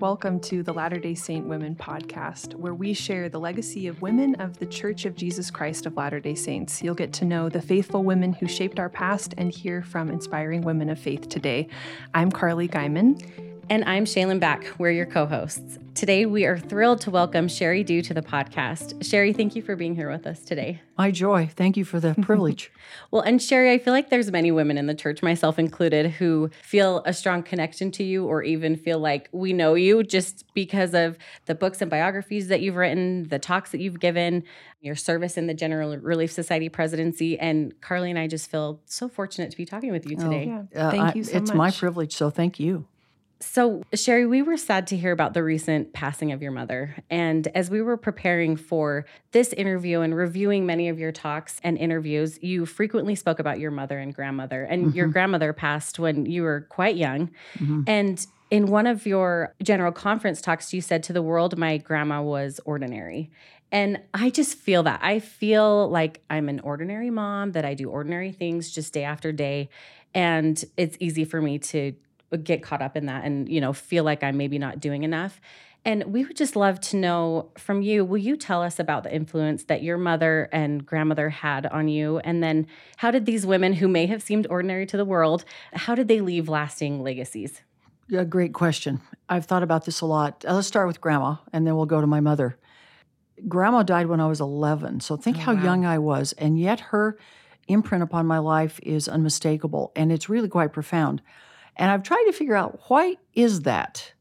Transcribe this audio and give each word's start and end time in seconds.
welcome 0.00 0.40
to 0.40 0.62
the 0.62 0.72
Latter 0.72 0.98
day 0.98 1.14
Saint 1.14 1.46
Women 1.46 1.76
podcast, 1.76 2.54
where 2.54 2.72
we 2.72 2.94
share 2.94 3.28
the 3.28 3.38
legacy 3.38 3.86
of 3.86 4.00
women 4.00 4.34
of 4.36 4.58
the 4.58 4.64
Church 4.64 5.04
of 5.04 5.14
Jesus 5.14 5.50
Christ 5.50 5.84
of 5.84 5.94
Latter 5.94 6.20
day 6.20 6.34
Saints. 6.34 6.82
You'll 6.82 6.94
get 6.94 7.12
to 7.14 7.26
know 7.26 7.50
the 7.50 7.60
faithful 7.60 8.02
women 8.02 8.32
who 8.32 8.48
shaped 8.48 8.80
our 8.80 8.88
past 8.88 9.34
and 9.36 9.52
hear 9.52 9.82
from 9.82 10.08
inspiring 10.08 10.62
women 10.62 10.88
of 10.88 10.98
faith 10.98 11.28
today. 11.28 11.68
I'm 12.14 12.32
Carly 12.32 12.66
Guyman. 12.66 13.49
And 13.70 13.84
I'm 13.84 14.04
Shaylin 14.04 14.40
Back. 14.40 14.66
We're 14.78 14.90
your 14.90 15.06
co 15.06 15.26
hosts. 15.26 15.78
Today, 15.94 16.26
we 16.26 16.44
are 16.44 16.58
thrilled 16.58 17.00
to 17.02 17.10
welcome 17.12 17.46
Sheri 17.46 17.86
Dew 17.86 18.02
to 18.02 18.12
the 18.12 18.20
podcast. 18.20 18.94
Sheri, 18.98 19.36
thank 19.36 19.54
you 19.54 19.62
for 19.62 19.76
being 19.76 19.94
here 19.94 20.10
with 20.10 20.26
us 20.26 20.40
today. 20.40 20.82
My 20.98 21.12
joy. 21.12 21.48
Thank 21.54 21.76
you 21.76 21.84
for 21.84 22.00
the 22.00 22.14
privilege. 22.20 22.72
well, 23.12 23.22
and 23.22 23.38
Sheri, 23.38 23.70
I 23.70 23.78
feel 23.78 23.92
like 23.92 24.10
there's 24.10 24.28
many 24.32 24.50
women 24.50 24.76
in 24.76 24.88
the 24.88 24.94
church, 24.94 25.22
myself 25.22 25.56
included, 25.56 26.10
who 26.10 26.50
feel 26.64 27.04
a 27.06 27.12
strong 27.12 27.44
connection 27.44 27.92
to 27.92 28.02
you 28.02 28.26
or 28.26 28.42
even 28.42 28.74
feel 28.74 28.98
like 28.98 29.28
we 29.30 29.52
know 29.52 29.74
you 29.74 30.02
just 30.02 30.52
because 30.52 30.92
of 30.92 31.16
the 31.46 31.54
books 31.54 31.80
and 31.80 31.88
biographies 31.88 32.48
that 32.48 32.60
you've 32.62 32.74
written, 32.74 33.28
the 33.28 33.38
talks 33.38 33.70
that 33.70 33.80
you've 33.80 34.00
given, 34.00 34.42
your 34.80 34.96
service 34.96 35.36
in 35.36 35.46
the 35.46 35.54
General 35.54 35.96
Relief 35.96 36.32
Society 36.32 36.68
presidency. 36.68 37.38
And 37.38 37.80
Carly 37.80 38.10
and 38.10 38.18
I 38.18 38.26
just 38.26 38.50
feel 38.50 38.80
so 38.86 39.08
fortunate 39.08 39.52
to 39.52 39.56
be 39.56 39.64
talking 39.64 39.92
with 39.92 40.10
you 40.10 40.16
oh, 40.18 40.24
today. 40.24 40.50
Oh, 40.50 40.68
yeah. 40.72 40.88
uh, 40.88 40.90
thank 40.90 41.14
you 41.14 41.22
so 41.22 41.36
it's 41.36 41.50
much. 41.50 41.56
my 41.56 41.70
privilege, 41.70 42.16
so 42.16 42.30
thank 42.30 42.58
you. 42.58 42.88
So, 43.42 43.82
Sheri, 43.94 44.28
we 44.28 44.42
were 44.42 44.58
sad 44.58 44.86
to 44.88 44.96
hear 44.96 45.12
about 45.12 45.32
the 45.32 45.42
recent 45.42 45.94
passing 45.94 46.30
of 46.30 46.42
your 46.42 46.52
mother. 46.52 46.94
And 47.08 47.48
as 47.48 47.70
we 47.70 47.80
were 47.80 47.96
preparing 47.96 48.54
for 48.54 49.06
this 49.32 49.54
interview 49.54 50.00
and 50.00 50.14
reviewing 50.14 50.66
many 50.66 50.90
of 50.90 50.98
your 50.98 51.10
talks 51.10 51.58
and 51.64 51.78
interviews, 51.78 52.38
you 52.42 52.66
frequently 52.66 53.14
spoke 53.14 53.38
about 53.38 53.58
your 53.58 53.70
mother 53.70 53.98
and 53.98 54.14
grandmother. 54.14 54.64
And 54.64 54.88
mm-hmm. 54.88 54.96
your 54.96 55.06
grandmother 55.08 55.54
passed 55.54 55.98
when 55.98 56.26
you 56.26 56.42
were 56.42 56.66
quite 56.68 56.96
young. 56.96 57.30
Mm-hmm. 57.58 57.82
And 57.86 58.26
in 58.50 58.66
one 58.66 58.86
of 58.86 59.06
your 59.06 59.54
general 59.62 59.92
conference 59.92 60.42
talks, 60.42 60.74
you 60.74 60.82
said 60.82 61.02
to 61.04 61.14
the 61.14 61.22
world, 61.22 61.56
My 61.56 61.78
grandma 61.78 62.20
was 62.20 62.60
ordinary. 62.66 63.30
And 63.72 64.00
I 64.12 64.28
just 64.30 64.58
feel 64.58 64.82
that. 64.82 65.00
I 65.02 65.18
feel 65.18 65.88
like 65.88 66.22
I'm 66.28 66.50
an 66.50 66.60
ordinary 66.60 67.08
mom, 67.08 67.52
that 67.52 67.64
I 67.64 67.72
do 67.72 67.88
ordinary 67.88 68.32
things 68.32 68.70
just 68.70 68.92
day 68.92 69.04
after 69.04 69.32
day. 69.32 69.70
And 70.12 70.62
it's 70.76 70.96
easy 71.00 71.24
for 71.24 71.40
me 71.40 71.58
to 71.58 71.94
get 72.36 72.62
caught 72.62 72.82
up 72.82 72.96
in 72.96 73.06
that 73.06 73.24
and 73.24 73.48
you 73.48 73.60
know 73.60 73.72
feel 73.72 74.04
like 74.04 74.22
i'm 74.22 74.36
maybe 74.36 74.58
not 74.58 74.80
doing 74.80 75.02
enough. 75.02 75.40
And 75.84 76.04
we 76.12 76.24
would 76.24 76.36
just 76.36 76.56
love 76.56 76.78
to 76.82 76.96
know 76.96 77.50
from 77.56 77.80
you 77.80 78.04
will 78.04 78.18
you 78.18 78.36
tell 78.36 78.62
us 78.62 78.78
about 78.78 79.02
the 79.02 79.14
influence 79.14 79.64
that 79.64 79.82
your 79.82 79.96
mother 79.96 80.48
and 80.52 80.84
grandmother 80.84 81.30
had 81.30 81.66
on 81.66 81.88
you? 81.88 82.18
And 82.18 82.42
then 82.42 82.66
how 82.98 83.10
did 83.10 83.24
these 83.24 83.46
women 83.46 83.74
who 83.74 83.88
may 83.88 84.06
have 84.06 84.22
seemed 84.22 84.46
ordinary 84.50 84.84
to 84.86 84.96
the 84.96 85.04
world 85.04 85.44
how 85.72 85.94
did 85.94 86.08
they 86.08 86.20
leave 86.20 86.48
lasting 86.48 87.02
legacies? 87.02 87.62
Yeah 88.08 88.24
great 88.24 88.52
question. 88.52 89.00
I've 89.28 89.46
thought 89.46 89.62
about 89.62 89.84
this 89.84 90.00
a 90.00 90.06
lot. 90.06 90.44
Uh, 90.46 90.54
let's 90.54 90.68
start 90.68 90.86
with 90.86 91.00
grandma 91.00 91.36
and 91.52 91.66
then 91.66 91.76
we'll 91.76 91.86
go 91.86 92.00
to 92.00 92.06
my 92.06 92.20
mother. 92.20 92.58
Grandma 93.48 93.82
died 93.82 94.06
when 94.06 94.20
i 94.20 94.26
was 94.26 94.38
11 94.38 95.00
so 95.00 95.16
think 95.16 95.38
oh, 95.38 95.40
how 95.40 95.54
wow. 95.54 95.62
young 95.62 95.86
i 95.86 95.96
was 95.96 96.34
and 96.34 96.60
yet 96.60 96.78
her 96.78 97.16
imprint 97.68 98.04
upon 98.04 98.26
my 98.26 98.38
life 98.38 98.78
is 98.82 99.08
unmistakable 99.08 99.92
and 99.96 100.12
it's 100.12 100.28
really 100.28 100.48
quite 100.48 100.74
profound 100.74 101.22
and 101.80 101.90
I've 101.90 102.02
tried 102.02 102.24
to 102.26 102.32
figure 102.32 102.54
out 102.54 102.78
why 102.88 103.16
is 103.34 103.62
that? 103.62 104.12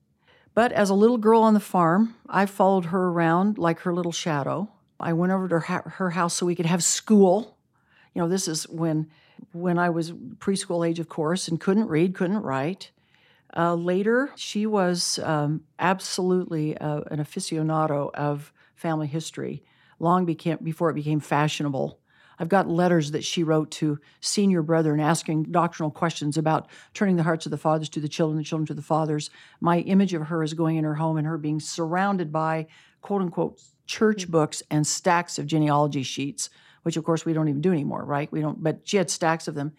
But 0.56 0.72
as 0.72 0.90
a 0.90 0.94
little 0.94 1.18
girl 1.18 1.42
on 1.42 1.54
the 1.54 1.60
farm, 1.60 2.16
I 2.28 2.46
followed 2.46 2.86
her 2.86 3.10
around 3.10 3.58
like 3.58 3.82
her 3.82 3.94
little 3.94 4.14
shadow. 4.14 4.72
I 4.98 5.12
went 5.12 5.34
over 5.34 5.48
to 5.50 5.60
her, 5.60 5.94
her 5.98 6.10
house 6.12 6.36
so 6.36 6.46
we 6.46 6.56
could 6.56 6.66
have 6.66 6.84
school. 6.84 7.58
You 8.16 8.22
know, 8.22 8.30
this 8.30 8.48
is 8.48 8.64
when 8.70 9.10
when 9.52 9.78
I 9.78 9.90
was 9.90 10.12
preschool 10.12 10.88
age, 10.88 11.00
of 11.00 11.10
course, 11.10 11.48
and 11.50 11.60
couldn't 11.60 11.88
read, 11.88 12.16
couldn't 12.16 12.42
write. 12.42 12.92
Uh, 13.56 13.76
later, 13.76 14.32
she 14.36 14.66
was 14.66 15.20
um, 15.20 15.62
absolutely 15.80 16.78
uh, 16.78 17.02
an 17.12 17.20
aficionado 17.20 18.14
of 18.14 18.54
family 18.76 19.08
history. 19.08 19.64
Long 20.00 20.26
became, 20.26 20.60
before 20.62 20.90
it 20.90 20.96
became 20.96 21.20
fashionable 21.20 21.99
I've 22.40 22.50
got 22.50 22.70
letters 22.70 23.12
that 23.12 23.24
she 23.24 23.44
wrote 23.44 23.70
to 23.72 24.00
senior 24.22 24.62
brethren 24.62 25.00
asking 25.00 25.44
doctrinal 25.44 25.92
questions 25.92 26.38
about 26.38 26.70
turning 26.94 27.18
the 27.18 27.24
hearts 27.24 27.46
of 27.46 27.52
the 27.52 27.58
fathers 27.58 27.90
to 27.90 28.00
the 28.00 28.08
children, 28.08 28.38
the 28.38 28.44
children 28.44 28.66
to 28.68 28.74
the 28.74 28.82
fathers. 28.82 29.30
My 29.60 29.80
image 29.80 30.14
of 30.14 30.28
her 30.28 30.42
is 30.42 30.54
going 30.54 30.78
in 30.78 30.86
her 30.86 30.96
home 30.96 31.18
and 31.18 31.28
her 31.28 31.38
being 31.38 31.60
surrounded 31.60 32.32
by 32.32 32.68
quote 33.02 33.22
unquote 33.22 33.62
church 33.86 34.24
mm-hmm. 34.24 34.32
books 34.32 34.64
and 34.72 34.88
stacks 34.88 35.38
of 35.38 35.48
genealogy 35.48 36.04
sheets, 36.04 36.50
which 36.84 36.96
of 36.96 37.04
course 37.04 37.26
we 37.26 37.34
don't 37.34 37.50
even 37.50 37.62
do 37.62 37.74
anymore, 37.74 38.06
right? 38.06 38.32
We 38.32 38.42
don't, 38.42 38.64
but 38.64 38.82
she 38.84 38.98
had 38.98 39.10
stacks 39.10 39.48
of 39.48 39.56
them. 39.56 39.74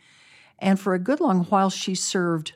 And 0.59 0.79
for 0.79 0.93
a 0.93 0.99
good 0.99 1.21
long 1.21 1.45
while, 1.45 1.71
she 1.71 1.95
served 1.95 2.53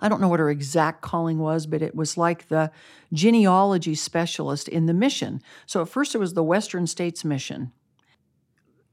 I 0.00 0.08
don't 0.08 0.20
know 0.20 0.28
what 0.28 0.40
her 0.40 0.50
exact 0.50 1.02
calling 1.02 1.38
was, 1.38 1.66
but 1.66 1.80
it 1.80 1.94
was 1.94 2.18
like 2.18 2.48
the 2.48 2.70
genealogy 3.12 3.94
specialist 3.94 4.68
in 4.68 4.86
the 4.86 4.92
mission. 4.92 5.40
So 5.66 5.82
at 5.82 5.88
first 5.88 6.14
it 6.14 6.18
was 6.18 6.34
the 6.34 6.42
Western 6.42 6.86
States 6.86 7.24
Mission, 7.24 7.72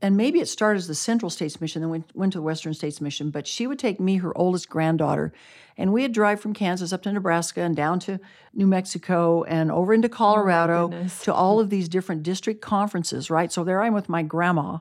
and 0.02 0.18
maybe 0.18 0.40
it 0.40 0.48
started 0.48 0.80
as 0.80 0.88
the 0.88 0.96
Central 0.96 1.30
States 1.30 1.62
Mission, 1.62 1.82
then 1.82 1.92
went, 1.92 2.16
went 2.16 2.34
to 2.34 2.40
the 2.40 2.44
Western 2.44 2.74
States 2.74 3.00
Mission. 3.00 3.30
But 3.30 3.46
she 3.46 3.68
would 3.68 3.78
take 3.78 4.00
me, 4.00 4.18
her 4.18 4.36
oldest 4.38 4.68
granddaughter, 4.70 5.32
and 5.78 5.94
we'd 5.94 6.12
drive 6.12 6.42
from 6.42 6.54
Kansas 6.54 6.92
up 6.92 7.04
to 7.04 7.12
Nebraska 7.14 7.62
and 7.62 7.76
down 7.76 8.00
to 8.02 8.20
New 8.54 8.68
Mexico 8.68 9.44
and 9.44 9.72
over 9.72 9.94
into 9.94 10.08
oh, 10.08 10.12
Colorado 10.12 10.92
oh 10.94 11.08
to 11.24 11.34
all 11.34 11.60
of 11.60 11.70
these 11.70 11.88
different 11.88 12.24
district 12.24 12.62
conferences, 12.62 13.30
right? 13.30 13.52
So 13.52 13.64
there 13.64 13.82
I 13.82 13.88
am 13.88 13.94
with 13.94 14.10
my 14.10 14.24
grandma, 14.24 14.80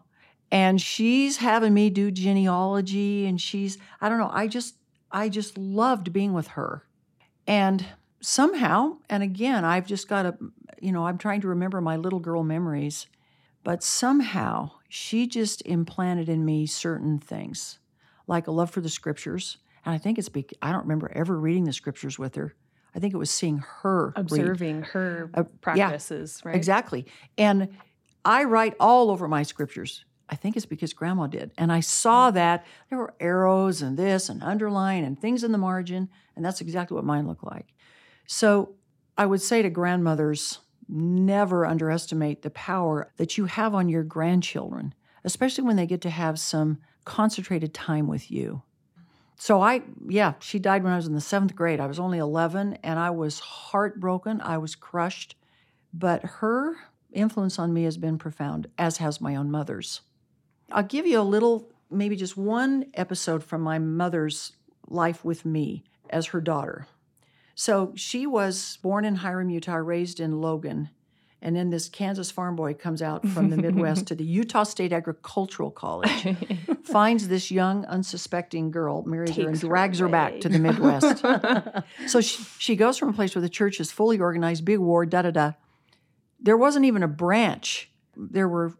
and 0.50 0.80
she's 0.80 1.36
having 1.36 1.74
me 1.74 1.90
do 1.90 2.10
genealogy, 2.10 3.26
and 3.26 3.40
she's, 3.40 3.78
I 4.00 4.08
don't 4.08 4.18
know, 4.18 4.30
I 4.32 4.46
just, 4.46 4.76
I 5.12 5.28
just 5.28 5.58
loved 5.58 6.12
being 6.12 6.32
with 6.32 6.48
her. 6.48 6.84
And 7.46 7.84
somehow, 8.20 8.96
and 9.08 9.22
again, 9.22 9.64
I've 9.64 9.86
just 9.86 10.08
got 10.08 10.22
to, 10.22 10.36
you 10.80 10.92
know, 10.92 11.06
I'm 11.06 11.18
trying 11.18 11.40
to 11.42 11.48
remember 11.48 11.80
my 11.80 11.96
little 11.96 12.20
girl 12.20 12.42
memories, 12.42 13.06
but 13.62 13.82
somehow, 13.82 14.70
she 14.88 15.26
just 15.26 15.62
implanted 15.66 16.28
in 16.28 16.44
me 16.44 16.66
certain 16.66 17.18
things, 17.18 17.78
like 18.26 18.46
a 18.46 18.50
love 18.50 18.70
for 18.70 18.80
the 18.80 18.88
scriptures. 18.88 19.58
And 19.84 19.94
I 19.94 19.98
think 19.98 20.18
it's, 20.18 20.28
be- 20.28 20.46
I 20.60 20.72
don't 20.72 20.82
remember 20.82 21.10
ever 21.14 21.38
reading 21.38 21.64
the 21.64 21.72
scriptures 21.72 22.18
with 22.18 22.34
her. 22.34 22.54
I 22.94 22.98
think 22.98 23.14
it 23.14 23.18
was 23.18 23.30
seeing 23.30 23.62
her 23.82 24.12
observing 24.16 24.80
read. 24.80 24.86
her 24.86 25.30
uh, 25.34 25.44
practices, 25.60 26.40
yeah, 26.42 26.48
right? 26.48 26.56
Exactly. 26.56 27.06
And 27.38 27.68
I 28.24 28.44
write 28.44 28.74
all 28.80 29.10
over 29.10 29.28
my 29.28 29.42
scriptures. 29.42 30.04
I 30.28 30.36
think 30.36 30.56
it's 30.56 30.66
because 30.66 30.92
grandma 30.92 31.26
did. 31.26 31.52
And 31.58 31.72
I 31.72 31.80
saw 31.80 32.28
mm-hmm. 32.28 32.36
that 32.36 32.66
there 32.88 32.98
were 32.98 33.14
arrows 33.20 33.82
and 33.82 33.96
this 33.96 34.28
and 34.28 34.42
underline 34.42 35.04
and 35.04 35.20
things 35.20 35.44
in 35.44 35.52
the 35.52 35.58
margin. 35.58 36.08
And 36.36 36.44
that's 36.44 36.60
exactly 36.60 36.94
what 36.94 37.04
mine 37.04 37.26
looked 37.26 37.44
like. 37.44 37.74
So 38.26 38.74
I 39.18 39.26
would 39.26 39.42
say 39.42 39.62
to 39.62 39.70
grandmothers, 39.70 40.60
never 40.90 41.64
underestimate 41.64 42.42
the 42.42 42.50
power 42.50 43.12
that 43.16 43.38
you 43.38 43.46
have 43.46 43.74
on 43.74 43.88
your 43.88 44.02
grandchildren, 44.02 44.94
especially 45.24 45.64
when 45.64 45.76
they 45.76 45.86
get 45.86 46.00
to 46.02 46.10
have 46.10 46.38
some 46.38 46.78
concentrated 47.04 47.72
time 47.72 48.06
with 48.06 48.30
you. 48.30 48.62
So 49.36 49.62
I, 49.62 49.82
yeah, 50.06 50.34
she 50.40 50.58
died 50.58 50.84
when 50.84 50.92
I 50.92 50.96
was 50.96 51.06
in 51.06 51.14
the 51.14 51.20
seventh 51.20 51.56
grade. 51.56 51.80
I 51.80 51.86
was 51.86 51.98
only 51.98 52.18
11 52.18 52.74
and 52.82 52.98
I 52.98 53.08
was 53.10 53.38
heartbroken. 53.38 54.40
I 54.42 54.58
was 54.58 54.74
crushed. 54.74 55.34
But 55.94 56.22
her 56.22 56.76
influence 57.12 57.58
on 57.58 57.72
me 57.72 57.84
has 57.84 57.96
been 57.96 58.18
profound, 58.18 58.66
as 58.76 58.98
has 58.98 59.20
my 59.20 59.34
own 59.36 59.50
mother's. 59.50 60.02
I'll 60.70 60.82
give 60.82 61.06
you 61.06 61.18
a 61.18 61.22
little, 61.22 61.72
maybe 61.90 62.16
just 62.16 62.36
one 62.36 62.86
episode 62.94 63.42
from 63.42 63.62
my 63.62 63.78
mother's 63.78 64.52
life 64.88 65.24
with 65.24 65.44
me 65.44 65.84
as 66.10 66.26
her 66.26 66.40
daughter. 66.40 66.86
So 67.60 67.92
she 67.94 68.26
was 68.26 68.78
born 68.78 69.04
in 69.04 69.16
Hyrum, 69.16 69.50
Utah, 69.50 69.74
raised 69.74 70.18
in 70.18 70.40
Logan. 70.40 70.88
And 71.42 71.54
then 71.54 71.68
this 71.68 71.90
Kansas 71.90 72.30
farm 72.30 72.56
boy 72.56 72.72
comes 72.72 73.02
out 73.02 73.28
from 73.28 73.50
the 73.50 73.58
Midwest 73.58 74.06
to 74.06 74.14
the 74.14 74.24
Utah 74.40 74.62
State 74.62 74.94
Agricultural 74.94 75.70
College, 75.70 76.38
finds 76.84 77.28
this 77.28 77.50
young, 77.50 77.84
unsuspecting 77.84 78.70
girl, 78.70 79.02
marries 79.02 79.32
Takes 79.32 79.42
her, 79.42 79.48
and 79.50 79.60
drags 79.60 79.98
her, 79.98 80.06
her 80.06 80.10
back 80.10 80.40
to 80.40 80.48
the 80.48 80.58
Midwest. 80.58 81.22
so 82.10 82.22
she, 82.22 82.42
she 82.58 82.76
goes 82.76 82.96
from 82.96 83.10
a 83.10 83.12
place 83.12 83.34
where 83.34 83.42
the 83.42 83.50
church 83.50 83.78
is 83.78 83.92
fully 83.92 84.18
organized, 84.18 84.64
big 84.64 84.78
war, 84.78 85.04
da 85.04 85.20
da 85.20 85.30
da. 85.30 85.52
There 86.40 86.56
wasn't 86.56 86.86
even 86.86 87.02
a 87.02 87.08
branch. 87.08 87.90
There 88.16 88.48
were 88.48 88.72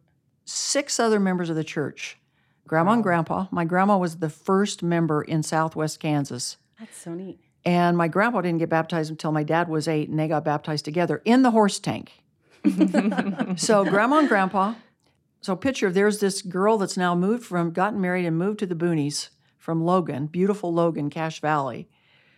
six 0.46 0.98
other 0.98 1.20
members 1.20 1.50
of 1.50 1.56
the 1.56 1.64
church 1.64 2.16
grandma 2.66 2.92
and 2.92 3.02
grandpa. 3.02 3.46
My 3.50 3.66
grandma 3.66 3.98
was 3.98 4.20
the 4.20 4.30
first 4.30 4.82
member 4.82 5.20
in 5.20 5.42
Southwest 5.42 6.00
Kansas. 6.00 6.56
That's 6.78 6.96
so 6.96 7.12
neat. 7.12 7.40
And 7.64 7.96
my 7.96 8.08
grandpa 8.08 8.40
didn't 8.40 8.58
get 8.58 8.70
baptized 8.70 9.10
until 9.10 9.32
my 9.32 9.42
dad 9.42 9.68
was 9.68 9.86
eight, 9.86 10.08
and 10.08 10.18
they 10.18 10.28
got 10.28 10.44
baptized 10.44 10.84
together 10.84 11.20
in 11.24 11.42
the 11.42 11.50
horse 11.50 11.78
tank. 11.78 12.22
so 13.56 13.84
grandma 13.84 14.18
and 14.18 14.28
grandpa. 14.28 14.74
So 15.42 15.56
picture 15.56 15.90
there's 15.90 16.20
this 16.20 16.42
girl 16.42 16.78
that's 16.78 16.96
now 16.96 17.14
moved 17.14 17.44
from, 17.44 17.70
gotten 17.70 18.00
married 18.00 18.26
and 18.26 18.38
moved 18.38 18.58
to 18.60 18.66
the 18.66 18.74
boonies 18.74 19.30
from 19.58 19.82
Logan, 19.82 20.26
beautiful 20.26 20.72
Logan, 20.72 21.10
Cache 21.10 21.40
Valley. 21.40 21.88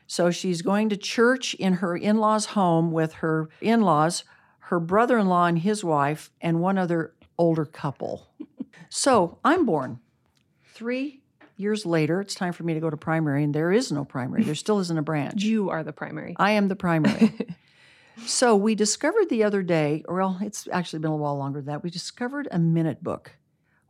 So 0.07 0.31
she's 0.31 0.63
going 0.63 0.89
to 0.91 0.97
church 0.97 1.55
in 1.55 1.75
her 1.75 1.97
in-laws' 1.97 2.47
home 2.47 2.93
with 2.93 3.15
her 3.15 3.49
in-laws, 3.61 4.25
her 4.67 4.79
brother-in-law 4.79 5.47
and 5.47 5.59
his 5.61 5.83
wife, 5.83 6.31
and 6.41 6.61
one 6.61 6.79
other 6.79 7.15
older 7.39 7.65
couple. 7.65 8.29
so 8.89 9.39
I'm 9.45 9.65
born. 9.65 10.01
Three 10.75 11.22
years 11.63 11.87
later, 11.87 12.21
it's 12.21 12.35
time 12.35 12.53
for 12.53 12.65
me 12.65 12.75
to 12.75 12.81
go 12.81 12.91
to 12.91 12.97
primary, 12.97 13.45
and 13.45 13.55
there 13.55 13.73
is 13.73 13.91
no 13.91 14.05
primary. 14.05 14.43
There 14.45 14.55
still 14.55 14.81
isn't 14.81 14.99
a 14.99 15.03
branch. 15.03 15.43
You 15.53 15.71
are 15.71 15.83
the 15.83 15.93
primary. 15.93 16.35
I 16.39 16.53
am 16.53 16.69
the 16.69 16.77
primary. 16.77 17.33
So 18.27 18.55
we 18.55 18.75
discovered 18.75 19.29
the 19.29 19.43
other 19.43 19.63
day, 19.63 20.05
or 20.07 20.17
well, 20.17 20.39
it's 20.43 20.69
actually 20.71 20.99
been 20.99 21.11
a 21.11 21.17
while 21.17 21.37
longer 21.37 21.61
than 21.61 21.67
that. 21.67 21.83
We 21.83 21.91
discovered 21.91 22.47
a 22.51 22.59
minute 22.59 23.03
book 23.03 23.33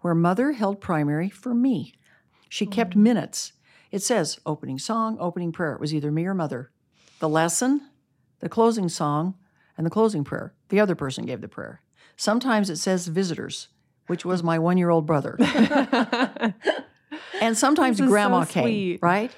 where 0.00 0.14
mother 0.14 0.52
held 0.52 0.80
primary 0.80 1.28
for 1.28 1.54
me. 1.54 1.94
She 2.48 2.66
kept 2.66 2.94
oh. 2.96 3.00
minutes. 3.00 3.52
It 3.90 4.02
says 4.02 4.38
opening 4.46 4.78
song, 4.78 5.16
opening 5.20 5.52
prayer. 5.52 5.75
It 5.75 5.80
was 5.80 5.92
either 5.92 6.10
me 6.10 6.25
or 6.26 6.34
mother. 6.34 6.70
The 7.18 7.28
lesson, 7.28 7.88
the 8.40 8.48
closing 8.48 8.88
song, 8.88 9.34
and 9.76 9.86
the 9.86 9.90
closing 9.90 10.25
prayer. 10.25 10.54
The 10.68 10.80
other 10.80 10.94
person 10.94 11.26
gave 11.26 11.40
the 11.40 11.48
prayer. 11.48 11.82
Sometimes 12.16 12.70
it 12.70 12.76
says 12.76 13.08
visitors, 13.08 13.68
which 14.06 14.25
was 14.25 14.42
my 14.42 14.58
one 14.58 14.78
year 14.78 14.90
old 14.90 15.06
brother. 15.06 15.36
and 17.46 17.56
sometimes 17.58 18.00
is 18.00 18.06
so 18.06 18.10
grandma 18.10 18.44
came, 18.44 18.64
sweet. 18.64 18.98
right? 19.02 19.32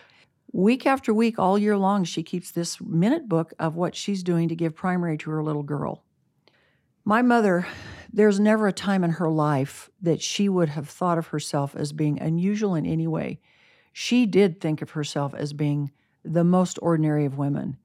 Week 0.53 0.87
after 0.87 1.13
week, 1.13 1.39
all 1.39 1.59
year 1.59 1.77
long, 1.77 2.05
she 2.05 2.23
keeps 2.23 2.51
this 2.51 2.81
minute 2.81 3.29
book 3.29 3.53
of 3.59 3.75
what 3.75 3.97
she's 3.97 4.23
doing 4.23 4.49
to 4.49 4.55
give 4.55 4.75
primary 4.75 5.19
to 5.19 5.31
her 5.31 5.43
little 5.43 5.65
girl. 5.65 6.05
My 7.05 7.23
mother, 7.23 7.67
there's 8.13 8.39
never 8.39 8.69
a 8.69 8.73
time 8.73 9.05
in 9.05 9.11
her 9.11 9.29
life 9.29 9.91
that 10.01 10.23
she 10.23 10.49
would 10.49 10.71
have 10.71 10.89
thought 10.89 11.19
of 11.19 11.29
herself 11.29 11.75
as 11.75 11.93
being 11.93 12.21
unusual 12.21 12.75
in 12.77 12.87
any 12.87 13.07
way. 13.07 13.41
She 13.93 14.27
did 14.27 14.61
think 14.61 14.81
of 14.81 14.93
herself 14.93 15.35
as 15.35 15.53
being 15.53 15.91
the 16.25 16.45
most 16.45 16.79
ordinary 16.81 17.25
of 17.25 17.37
women. 17.37 17.77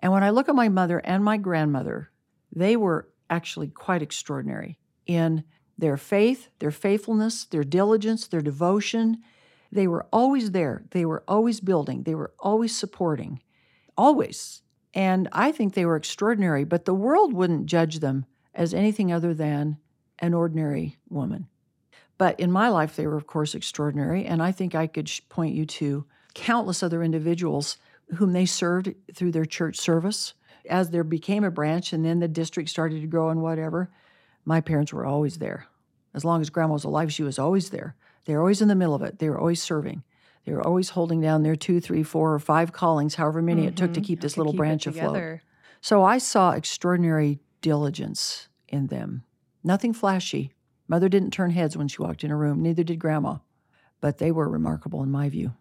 And 0.00 0.12
when 0.12 0.24
I 0.24 0.30
look 0.30 0.48
at 0.48 0.54
my 0.54 0.68
mother 0.68 0.98
and 0.98 1.24
my 1.24 1.36
grandmother, 1.36 2.10
they 2.54 2.76
were 2.76 3.08
actually 3.30 3.68
quite 3.68 4.02
extraordinary 4.02 4.78
in 5.06 5.44
their 5.78 5.96
faith, 5.96 6.48
their 6.58 6.70
faithfulness, 6.70 7.44
their 7.44 7.64
diligence, 7.64 8.26
their 8.26 8.42
devotion. 8.42 9.22
They 9.72 9.86
were 9.86 10.06
always 10.12 10.50
there. 10.50 10.84
They 10.90 11.06
were 11.06 11.24
always 11.26 11.60
building. 11.60 12.02
They 12.02 12.14
were 12.14 12.32
always 12.38 12.76
supporting, 12.76 13.40
always. 13.96 14.62
And 14.94 15.28
I 15.32 15.50
think 15.50 15.72
they 15.72 15.86
were 15.86 15.96
extraordinary, 15.96 16.64
but 16.64 16.84
the 16.84 16.94
world 16.94 17.32
wouldn't 17.32 17.66
judge 17.66 18.00
them 18.00 18.26
as 18.54 18.74
anything 18.74 19.10
other 19.10 19.32
than 19.32 19.78
an 20.18 20.34
ordinary 20.34 20.98
woman. 21.08 21.48
But 22.18 22.38
in 22.38 22.52
my 22.52 22.68
life, 22.68 22.94
they 22.94 23.06
were, 23.06 23.16
of 23.16 23.26
course, 23.26 23.54
extraordinary. 23.54 24.26
And 24.26 24.42
I 24.42 24.52
think 24.52 24.74
I 24.74 24.86
could 24.86 25.10
point 25.30 25.54
you 25.54 25.64
to 25.66 26.04
countless 26.34 26.82
other 26.82 27.02
individuals 27.02 27.78
whom 28.16 28.32
they 28.32 28.46
served 28.46 28.94
through 29.14 29.32
their 29.32 29.46
church 29.46 29.78
service. 29.78 30.34
As 30.68 30.90
there 30.90 31.02
became 31.02 31.44
a 31.44 31.50
branch 31.50 31.94
and 31.94 32.04
then 32.04 32.20
the 32.20 32.28
district 32.28 32.68
started 32.68 33.00
to 33.00 33.06
grow 33.06 33.30
and 33.30 33.42
whatever, 33.42 33.90
my 34.44 34.60
parents 34.60 34.92
were 34.92 35.06
always 35.06 35.38
there. 35.38 35.66
As 36.14 36.24
long 36.24 36.42
as 36.42 36.50
grandma 36.50 36.74
was 36.74 36.84
alive, 36.84 37.12
she 37.12 37.22
was 37.22 37.38
always 37.38 37.70
there. 37.70 37.96
They 38.24 38.34
were 38.34 38.40
always 38.40 38.62
in 38.62 38.68
the 38.68 38.74
middle 38.74 38.94
of 38.94 39.02
it. 39.02 39.18
They're 39.18 39.38
always 39.38 39.62
serving. 39.62 40.02
They're 40.44 40.64
always 40.66 40.90
holding 40.90 41.20
down 41.20 41.42
their 41.42 41.56
two, 41.56 41.80
three, 41.80 42.02
four, 42.02 42.34
or 42.34 42.38
five 42.38 42.72
callings, 42.72 43.14
however 43.14 43.40
many 43.42 43.64
it 43.66 43.76
took 43.76 43.92
to 43.94 44.00
Mhm. 44.00 44.04
keep 44.04 44.20
this 44.20 44.34
To 44.34 44.40
little 44.40 44.52
keep 44.52 44.58
branch 44.58 44.86
afloat. 44.86 45.40
So 45.80 46.02
I 46.04 46.18
saw 46.18 46.50
extraordinary 46.52 47.40
diligence 47.60 48.48
in 48.68 48.88
them. 48.88 49.24
Nothing 49.64 49.92
flashy. 49.92 50.52
Mother 50.88 51.08
didn't 51.08 51.30
turn 51.32 51.50
heads 51.50 51.76
when 51.76 51.88
she 51.88 52.02
walked 52.02 52.24
in 52.24 52.30
a 52.30 52.36
room, 52.36 52.60
neither 52.62 52.82
did 52.82 52.98
grandma. 52.98 53.36
But 54.00 54.18
they 54.18 54.32
were 54.32 54.48
remarkable 54.48 55.02
in 55.02 55.10
my 55.10 55.28
view. 55.28 55.52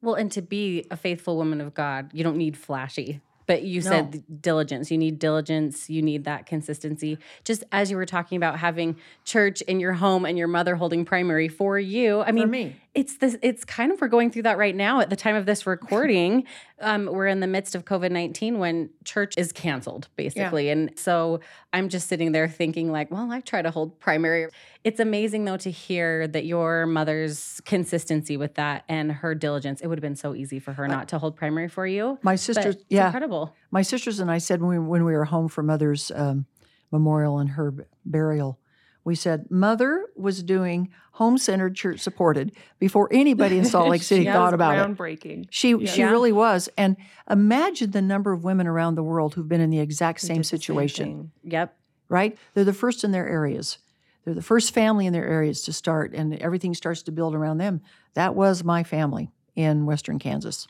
Well, 0.00 0.14
and 0.14 0.30
to 0.32 0.42
be 0.42 0.86
a 0.92 0.96
faithful 0.96 1.36
woman 1.36 1.60
of 1.60 1.74
God, 1.74 2.10
you 2.14 2.22
don't 2.22 2.36
need 2.36 2.56
flashy. 2.56 3.20
But 3.48 3.62
you 3.62 3.80
said 3.80 4.22
diligence. 4.42 4.90
You 4.90 4.98
need 4.98 5.18
diligence. 5.18 5.88
You 5.88 6.02
need 6.02 6.24
that 6.24 6.44
consistency. 6.44 7.18
Just 7.44 7.64
as 7.72 7.90
you 7.90 7.96
were 7.96 8.06
talking 8.06 8.36
about 8.36 8.58
having 8.58 8.96
church 9.24 9.62
in 9.62 9.80
your 9.80 9.94
home 9.94 10.26
and 10.26 10.36
your 10.36 10.48
mother 10.48 10.76
holding 10.76 11.06
primary 11.06 11.48
for 11.48 11.78
you. 11.78 12.20
I 12.20 12.30
mean, 12.30 12.50
me. 12.50 12.76
It's 12.98 13.18
this. 13.18 13.36
It's 13.42 13.64
kind 13.64 13.92
of 13.92 14.00
we're 14.00 14.08
going 14.08 14.30
through 14.30 14.42
that 14.42 14.58
right 14.58 14.74
now 14.74 15.00
at 15.00 15.08
the 15.08 15.16
time 15.16 15.36
of 15.36 15.46
this 15.46 15.66
recording. 15.66 16.44
um, 16.80 17.06
we're 17.06 17.28
in 17.28 17.38
the 17.38 17.46
midst 17.46 17.74
of 17.76 17.84
COVID 17.84 18.10
nineteen 18.10 18.58
when 18.58 18.90
church 19.04 19.34
is 19.36 19.52
canceled, 19.52 20.08
basically, 20.16 20.68
and 20.68 20.90
so 20.96 21.40
I'm 21.72 21.88
just 21.88 22.08
sitting 22.08 22.32
there 22.32 22.48
thinking, 22.48 22.90
like, 22.90 23.10
well, 23.10 23.30
I 23.30 23.40
try 23.40 23.62
to 23.62 23.70
hold 23.70 24.00
primary. 24.00 24.48
It's 24.82 24.98
amazing 24.98 25.44
though 25.44 25.56
to 25.58 25.70
hear 25.70 26.26
that 26.28 26.44
your 26.44 26.86
mother's 26.86 27.60
consistency 27.64 28.36
with 28.36 28.54
that 28.54 28.84
and 28.88 29.12
her 29.12 29.34
diligence. 29.34 29.80
It 29.80 29.86
would 29.86 29.98
have 29.98 30.02
been 30.02 30.16
so 30.16 30.34
easy 30.34 30.58
for 30.58 30.72
her 30.72 30.88
not 30.88 31.08
to 31.08 31.18
hold 31.18 31.36
primary 31.36 31.68
for 31.68 31.86
you. 31.86 32.18
My 32.22 32.34
sisters, 32.34 32.76
yeah, 32.88 33.06
incredible. 33.06 33.54
my 33.70 33.82
sisters 33.82 34.18
and 34.18 34.30
I 34.30 34.38
said 34.38 34.60
when 34.60 34.70
we, 34.70 34.78
when 34.78 35.04
we 35.04 35.12
were 35.12 35.26
home 35.26 35.48
for 35.48 35.62
Mother's 35.62 36.10
um, 36.14 36.46
memorial 36.90 37.38
and 37.38 37.50
her 37.50 37.74
burial, 38.04 38.58
we 39.04 39.14
said 39.14 39.50
Mother 39.50 40.07
was 40.18 40.42
doing 40.42 40.90
home 41.12 41.38
centered, 41.38 41.74
church 41.74 42.00
supported 42.00 42.52
before 42.78 43.08
anybody 43.12 43.58
in 43.58 43.64
Salt 43.64 43.88
Lake 43.88 44.02
City 44.12 44.24
thought 44.24 44.46
was 44.46 44.52
about 44.54 44.74
it. 44.76 44.96
groundbreaking. 44.96 45.46
She 45.50 45.70
Yeah. 45.70 45.90
she 45.90 46.00
Yeah. 46.00 46.10
really 46.10 46.32
was, 46.32 46.68
and 46.78 46.96
imagine 47.30 47.90
the 47.90 48.02
number 48.02 48.32
of 48.32 48.44
women 48.44 48.66
around 48.66 48.94
the 48.94 49.02
world 49.02 49.34
who've 49.34 49.48
been 49.48 49.60
in 49.60 49.70
the 49.70 49.80
exact 49.80 50.20
same 50.20 50.42
situation. 50.44 51.04
thing. 51.06 51.30
Yep. 51.44 51.74
right? 52.10 52.38
They're 52.54 52.64
the 52.64 52.72
first 52.72 53.04
in 53.04 53.10
their 53.10 53.28
areas. 53.28 53.76
They're 54.24 54.32
the 54.32 54.40
first 54.42 54.72
family 54.72 55.04
in 55.06 55.12
their 55.12 55.26
areas 55.26 55.60
to 55.64 55.72
start, 55.74 56.14
and 56.14 56.34
everything 56.36 56.72
starts 56.72 57.02
to 57.02 57.12
build 57.12 57.34
around 57.34 57.58
them. 57.58 57.82
That 58.14 58.34
was 58.34 58.64
my 58.64 58.82
family 58.82 59.30
in 59.54 59.84
Western 59.84 60.18
Kansas. 60.18 60.66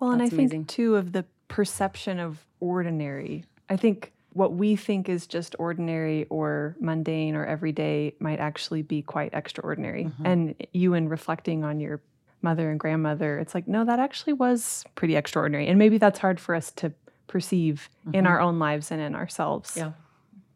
Well, 0.00 0.10
and 0.10 0.20
I 0.20 0.28
That's 0.28 0.36
think 0.50 0.66
too 0.66 0.96
of 0.96 1.12
the 1.12 1.26
perception 1.46 2.18
of 2.18 2.44
ordinary. 2.58 3.44
I 3.68 3.76
think 3.76 4.12
what 4.34 4.52
we 4.54 4.76
think 4.76 5.08
is 5.08 5.26
just 5.26 5.54
ordinary 5.58 6.26
or 6.28 6.76
mundane 6.80 7.34
or 7.36 7.46
everyday 7.46 8.14
might 8.18 8.40
actually 8.40 8.82
be 8.82 9.00
quite 9.00 9.32
extraordinary. 9.32 10.04
Mhm. 10.04 10.12
And 10.24 10.54
you, 10.72 10.94
in 10.94 11.08
reflecting 11.08 11.64
on 11.64 11.80
your 11.80 12.00
mother 12.42 12.70
and 12.70 12.78
grandmother, 12.78 13.38
it's 13.38 13.54
like, 13.54 13.66
no, 13.66 13.84
that 13.84 13.98
actually 14.00 14.34
was 14.34 14.84
pretty 14.96 15.16
extraordinary. 15.16 15.66
And 15.68 15.78
maybe 15.78 15.98
that's 15.98 16.18
hard 16.18 16.38
for 16.38 16.54
us 16.54 16.70
to 16.72 16.92
perceive 17.26 17.88
in 18.12 18.24
Mhm. 18.24 18.28
our 18.28 18.40
own 18.40 18.58
lives 18.58 18.90
and 18.90 19.00
in 19.00 19.14
ourselves. 19.14 19.76
Yeah, 19.76 19.92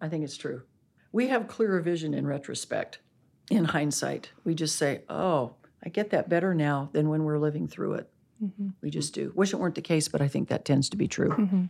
I 0.01 0.09
think 0.09 0.23
it's 0.25 0.37
true. 0.37 0.63
We 1.13 1.29
have 1.29 1.49
clearer 1.49 1.81
vision 1.81 2.13
in 2.15 2.27
retrospect. 2.27 2.99
In 3.51 3.65
hindsight, 3.65 4.33
we 4.45 4.55
just 4.55 4.77
say, 4.77 5.03
"Oh, 5.09 5.55
I 5.83 5.89
get 5.89 6.11
that 6.11 6.29
better 6.29 6.53
now 6.55 6.91
than 6.93 7.09
when 7.09 7.25
we're 7.25 7.39
living 7.39 7.67
through 7.69 7.95
it." 7.95 8.11
Mhm. 8.45 8.75
We 8.83 8.91
just 8.91 9.15
do. 9.15 9.33
Wish 9.35 9.55
it 9.55 9.57
weren't 9.59 9.75
the 9.75 9.81
case, 9.81 10.09
but 10.09 10.21
I 10.21 10.29
think 10.29 10.49
that 10.49 10.65
tends 10.67 10.89
to 10.91 10.97
be 10.99 11.09
true. 11.09 11.69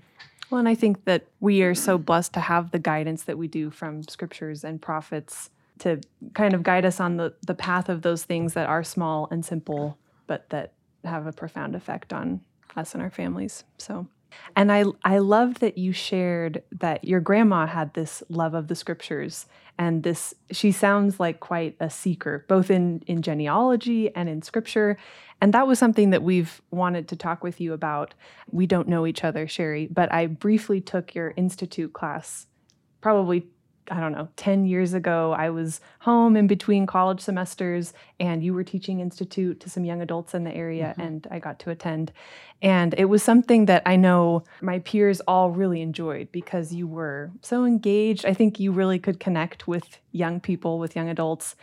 Well, 0.51 0.59
and 0.59 0.69
I 0.69 0.75
think 0.75 1.05
that 1.05 1.27
we 1.41 1.63
are 1.63 1.75
so 1.75 1.99
blessed 1.99 2.33
to 2.35 2.41
have 2.41 2.71
the 2.71 2.79
guidance 2.79 3.23
that 3.25 3.37
we 3.37 3.49
do 3.49 3.71
from 3.71 4.03
scriptures 4.05 4.65
and 4.65 4.81
prophets 4.81 5.51
to 5.81 6.01
kind 6.35 6.55
of 6.55 6.63
guide 6.63 6.85
us 6.85 7.01
on 7.01 7.17
the, 7.17 7.35
the 7.47 7.55
path 7.55 7.89
of 7.89 8.03
those 8.03 8.25
things 8.25 8.55
that 8.55 8.67
are 8.67 8.83
small 8.83 9.29
and 9.31 9.45
simple, 9.45 9.99
but 10.27 10.49
that 10.51 10.73
have 11.05 11.27
a 11.27 11.33
profound 11.33 11.75
effect 11.75 12.13
on 12.13 12.41
us 12.77 12.95
and 12.95 13.03
our 13.03 13.11
families. 13.11 13.65
So, 13.77 14.07
and 14.57 14.73
I 14.73 14.85
I 15.05 15.19
loved 15.19 15.61
that 15.61 15.79
you 15.79 15.93
shared 15.93 16.63
that 16.73 17.05
your 17.05 17.21
grandma 17.21 17.67
had 17.67 17.95
this 17.95 18.23
love 18.29 18.55
of 18.55 18.69
the 18.69 18.75
scriptures 18.75 19.47
and 19.79 20.03
this 20.03 20.35
she 20.51 20.73
sounds 20.73 21.21
like 21.21 21.41
quite 21.41 21.77
a 21.81 21.91
seeker 21.91 22.45
both 22.49 22.71
in 22.71 23.03
in 23.07 23.23
genealogy 23.23 24.15
and 24.15 24.29
in 24.29 24.43
scripture. 24.43 24.97
And 25.41 25.55
that 25.55 25.69
was 25.69 25.79
something 25.79 26.11
that 26.11 26.25
we've 26.25 26.61
wanted 26.73 27.07
to 27.09 27.17
talk 27.17 27.45
with 27.45 27.61
you 27.61 27.73
about. 27.73 28.15
We 28.51 28.67
don't 28.67 28.89
know 28.89 29.07
each 29.07 29.25
other 29.25 29.47
sherry 29.47 29.87
but 29.87 30.13
i 30.13 30.27
briefly 30.27 30.81
took 30.81 31.15
your 31.15 31.33
institute 31.37 31.93
class 31.93 32.47
probably 33.01 33.47
i 33.91 34.01
don't 34.01 34.13
know 34.13 34.29
10 34.37 34.65
years 34.67 34.93
ago 34.95 35.33
i 35.33 35.49
was 35.51 35.81
home 36.01 36.37
in 36.37 36.47
between 36.47 36.87
college 36.87 37.21
semesters 37.21 37.93
and 38.21 38.43
you 38.43 38.53
were 38.55 38.65
teaching 38.65 39.01
institute 39.01 39.61
to 39.61 39.69
some 39.71 39.85
young 39.85 40.01
adults 40.03 40.35
in 40.35 40.45
the 40.45 40.55
area 40.55 40.95
Mhm. 40.99 41.07
and 41.07 41.27
i 41.31 41.39
got 41.39 41.59
to 41.61 41.71
attend. 41.71 42.13
And 42.61 42.93
it 42.99 43.05
was 43.05 43.23
something 43.23 43.67
that 43.67 43.83
i 43.87 43.95
know 43.97 44.43
my 44.61 44.79
peers 44.81 45.21
all 45.29 45.51
really 45.51 45.81
enjoyed 45.81 46.33
because 46.33 46.73
you 46.75 46.87
were 46.89 47.31
so 47.43 47.65
engaged. 47.65 48.27
I 48.27 48.35
think 48.35 48.59
you 48.59 48.73
really 48.73 48.99
could 48.99 49.21
connect 49.21 49.69
with 49.69 49.87
young 50.13 50.41
people 50.41 50.79
with 50.81 50.97
young 50.97 51.09
adults. 51.09 51.55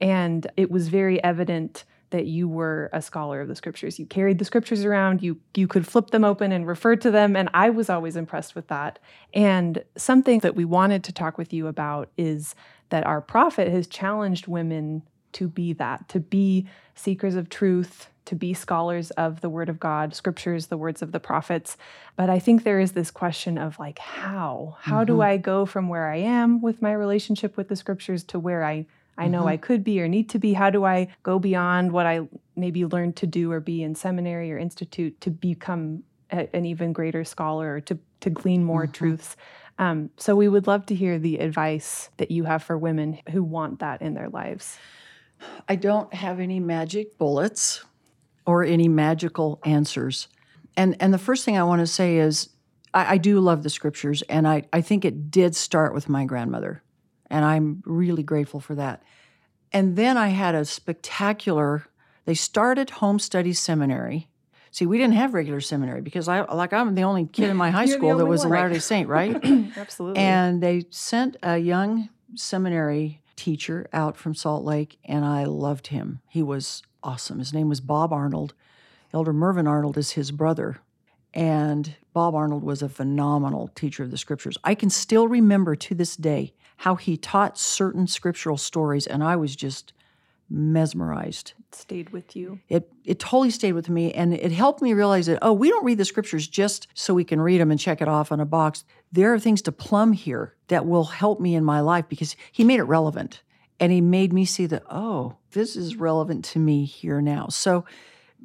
And 0.00 0.46
it 0.56 0.70
was 0.70 0.88
very 0.88 1.22
evident 1.22 1.84
that 2.10 2.26
you 2.26 2.48
were 2.48 2.88
a 2.92 3.02
scholar 3.02 3.40
of 3.40 3.48
the 3.48 3.54
scriptures. 3.54 3.98
You 3.98 4.06
carried 4.06 4.38
the 4.38 4.44
scriptures 4.44 4.84
around, 4.84 5.22
you 5.22 5.40
you 5.54 5.66
could 5.66 5.86
flip 5.86 6.10
them 6.10 6.24
open 6.24 6.52
and 6.52 6.66
refer 6.66 6.96
to 6.96 7.10
them 7.10 7.36
and 7.36 7.48
I 7.52 7.70
was 7.70 7.90
always 7.90 8.16
impressed 8.16 8.54
with 8.54 8.68
that. 8.68 8.98
And 9.34 9.84
something 9.96 10.40
that 10.40 10.54
we 10.56 10.64
wanted 10.64 11.04
to 11.04 11.12
talk 11.12 11.38
with 11.38 11.52
you 11.52 11.66
about 11.66 12.08
is 12.16 12.54
that 12.90 13.06
our 13.06 13.20
prophet 13.20 13.68
has 13.68 13.86
challenged 13.86 14.46
women 14.46 15.02
to 15.32 15.48
be 15.48 15.74
that, 15.74 16.08
to 16.08 16.20
be 16.20 16.66
seekers 16.94 17.34
of 17.34 17.50
truth, 17.50 18.08
to 18.24 18.34
be 18.34 18.54
scholars 18.54 19.10
of 19.12 19.40
the 19.40 19.48
word 19.48 19.68
of 19.68 19.78
God, 19.78 20.14
scriptures, 20.14 20.66
the 20.66 20.76
words 20.76 21.02
of 21.02 21.12
the 21.12 21.20
prophets. 21.20 21.76
But 22.16 22.28
I 22.30 22.38
think 22.38 22.62
there 22.62 22.80
is 22.80 22.92
this 22.92 23.10
question 23.10 23.58
of 23.58 23.78
like 23.78 23.98
how? 23.98 24.76
How 24.80 25.04
do 25.04 25.16
Mhm. 25.16 25.24
I 25.24 25.36
go 25.36 25.66
from 25.66 25.88
where 25.88 26.08
I 26.10 26.16
am 26.16 26.60
with 26.60 26.82
my 26.82 26.92
relationship 26.92 27.56
with 27.56 27.68
the 27.68 27.76
scriptures 27.76 28.24
to 28.24 28.38
where 28.38 28.64
I 28.64 28.86
I 29.18 29.28
know 29.28 29.44
Mhm. 29.44 29.48
I 29.48 29.56
could 29.56 29.84
be 29.84 30.00
or 30.00 30.08
need 30.08 30.28
to 30.30 30.38
be. 30.38 30.52
How 30.54 30.70
do 30.70 30.84
I 30.84 31.08
go 31.22 31.38
beyond 31.38 31.92
what 31.92 32.06
I 32.06 32.20
maybe 32.56 32.84
learned 32.86 33.16
to 33.16 33.26
do 33.26 33.50
or 33.52 33.60
be 33.60 33.82
in 33.82 33.94
seminary 33.94 34.52
or 34.52 34.58
institute 34.58 35.20
to 35.22 35.30
become 35.30 36.04
a, 36.30 36.48
an 36.56 36.64
even 36.64 36.92
greater 36.92 37.24
scholar 37.24 37.74
or 37.74 37.80
to, 37.82 37.98
to 38.20 38.30
glean 38.30 38.64
more 38.64 38.86
Mhm. 38.86 38.92
truths? 38.92 39.36
Um, 39.78 40.10
so 40.16 40.34
we 40.34 40.48
would 40.48 40.66
love 40.66 40.86
to 40.86 40.94
hear 40.94 41.18
the 41.18 41.38
advice 41.38 42.10
that 42.16 42.30
you 42.30 42.44
have 42.44 42.62
for 42.62 42.78
women 42.78 43.18
who 43.30 43.42
want 43.44 43.78
that 43.80 44.02
in 44.02 44.14
their 44.14 44.28
lives. 44.28 44.78
I 45.68 45.76
don't 45.76 46.12
have 46.14 46.40
any 46.40 46.58
magic 46.60 47.16
bullets 47.18 47.84
or 48.46 48.64
any 48.64 48.88
magical 48.88 49.60
answers. 49.64 50.28
And 50.76 50.96
and 51.00 51.12
the 51.14 51.18
first 51.18 51.44
thing 51.44 51.56
I 51.58 51.62
want 51.64 51.80
to 51.80 51.86
say 51.86 52.18
is 52.18 52.48
I, 52.94 53.14
I 53.14 53.16
do 53.18 53.38
love 53.40 53.62
the 53.62 53.70
scriptures, 53.70 54.22
and 54.22 54.48
I, 54.48 54.64
I 54.72 54.80
think 54.80 55.04
it 55.04 55.30
did 55.30 55.54
start 55.54 55.92
with 55.94 56.08
my 56.08 56.24
grandmother, 56.24 56.82
and 57.30 57.44
I'm 57.44 57.82
really 57.84 58.22
grateful 58.22 58.60
for 58.60 58.74
that. 58.74 59.02
And 59.72 59.96
then 59.96 60.16
I 60.16 60.28
had 60.28 60.54
a 60.54 60.64
spectacular. 60.64 61.84
They 62.24 62.34
started 62.34 62.90
home 62.90 63.18
study 63.18 63.52
seminary. 63.52 64.28
See, 64.70 64.86
we 64.86 64.98
didn't 64.98 65.14
have 65.14 65.34
regular 65.34 65.60
seminary 65.60 66.00
because 66.00 66.28
I 66.28 66.42
like 66.52 66.72
I'm 66.72 66.94
the 66.94 67.02
only 67.02 67.26
kid 67.26 67.50
in 67.50 67.56
my 67.56 67.70
high 67.70 67.86
school 67.96 68.16
that 68.16 68.26
was 68.26 68.44
a 68.44 68.48
one. 68.48 68.58
Latter 68.58 68.74
Day 68.74 68.78
Saint, 68.78 69.08
right? 69.08 69.34
Absolutely. 69.76 70.20
And 70.20 70.62
they 70.62 70.84
sent 70.90 71.36
a 71.42 71.58
young 71.58 72.08
seminary 72.34 73.22
teacher 73.36 73.88
out 73.92 74.16
from 74.16 74.34
Salt 74.34 74.64
Lake, 74.64 74.98
and 75.04 75.24
I 75.24 75.44
loved 75.44 75.88
him. 75.88 76.20
He 76.28 76.42
was 76.42 76.82
awesome. 77.02 77.38
His 77.38 77.52
name 77.52 77.68
was 77.68 77.80
Bob 77.80 78.12
Arnold. 78.12 78.54
Elder 79.14 79.32
Mervyn 79.32 79.66
Arnold 79.66 79.96
is 79.96 80.12
his 80.12 80.30
brother. 80.30 80.78
And 81.34 81.94
Bob 82.12 82.34
Arnold 82.34 82.64
was 82.64 82.82
a 82.82 82.88
phenomenal 82.88 83.68
teacher 83.74 84.02
of 84.02 84.10
the 84.10 84.18
scriptures. 84.18 84.58
I 84.64 84.74
can 84.74 84.90
still 84.90 85.28
remember 85.28 85.76
to 85.76 85.94
this 85.94 86.16
day 86.16 86.54
how 86.78 86.94
he 86.94 87.16
taught 87.16 87.58
certain 87.58 88.06
scriptural 88.06 88.56
stories, 88.56 89.06
and 89.06 89.22
I 89.22 89.34
was 89.34 89.56
just 89.56 89.92
mesmerized. 90.48 91.52
It 91.58 91.74
stayed 91.74 92.10
with 92.10 92.36
you. 92.36 92.60
It 92.68 92.90
it 93.04 93.18
totally 93.18 93.50
stayed 93.50 93.72
with 93.72 93.88
me 93.88 94.12
and 94.12 94.32
it 94.32 94.52
helped 94.52 94.80
me 94.80 94.94
realize 94.94 95.26
that 95.26 95.40
oh, 95.42 95.52
we 95.52 95.68
don't 95.68 95.84
read 95.84 95.98
the 95.98 96.04
scriptures 96.04 96.48
just 96.48 96.86
so 96.94 97.12
we 97.12 97.24
can 97.24 97.40
read 97.40 97.60
them 97.60 97.70
and 97.70 97.78
check 97.78 98.00
it 98.00 98.08
off 98.08 98.32
on 98.32 98.40
a 98.40 98.46
box. 98.46 98.84
There 99.12 99.34
are 99.34 99.38
things 99.38 99.60
to 99.62 99.72
plumb 99.72 100.12
here 100.12 100.54
that 100.68 100.86
will 100.86 101.04
help 101.04 101.40
me 101.40 101.54
in 101.54 101.64
my 101.64 101.80
life 101.80 102.06
because 102.08 102.36
he 102.50 102.64
made 102.64 102.80
it 102.80 102.84
relevant 102.84 103.42
and 103.78 103.92
he 103.92 104.00
made 104.00 104.32
me 104.32 104.44
see 104.44 104.66
that 104.66 104.84
oh, 104.88 105.36
this 105.50 105.76
is 105.76 105.96
relevant 105.96 106.44
to 106.46 106.58
me 106.58 106.84
here 106.84 107.20
now. 107.20 107.48
So 107.48 107.84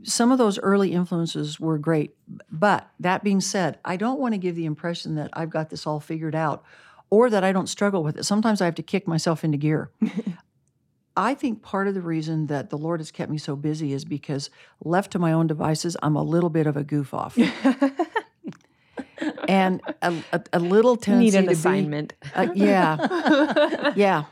some 0.02 0.32
of 0.32 0.40
those 0.40 0.60
early 0.60 0.92
influences 0.92 1.60
were 1.60 1.78
great. 1.78 2.16
But 2.52 2.90
that 3.00 3.24
being 3.24 3.42
said, 3.42 3.78
I 3.86 3.96
don't 3.96 4.20
want 4.20 4.34
to 4.34 4.40
give 4.40 4.56
the 4.56 4.66
impression 4.66 5.16
that 5.16 5.30
I've 5.34 5.52
got 5.52 5.70
this 5.70 5.86
all 5.86 6.00
figured 6.00 6.36
out 6.36 6.66
or 7.10 7.30
that 7.30 7.44
I 7.44 7.52
don't 7.52 7.68
struggle 7.68 8.04
with 8.04 8.18
it. 8.18 8.24
Sometimes 8.24 8.62
I 8.62 8.66
have 8.66 8.76
to 8.76 8.84
kick 8.84 9.08
myself 9.08 9.44
into 9.44 9.58
gear. 9.58 9.92
I 11.16 11.36
think 11.36 11.62
part 11.62 11.88
of 11.88 11.94
the 11.94 12.02
reason 12.02 12.48
that 12.48 12.72
the 12.72 12.78
Lord 12.78 13.00
has 13.00 13.12
kept 13.12 13.32
me 13.32 13.38
so 13.38 13.56
busy 13.56 13.94
is 13.94 14.04
because 14.04 14.50
left 14.84 15.12
to 15.12 15.20
my 15.20 15.32
own 15.32 15.46
devices, 15.46 15.96
I'm 16.02 16.16
a 16.16 16.24
little 16.24 16.50
bit 16.50 16.66
of 16.66 16.76
a 16.76 16.84
goof 16.84 17.14
off. 17.14 17.38
and 19.48 19.82
a, 20.02 20.14
a, 20.32 20.42
a 20.54 20.60
little 20.60 20.96
tendency 20.96 21.32
Need 21.32 21.38
an 21.38 21.44
to 21.44 21.50
be- 21.50 21.54
assignment. 21.54 22.14
uh, 22.34 22.48
yeah, 22.56 23.94
yeah. 23.96 24.24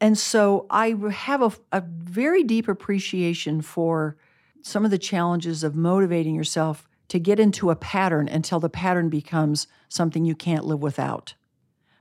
And 0.00 0.18
so 0.18 0.66
I 0.68 0.94
have 1.10 1.42
a, 1.42 1.52
a 1.72 1.80
very 1.80 2.42
deep 2.44 2.68
appreciation 2.68 3.62
for 3.62 4.16
some 4.62 4.84
of 4.84 4.90
the 4.90 4.98
challenges 4.98 5.64
of 5.64 5.74
motivating 5.74 6.34
yourself 6.34 6.86
to 7.08 7.18
get 7.18 7.40
into 7.40 7.70
a 7.70 7.76
pattern 7.76 8.28
until 8.28 8.60
the 8.60 8.68
pattern 8.68 9.08
becomes 9.08 9.66
something 9.88 10.24
you 10.24 10.34
can't 10.34 10.64
live 10.66 10.82
without. 10.82 11.34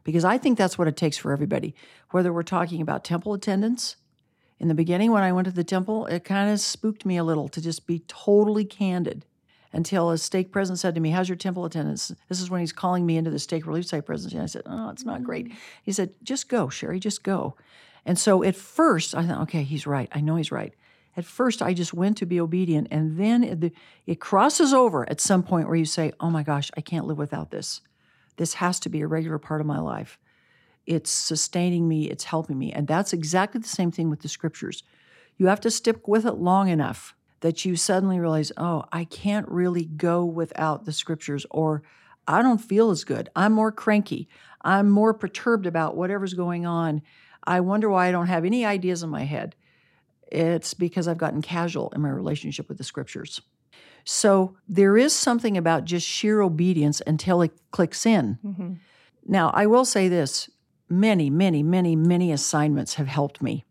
Because 0.06 0.24
I 0.24 0.38
think 0.38 0.58
that's 0.58 0.78
what 0.78 0.88
it 0.88 0.96
takes 0.96 1.18
for 1.18 1.34
everybody. 1.34 1.76
Whether 2.12 2.32
we're 2.32 2.44
talking 2.44 2.80
about 2.80 3.04
temple 3.04 3.34
attendance, 3.34 3.98
in 4.60 4.70
the 4.70 4.74
beginning 4.74 5.12
when 5.12 5.24
I 5.24 5.34
went 5.34 5.46
to 5.46 5.52
the 5.52 5.66
temple, 5.66 6.06
it 6.06 6.24
kind 6.24 6.50
of 6.50 6.62
spooked 6.62 7.06
me 7.06 7.18
a 7.18 7.24
little 7.24 7.50
to 7.50 7.62
just 7.62 7.86
be 7.86 8.00
totally 8.08 8.64
candid 8.64 9.26
until 9.74 10.12
a 10.12 10.18
stake 10.18 10.52
president 10.52 10.80
said 10.80 10.96
to 10.96 11.02
me, 11.02 11.10
How's 11.10 11.28
your 11.28 11.36
temple 11.36 11.66
attendance? 11.66 12.14
This 12.30 12.40
is 12.40 12.50
when 12.50 12.62
he's 12.62 12.72
calling 12.72 13.06
me 13.06 13.18
into 13.18 13.32
the 13.32 13.40
stake 13.40 13.68
relief 13.68 13.84
society 13.84 14.06
presidency. 14.06 14.38
And 14.38 14.44
I 14.44 14.48
said, 14.48 14.62
Oh, 14.66 14.90
it's 14.90 15.04
not 15.04 15.24
great. 15.24 15.50
Mm. 15.50 15.56
He 15.84 15.92
said, 15.92 16.12
Just 16.24 16.48
go, 16.48 16.68
Sheri, 16.68 17.00
just 17.00 17.24
go. 17.24 17.58
And 18.06 18.18
so 18.18 18.44
at 18.44 18.56
first, 18.56 19.14
I 19.14 19.26
thought, 19.26 19.42
Okay, 19.42 19.64
he's 19.64 19.86
right. 19.86 20.08
I 20.14 20.22
know 20.22 20.38
he's 20.38 20.52
right. 20.52 20.74
At 21.18 21.26
first, 21.26 21.62
I 21.62 21.74
just 21.74 21.94
went 21.94 22.18
to 22.18 22.26
be 22.26 22.40
obedient. 22.40 22.88
And 22.92 23.18
then 23.18 23.44
it, 23.44 23.74
it 24.06 24.20
crosses 24.22 24.74
over 24.74 25.10
at 25.10 25.20
some 25.20 25.44
point 25.44 25.68
where 25.68 25.78
you 25.78 25.86
say, 25.86 26.14
Oh 26.22 26.30
my 26.30 26.44
gosh, 26.44 26.72
I 26.78 26.82
can't 26.82 27.08
live 27.08 27.18
without 27.18 27.52
this. 27.52 27.82
This 28.38 28.56
has 28.56 28.80
to 28.82 28.90
be 28.90 29.02
a 29.02 29.08
regular 29.08 29.38
part 29.38 29.62
of 29.62 29.68
my 29.68 29.80
life. 29.80 30.20
It's 30.86 31.10
sustaining 31.10 31.88
me, 31.88 32.10
it's 32.10 32.26
helping 32.26 32.60
me. 32.60 32.72
And 32.72 32.88
that's 32.88 33.14
exactly 33.14 33.60
the 33.60 33.68
same 33.68 33.92
thing 33.92 34.10
with 34.10 34.22
the 34.22 34.28
scriptures. 34.28 34.84
You 35.38 35.48
have 35.48 35.62
to 35.62 35.72
stick 35.72 36.08
with 36.08 36.26
it 36.26 36.34
long 36.34 36.70
enough 36.70 37.16
that 37.42 37.66
you 37.66 37.76
suddenly 37.76 38.20
realize, 38.20 38.52
oh, 38.58 38.86
I 38.92 39.04
can't 39.04 39.48
really 39.50 39.86
go 39.86 40.24
without 40.24 40.86
the 40.86 40.94
scriptures, 40.94 41.46
or 41.52 41.84
I 42.28 42.42
don't 42.42 42.60
feel 42.60 42.90
as 42.92 43.04
good. 43.04 43.30
I'm 43.36 43.52
more 43.52 43.72
cranky. 43.72 44.28
I'm 44.62 44.90
more 44.90 45.14
perturbed 45.14 45.66
about 45.66 45.96
whatever's 45.96 46.34
going 46.34 46.66
on. 46.66 47.02
I 47.44 47.60
wonder 47.60 47.90
why 47.90 48.08
I 48.08 48.12
don't 48.12 48.28
have 48.28 48.46
any 48.46 48.66
ideas 48.66 49.04
in 49.04 49.10
my 49.10 49.24
head. 49.24 49.56
It's 50.32 50.74
because 50.74 51.08
I've 51.08 51.20
gotten 51.20 51.42
casual 51.42 51.92
in 51.92 52.02
my 52.02 52.10
relationship 52.10 52.68
with 52.68 52.78
the 52.78 52.84
scriptures. 52.84 53.42
So 54.06 54.56
there 54.70 54.98
is 54.98 55.14
something 55.14 55.58
about 55.58 55.84
just 55.84 56.08
sheer 56.08 56.42
obedience 56.42 57.02
until 57.06 57.42
it 57.42 57.52
clicks 57.72 58.06
in. 58.06 58.38
Mm-hmm. 58.46 58.74
Now, 59.26 59.50
I 59.54 59.66
will 59.66 59.84
say 59.84 60.08
this 60.08 60.50
many, 60.88 61.32
many, 61.32 61.64
many, 61.64 61.96
many 61.96 62.32
assignments 62.32 62.94
have 62.94 63.08
helped 63.08 63.42
me 63.42 63.66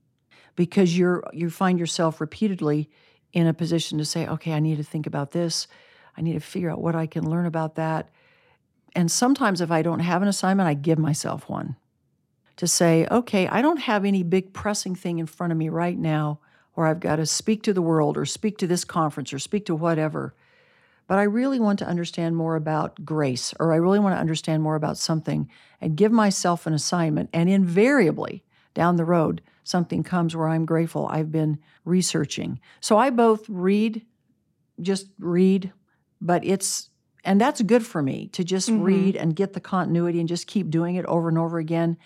because 0.57 0.99
you're 0.99 1.23
you 1.33 1.49
find 1.49 1.79
yourself 1.79 2.21
repeatedly 2.21 2.91
in 3.33 3.47
a 3.47 3.55
position 3.55 3.97
to 3.99 4.05
say, 4.05 4.27
okay, 4.27 4.53
I 4.53 4.61
need 4.61 4.77
to 4.77 4.83
think 4.83 5.07
about 5.07 5.31
this. 5.31 5.69
I 6.17 6.21
need 6.21 6.35
to 6.35 6.41
figure 6.41 6.71
out 6.71 6.83
what 6.83 6.97
I 6.97 7.07
can 7.07 7.31
learn 7.31 7.47
about 7.47 7.77
that. 7.77 8.11
And 8.97 9.11
sometimes 9.11 9.61
if 9.61 9.71
I 9.71 9.83
don't 9.83 10.01
have 10.01 10.23
an 10.23 10.29
assignment, 10.29 10.69
I 10.69 10.75
give 10.75 10.99
myself 10.99 11.49
one 11.49 11.77
to 12.57 12.67
say, 12.67 13.07
okay, 13.11 13.47
I 13.49 13.63
don't 13.63 13.81
have 13.81 14.05
any 14.05 14.25
big 14.25 14.53
pressing 14.53 14.97
thing 14.97 15.19
in 15.21 15.27
front 15.27 15.53
of 15.53 15.59
me 15.59 15.69
right 15.69 15.99
now 15.99 16.41
where 16.75 16.87
I've 16.87 17.01
got 17.01 17.17
to 17.17 17.27
speak 17.27 17.63
to 17.65 17.73
the 17.73 17.83
world 17.83 18.17
or 18.17 18.25
speak 18.25 18.59
to 18.59 18.67
this 18.67 18.85
conference 18.85 19.33
or 19.33 19.39
speak 19.39 19.67
to 19.67 19.75
whatever. 19.75 20.35
But 21.07 21.19
I 21.19 21.25
really 21.25 21.61
want 21.61 21.79
to 21.81 21.87
understand 21.87 22.37
more 22.37 22.57
about 22.57 23.05
grace 23.05 23.55
or 23.61 23.73
I 23.73 23.77
really 23.77 23.99
want 23.99 24.15
to 24.15 24.21
understand 24.21 24.63
more 24.63 24.75
about 24.75 24.97
something 24.97 25.51
and 25.81 25.97
give 25.97 26.13
myself 26.13 26.67
an 26.67 26.73
assignment. 26.73 27.31
And 27.33 27.49
invariably, 27.49 28.43
down 28.73 28.97
the 28.97 29.05
road, 29.05 29.43
something 29.63 30.03
comes 30.03 30.35
where 30.35 30.49
I'm 30.49 30.65
grateful 30.67 31.07
I've 31.07 31.31
been 31.31 31.59
researching. 31.85 32.59
So 32.81 32.99
I 32.99 33.11
both 33.11 33.49
read, 33.49 34.05
just 34.81 35.09
read, 35.19 35.73
but 36.21 36.45
it's, 36.45 36.89
and 37.23 37.41
that's 37.41 37.63
good 37.63 37.87
for 37.87 38.03
me 38.03 38.29
to 38.29 38.43
just 38.43 38.71
Mhm. 38.71 38.85
read 38.85 39.17
and 39.17 39.37
get 39.37 39.53
the 39.53 39.61
continuity 39.61 40.21
and 40.21 40.29
just 40.29 40.47
keep 40.47 40.71
doing 40.71 40.97
it 40.97 41.07
over 41.07 41.29
and 41.29 41.39
over 41.39 41.59
again. 41.59 41.97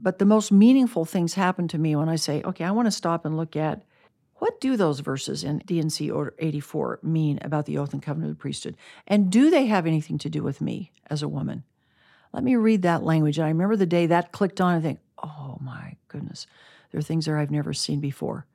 But 0.00 0.18
the 0.18 0.26
most 0.26 0.52
meaningful 0.52 1.06
things 1.06 1.34
happen 1.34 1.68
to 1.68 1.78
me 1.78 1.96
when 1.96 2.08
I 2.08 2.16
say, 2.16 2.42
okay, 2.42 2.64
I 2.64 2.70
want 2.70 2.86
to 2.86 2.92
stop 2.92 3.24
and 3.24 3.36
look 3.36 3.56
at 3.56 3.82
what 4.38 4.60
do 4.60 4.76
those 4.76 5.00
verses 5.00 5.44
in 5.44 5.58
D&C 5.58 6.10
Order 6.10 6.34
84 6.38 7.00
mean 7.02 7.38
about 7.42 7.66
the 7.66 7.78
oath 7.78 7.92
and 7.92 8.02
covenant 8.02 8.30
of 8.30 8.36
the 8.36 8.40
priesthood? 8.40 8.76
And 9.06 9.30
do 9.30 9.50
they 9.50 9.66
have 9.66 9.86
anything 9.86 10.18
to 10.18 10.30
do 10.30 10.42
with 10.42 10.60
me 10.60 10.92
as 11.08 11.22
a 11.22 11.28
woman? 11.28 11.64
Let 12.32 12.44
me 12.44 12.56
read 12.56 12.82
that 12.82 13.02
language. 13.02 13.38
And 13.38 13.46
I 13.46 13.48
remember 13.48 13.76
the 13.76 13.86
day 13.86 14.06
that 14.06 14.32
clicked 14.32 14.60
on 14.60 14.74
I 14.74 14.80
think, 14.80 15.00
oh 15.22 15.56
my 15.60 15.96
goodness, 16.08 16.46
there 16.90 16.98
are 16.98 17.02
things 17.02 17.24
there 17.24 17.38
I've 17.38 17.50
never 17.50 17.72
seen 17.72 18.00
before. 18.00 18.46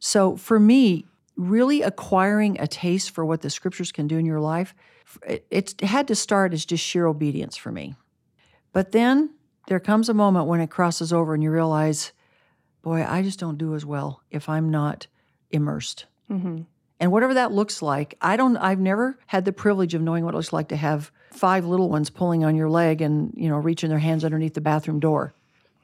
So 0.00 0.36
for 0.36 0.58
me, 0.58 1.06
really 1.36 1.82
acquiring 1.82 2.60
a 2.60 2.66
taste 2.66 3.12
for 3.12 3.24
what 3.24 3.42
the 3.42 3.50
scriptures 3.50 3.92
can 3.92 4.08
do 4.08 4.18
in 4.18 4.26
your 4.26 4.40
life, 4.40 4.74
it, 5.26 5.46
it 5.50 5.80
had 5.80 6.08
to 6.08 6.16
start 6.16 6.52
as 6.52 6.64
just 6.64 6.84
sheer 6.84 7.06
obedience 7.06 7.56
for 7.56 7.70
me. 7.70 7.94
But 8.72 8.92
then 8.92 9.30
there 9.68 9.80
comes 9.80 10.08
a 10.08 10.14
moment 10.14 10.46
when 10.46 10.60
it 10.60 10.70
crosses 10.70 11.12
over 11.12 11.34
and 11.34 11.42
you 11.42 11.50
realize, 11.50 12.12
boy, 12.82 13.04
I 13.06 13.22
just 13.22 13.38
don't 13.38 13.58
do 13.58 13.74
as 13.74 13.86
well 13.86 14.22
if 14.30 14.48
I'm 14.48 14.70
not 14.70 15.06
immersed. 15.50 16.06
Mm-hmm. 16.30 16.62
And 17.00 17.10
whatever 17.10 17.34
that 17.34 17.52
looks 17.52 17.82
like, 17.82 18.16
I 18.20 18.36
don't 18.36 18.56
I've 18.56 18.78
never 18.78 19.18
had 19.26 19.44
the 19.44 19.52
privilege 19.52 19.94
of 19.94 20.02
knowing 20.02 20.24
what 20.24 20.34
it 20.34 20.36
looks 20.36 20.52
like 20.52 20.68
to 20.68 20.76
have 20.76 21.10
five 21.32 21.64
little 21.64 21.88
ones 21.88 22.10
pulling 22.10 22.44
on 22.44 22.54
your 22.54 22.70
leg 22.70 23.00
and, 23.00 23.32
you 23.36 23.48
know, 23.48 23.56
reaching 23.56 23.90
their 23.90 23.98
hands 23.98 24.24
underneath 24.24 24.54
the 24.54 24.60
bathroom 24.60 25.00
door. 25.00 25.34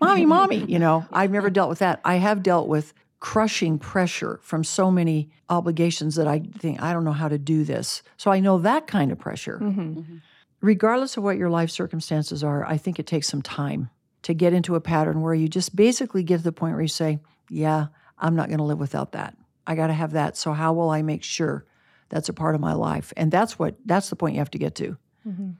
Mommy, 0.00 0.26
mommy, 0.26 0.64
you 0.66 0.78
know, 0.78 1.06
I've 1.12 1.32
never 1.32 1.50
dealt 1.50 1.70
with 1.70 1.80
that. 1.80 2.00
I 2.04 2.16
have 2.16 2.42
dealt 2.42 2.68
with 2.68 2.94
crushing 3.20 3.80
pressure 3.80 4.38
from 4.42 4.62
so 4.62 4.90
many 4.90 5.28
obligations 5.48 6.14
that 6.14 6.28
I 6.28 6.38
think 6.58 6.80
I 6.80 6.92
don't 6.92 7.04
know 7.04 7.12
how 7.12 7.28
to 7.28 7.38
do 7.38 7.64
this. 7.64 8.02
So 8.16 8.30
I 8.30 8.38
know 8.38 8.58
that 8.58 8.86
kind 8.86 9.10
of 9.10 9.18
pressure. 9.18 9.58
Mm-hmm. 9.60 10.18
Regardless 10.60 11.16
of 11.16 11.24
what 11.24 11.36
your 11.36 11.50
life 11.50 11.70
circumstances 11.70 12.44
are, 12.44 12.64
I 12.64 12.76
think 12.76 12.98
it 12.98 13.06
takes 13.06 13.26
some 13.26 13.42
time 13.42 13.90
to 14.28 14.34
get 14.34 14.52
into 14.52 14.74
a 14.74 14.80
pattern 14.80 15.22
where 15.22 15.32
you 15.32 15.48
just 15.48 15.74
basically 15.74 16.22
get 16.22 16.36
to 16.38 16.44
the 16.44 16.52
point 16.52 16.74
where 16.74 16.82
you 16.82 16.88
say, 16.88 17.18
Yeah, 17.48 17.86
I'm 18.18 18.36
not 18.36 18.48
going 18.48 18.58
to 18.58 18.64
live 18.64 18.78
without 18.78 19.12
that. 19.12 19.34
I 19.66 19.74
got 19.74 19.86
to 19.86 19.94
have 19.94 20.12
that. 20.12 20.36
So 20.36 20.52
how 20.52 20.74
will 20.74 20.90
I 20.90 21.00
make 21.00 21.22
sure 21.22 21.64
that's 22.10 22.28
a 22.28 22.34
part 22.34 22.54
of 22.54 22.60
my 22.60 22.74
life? 22.74 23.10
And 23.16 23.32
that's 23.32 23.58
what 23.58 23.76
that's 23.86 24.10
the 24.10 24.16
point 24.16 24.34
you 24.34 24.40
have 24.40 24.50
to 24.50 24.58
get 24.58 24.74
to. 24.76 24.96
Mm-hmm. 25.26 25.50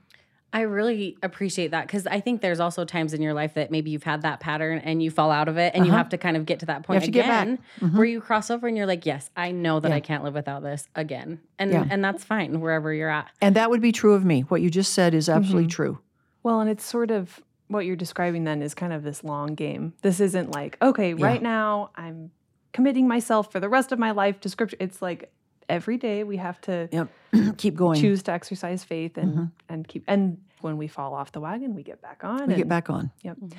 I 0.53 0.61
really 0.61 1.17
appreciate 1.23 1.71
that 1.71 1.87
because 1.87 2.05
I 2.07 2.19
think 2.19 2.41
there's 2.41 2.59
also 2.59 2.85
times 2.85 3.13
in 3.15 3.21
your 3.23 3.33
life 3.33 3.55
that 3.55 3.69
maybe 3.71 3.89
you've 3.89 4.03
had 4.03 4.21
that 4.23 4.39
pattern 4.39 4.77
and 4.79 5.01
you 5.01 5.09
fall 5.11 5.31
out 5.31 5.47
of 5.47 5.57
it 5.57 5.73
and 5.75 5.83
you 5.85 5.91
Uh-huh. 5.91 5.97
have 5.99 6.09
to 6.09 6.17
kind 6.19 6.37
of 6.37 6.45
get 6.45 6.59
to 6.59 6.65
that 6.67 6.83
point 6.83 6.95
have 6.97 7.05
to 7.05 7.11
get 7.11 7.25
back. 7.27 7.43
again 7.47 7.59
Mhm. 7.79 7.93
where 7.95 8.05
you 8.05 8.21
cross 8.21 8.49
over 8.51 8.67
and 8.67 8.75
you're 8.77 8.87
like, 8.87 9.05
yes, 9.05 9.29
I 9.35 9.51
know 9.51 9.79
that 9.79 9.89
Yeah. 9.89 9.95
I 9.95 9.99
can't 9.99 10.23
live 10.23 10.33
without 10.35 10.61
this 10.61 10.87
again. 10.95 11.39
And 11.57 11.71
Yeah. 11.71 11.85
and 11.89 12.03
that's 12.03 12.23
fine 12.23 12.61
wherever 12.61 12.93
you're 12.93 13.09
at. 13.09 13.27
And 13.41 13.55
that 13.55 13.69
would 13.71 13.81
be 13.81 13.91
true 13.91 14.13
of 14.13 14.25
me. 14.25 14.41
What 14.41 14.61
you 14.61 14.69
just 14.71 14.93
said 14.93 15.13
is 15.15 15.27
absolutely 15.27 15.65
Mhm. 15.67 15.71
true. 15.71 15.99
Well, 16.43 16.61
and 16.61 16.69
it's 16.69 16.85
sort 16.85 17.09
of 17.11 17.41
what 17.69 17.85
you're 17.85 17.95
describing 17.95 18.43
then 18.43 18.61
is 18.61 18.73
kind 18.73 18.91
of 18.91 19.03
this 19.03 19.23
long 19.23 19.55
game. 19.55 19.93
This 20.01 20.19
isn't 20.19 20.51
like, 20.51 20.77
okay, 20.81 21.13
Yeah. 21.13 21.25
right 21.25 21.41
now 21.41 21.91
I'm 21.95 22.31
committing 22.73 23.07
myself 23.07 23.51
for 23.51 23.59
the 23.59 23.69
rest 23.69 23.91
of 23.91 23.99
my 23.99 24.11
life 24.11 24.39
to 24.41 24.49
scripture. 24.49 24.77
It's 24.79 25.01
like 25.01 25.31
every 25.69 25.97
day 25.97 26.23
we 26.23 26.37
have 26.37 26.59
to 26.61 26.89
Yep. 26.91 27.09
Keep 27.57 27.75
going. 27.75 27.99
choose 28.01 28.23
to 28.23 28.31
exercise 28.31 28.83
faith 28.83 29.17
and 29.17 29.31
mm-hmm. 29.33 29.43
and 29.69 29.87
keep 29.87 30.03
and 30.07 30.39
when 30.61 30.77
we 30.77 30.87
fall 30.87 31.13
off 31.13 31.31
the 31.31 31.39
wagon, 31.39 31.73
we 31.73 31.83
get 31.83 32.01
back 32.01 32.23
on. 32.23 32.41
we 32.47 32.55
get 32.55 32.61
and- 32.61 32.69
back 32.69 32.89
on. 32.89 33.11
Yep. 33.21 33.37
Mm-hmm. 33.37 33.57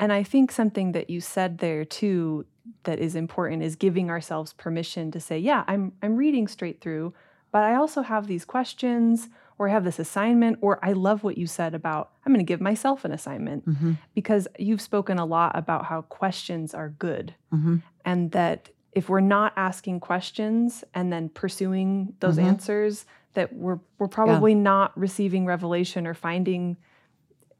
And 0.00 0.12
I 0.12 0.24
think 0.24 0.50
something 0.50 0.92
that 0.92 1.10
you 1.10 1.20
said 1.20 1.58
there 1.58 1.84
too 1.84 2.46
that 2.84 2.98
is 2.98 3.14
important 3.14 3.62
is 3.62 3.76
giving 3.76 4.10
ourselves 4.10 4.52
permission 4.54 5.10
to 5.12 5.20
say, 5.20 5.38
yeah, 5.38 5.62
I'm 5.68 5.92
I'm 6.02 6.16
reading 6.16 6.48
straight 6.48 6.80
through, 6.80 7.12
but 7.52 7.62
I 7.62 7.74
also 7.76 8.02
have 8.02 8.26
these 8.26 8.44
questions 8.44 9.28
or 9.62 9.68
have 9.68 9.84
this 9.84 10.00
assignment 10.00 10.58
or 10.60 10.78
I 10.82 10.92
love 10.92 11.22
what 11.22 11.38
you 11.38 11.46
said 11.46 11.72
about 11.74 12.10
I'm 12.26 12.32
going 12.32 12.44
to 12.44 12.52
give 12.52 12.60
myself 12.60 13.04
an 13.04 13.12
assignment 13.12 13.64
hmm 13.64 13.92
because 14.14 14.48
you've 14.58 14.80
spoken 14.80 15.18
a 15.18 15.24
lot 15.24 15.56
about 15.56 15.84
how 15.84 16.02
questions 16.02 16.74
are 16.74 16.88
good 16.88 17.34
hmm 17.50 17.76
and 18.04 18.32
that 18.32 18.70
if 18.92 19.08
we're 19.08 19.20
not 19.20 19.52
asking 19.56 20.00
questions 20.00 20.82
and 20.94 21.12
then 21.12 21.28
pursuing 21.28 22.14
those 22.20 22.36
Mhm. 22.38 22.42
answers 22.50 23.06
that 23.34 23.54
we're 23.54 23.78
we're 23.98 24.08
probably 24.08 24.54
not 24.56 24.88
receiving 24.98 25.46
revelation 25.46 26.06
or 26.08 26.14
finding 26.14 26.76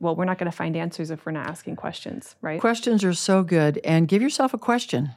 well 0.01 0.17
we're 0.17 0.25
not 0.33 0.39
going 0.39 0.51
to 0.51 0.57
find 0.57 0.77
answers 0.77 1.11
if 1.13 1.25
we're 1.25 1.33
not 1.41 1.47
asking 1.47 1.77
questions 1.77 2.35
right 2.43 2.61
Questions 2.61 3.05
are 3.05 3.15
so 3.15 3.45
good. 3.45 3.79
And 3.85 4.09
give 4.09 4.21
yourself 4.23 4.53
a 4.53 4.59
question. 4.59 5.11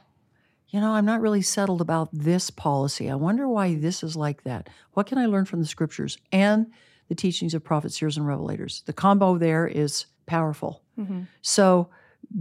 You 0.68 0.80
know, 0.80 0.92
I'm 0.92 1.04
not 1.06 1.20
really 1.20 1.42
settled 1.42 1.80
about 1.80 2.08
this 2.12 2.50
policy. 2.50 3.08
I 3.08 3.14
wonder 3.14 3.48
why 3.48 3.76
this 3.76 4.02
is 4.02 4.16
like 4.16 4.42
that. 4.42 4.68
What 4.92 5.06
can 5.06 5.18
I 5.18 5.26
learn 5.26 5.44
from 5.44 5.60
the 5.60 5.66
scriptures 5.66 6.18
and 6.32 6.66
the 7.08 7.14
teachings 7.14 7.54
of 7.54 7.62
prophets, 7.62 7.98
seers, 7.98 8.16
and 8.16 8.26
revelators? 8.26 8.84
The 8.84 8.92
combo 8.92 9.38
there 9.38 9.66
is 9.66 10.06
powerful. 10.26 10.82
Mhm. 10.98 11.28
So, 11.42 11.88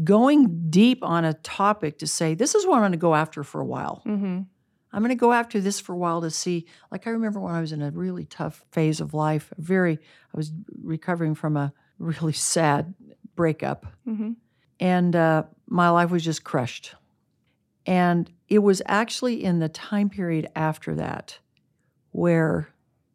going 0.04 0.70
deep 0.72 1.04
on 1.04 1.24
a 1.26 1.34
topic 1.36 2.00
to 2.00 2.08
say, 2.08 2.34
this 2.34 2.56
is 2.56 2.66
what 2.66 2.76
I'm 2.76 2.82
going 2.82 2.92
to 2.94 2.98
go 2.98 3.14
after 3.14 3.44
for 3.44 3.62
a 3.62 3.66
while. 3.66 4.02
Mhm. 4.06 4.48
I'm 4.92 5.02
going 5.02 5.10
to 5.10 5.16
go 5.16 5.32
after 5.34 5.60
this 5.62 5.80
for 5.80 5.94
a 5.94 5.98
while 5.98 6.22
to 6.22 6.32
see. 6.32 6.66
Like, 6.90 7.06
I 7.06 7.12
remember 7.12 7.40
when 7.40 7.54
I 7.54 7.62
was 7.62 7.72
in 7.74 7.82
a 7.84 7.92
really 7.92 8.26
tough 8.26 8.66
phase 8.72 9.00
of 9.02 9.14
life, 9.14 9.54
very, 9.58 9.98
I 10.34 10.38
was 10.38 10.52
recovering 10.82 11.36
from 11.36 11.56
a 11.58 11.74
really 12.00 12.34
sad 12.54 12.96
breakup, 13.36 13.86
Mhm. 14.08 14.38
and 14.80 15.16
uh, 15.16 15.44
my 15.68 15.90
life 15.90 16.10
was 16.10 16.24
just 16.24 16.44
crushed. 16.44 16.96
And 17.86 18.32
it 18.48 18.60
was 18.60 18.82
actually 18.86 19.44
in 19.44 19.60
the 19.60 19.70
time 19.70 20.10
period 20.10 20.50
after 20.56 20.96
that 20.96 21.40
where 22.12 22.70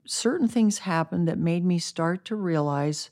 certain 0.07 0.49
things 0.49 0.79
happened 0.79 1.27
that 1.27 1.39
made 1.39 1.65
me 1.65 1.79
start 1.79 2.25
to 2.27 2.37
realize 2.37 3.11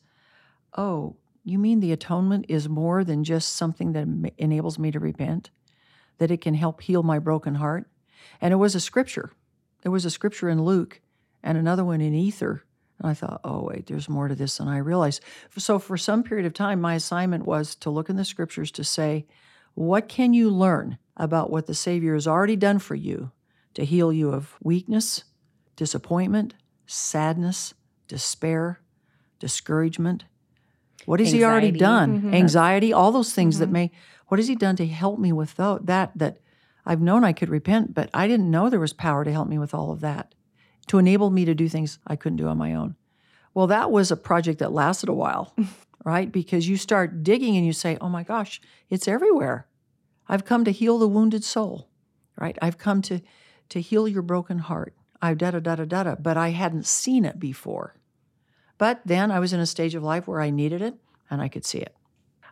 oh, 0.77 1.17
you 1.45 1.59
mean 1.59 1.81
the 1.81 1.93
atonement 1.93 2.45
is 2.49 2.69
more 2.69 3.03
than 3.03 3.25
just 3.25 3.57
something 3.57 3.93
that 3.93 4.07
enables 4.37 4.79
me 4.79 4.91
to 4.91 5.01
repent? 5.01 5.51
That 6.19 6.31
it 6.31 6.43
can 6.43 6.55
help 6.55 6.83
heal 6.83 7.03
my 7.03 7.19
broken 7.19 7.55
heart? 7.55 7.89
And 8.41 8.53
it 8.53 8.57
was 8.57 8.75
a 8.75 8.81
scripture. 8.81 9.33
There 9.83 9.91
was 9.91 10.05
a 10.05 10.11
scripture 10.11 10.49
in 10.49 10.63
Luke 10.63 11.01
and 11.43 11.57
another 11.57 11.85
one 11.85 12.01
in 12.01 12.15
Ether. 12.15 12.65
And 12.99 13.11
I 13.11 13.15
thought, 13.15 13.41
oh, 13.45 13.65
wait, 13.65 13.87
there's 13.87 14.09
more 14.09 14.29
to 14.29 14.35
this 14.35 14.59
than 14.59 14.69
I 14.69 14.79
realized. 14.79 15.23
So, 15.57 15.79
for 15.79 15.97
some 15.97 16.23
period 16.23 16.47
of 16.47 16.53
time, 16.53 16.81
my 16.81 16.95
assignment 16.95 17.47
was 17.47 17.75
to 17.77 17.91
look 17.91 18.11
in 18.11 18.17
the 18.17 18.25
scriptures 18.25 18.71
to 18.73 18.85
say, 18.85 19.27
what 19.79 20.09
can 20.09 20.35
you 20.35 20.51
learn 20.51 20.99
about 21.17 21.51
what 21.51 21.67
the 21.67 21.75
Savior 21.75 22.15
has 22.15 22.27
already 22.27 22.57
done 22.57 22.79
for 22.81 22.97
you 22.97 23.31
to 23.75 23.85
heal 23.85 24.13
you 24.13 24.31
of 24.33 24.57
weakness, 24.63 25.23
disappointment, 25.77 26.55
sadness, 26.87 27.75
despair, 28.09 28.81
discouragement? 29.39 30.25
What 31.07 31.21
has 31.21 31.31
He 31.33 31.45
already 31.45 31.69
Anxiety. 31.69 31.79
done? 31.79 32.23
Mhm. 32.23 32.35
Anxiety, 32.35 32.93
all 32.93 33.13
those 33.13 33.33
things 33.33 33.59
that 33.61 33.69
Mhm. 33.69 33.73
may, 33.73 33.91
what 34.27 34.39
has 34.41 34.49
He 34.49 34.57
done 34.57 34.75
to 34.77 34.87
help 34.87 35.19
me 35.21 35.33
with 35.33 35.55
tho- 35.55 35.79
that? 35.85 36.11
That 36.19 36.39
I've 36.85 37.01
known 37.01 37.23
I 37.23 37.33
could 37.33 37.49
repent, 37.49 37.95
but 37.95 38.11
I 38.13 38.27
didn't 38.27 38.51
know 38.51 38.69
there 38.69 38.81
was 38.81 38.93
power 38.93 39.23
to 39.23 39.31
help 39.33 39.47
me 39.49 39.59
with 39.59 39.75
all 39.75 39.93
of 39.93 40.01
that, 40.01 40.35
to 40.89 40.99
enable 40.99 41.31
me 41.31 41.45
to 41.45 41.55
do 41.55 41.69
things 41.69 41.99
I 42.07 42.17
couldn't 42.17 42.37
do 42.39 42.49
on 42.49 42.59
my 42.59 42.75
own. 42.75 42.97
Well, 43.55 43.67
that 43.69 43.91
was 43.93 44.11
a 44.11 44.17
project 44.17 44.59
that 44.59 44.73
lasted 44.73 45.09
a 45.09 45.15
while, 45.15 45.55
right? 46.05 46.33
Because 46.33 46.69
you 46.69 46.77
start 46.77 47.23
digging 47.23 47.57
and 47.57 47.65
you 47.67 47.73
say, 47.73 47.97
oh 48.01 48.09
my 48.09 48.23
gosh, 48.25 48.61
it's 48.91 49.07
everywhere. 49.07 49.67
I've 50.29 50.45
come 50.45 50.65
to 50.65 50.73
heal 50.73 50.99
the 50.99 51.09
wounded 51.09 51.45
soul, 51.45 51.89
right? 52.37 52.59
I've 52.61 52.79
come 52.79 53.03
to, 53.03 53.21
to 53.71 53.81
heal 53.81 54.07
your 54.07 54.23
broken 54.23 54.59
heart. 54.59 54.95
I've 55.21 55.39
da 55.39 55.51
da 55.51 55.61
da 55.61 55.77
da 55.77 55.85
da 55.85 56.03
da, 56.05 56.15
but 56.15 56.37
I 56.37 56.51
hadn't 56.51 56.87
seen 56.87 57.25
it 57.25 57.39
before. 57.41 57.95
But 58.77 59.01
then 59.05 59.31
I 59.31 59.41
was 59.41 59.53
in 59.53 59.61
a 59.61 59.67
stage 59.67 59.95
of 59.95 60.03
life 60.03 60.29
where 60.29 60.41
I 60.41 60.51
needed 60.51 60.81
it 60.83 60.95
and 61.31 61.43
I 61.43 61.49
could 61.49 61.65
see 61.65 61.79
it. 61.79 61.95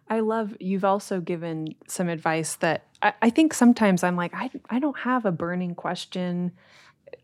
I 0.09 0.21
love 0.21 0.57
you've 0.61 0.85
also 0.85 1.21
given 1.21 1.75
some 1.89 2.09
advice 2.09 2.57
that 2.57 2.85
I, 3.03 3.13
I 3.23 3.31
think 3.31 3.55
sometimes 3.55 4.05
I'm 4.05 4.17
like, 4.17 4.33
I, 4.35 4.51
I 4.71 4.79
don't 4.79 4.99
have 4.99 5.25
a 5.25 5.33
burning 5.33 5.75
question. 5.75 6.53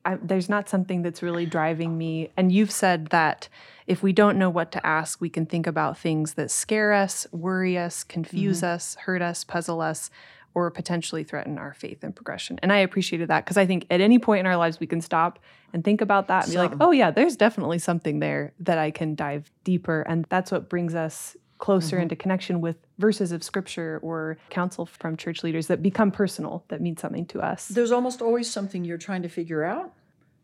I, 0.05 0.17
there's 0.17 0.49
not 0.49 0.69
something 0.69 1.03
that's 1.03 1.23
really 1.23 1.47
driving 1.47 1.97
me. 1.97 2.31
And 2.37 2.51
you've 2.51 2.71
said 2.71 3.09
that 3.09 3.49
if 3.87 4.03
we 4.03 4.13
don't 4.13 4.39
know 4.39 4.51
what 4.51 4.73
to 4.73 4.87
ask, 4.87 5.21
we 5.21 5.29
can 5.29 5.47
think 5.47 5.67
about 5.67 5.99
things 5.99 6.35
that 6.35 6.51
scare 6.51 6.93
us, 6.93 7.27
worry 7.31 7.79
us, 7.79 8.05
confuse 8.05 8.59
mm-hmm. 8.59 8.75
us, 8.75 8.97
hurt 9.03 9.23
us, 9.23 9.45
puzzle 9.45 9.81
us, 9.81 10.11
or 10.55 10.71
potentially 10.71 11.25
threaten 11.25 11.59
our 11.59 11.75
faith 11.75 12.03
and 12.03 12.15
progression. 12.15 12.59
And 12.63 12.73
I 12.73 12.79
appreciated 12.79 13.29
that 13.29 13.45
because 13.45 13.57
I 13.57 13.67
think 13.67 13.87
at 13.91 14.01
any 14.01 14.19
point 14.19 14.41
in 14.41 14.47
our 14.47 14.57
lives, 14.57 14.81
we 14.81 14.87
can 14.87 15.01
stop 15.01 15.39
and 15.73 15.83
think 15.83 16.01
about 16.01 16.29
that 16.29 16.45
and 16.45 16.53
be 16.53 16.59
like, 16.59 16.73
oh, 16.81 16.91
yeah, 16.91 17.11
there's 17.11 17.37
definitely 17.37 17.79
something 17.79 18.19
there 18.19 18.53
that 18.61 18.79
I 18.79 18.91
can 18.91 19.15
dive 19.15 19.51
deeper. 19.65 20.03
And 20.03 20.27
that's 20.29 20.51
what 20.51 20.69
brings 20.69 20.95
us 20.95 21.37
closer 21.59 21.99
into 21.99 22.17
connection 22.17 22.61
with 22.61 22.77
verses 22.99 23.31
of 23.31 23.43
scripture 23.45 24.01
or 24.03 24.37
counsel 24.51 24.85
from 24.85 25.17
church 25.17 25.45
leaders 25.45 25.69
that 25.69 25.81
become 25.81 26.11
personal, 26.11 26.65
that 26.69 26.81
mean 26.81 26.97
something 26.97 27.25
to 27.27 27.41
us. 27.41 27.69
There's 27.69 27.93
almost 27.93 28.21
always 28.21 28.51
something 28.51 28.85
you're 28.85 28.99
trying 28.99 29.23
to 29.23 29.29
figure 29.29 29.63
out, 29.63 29.93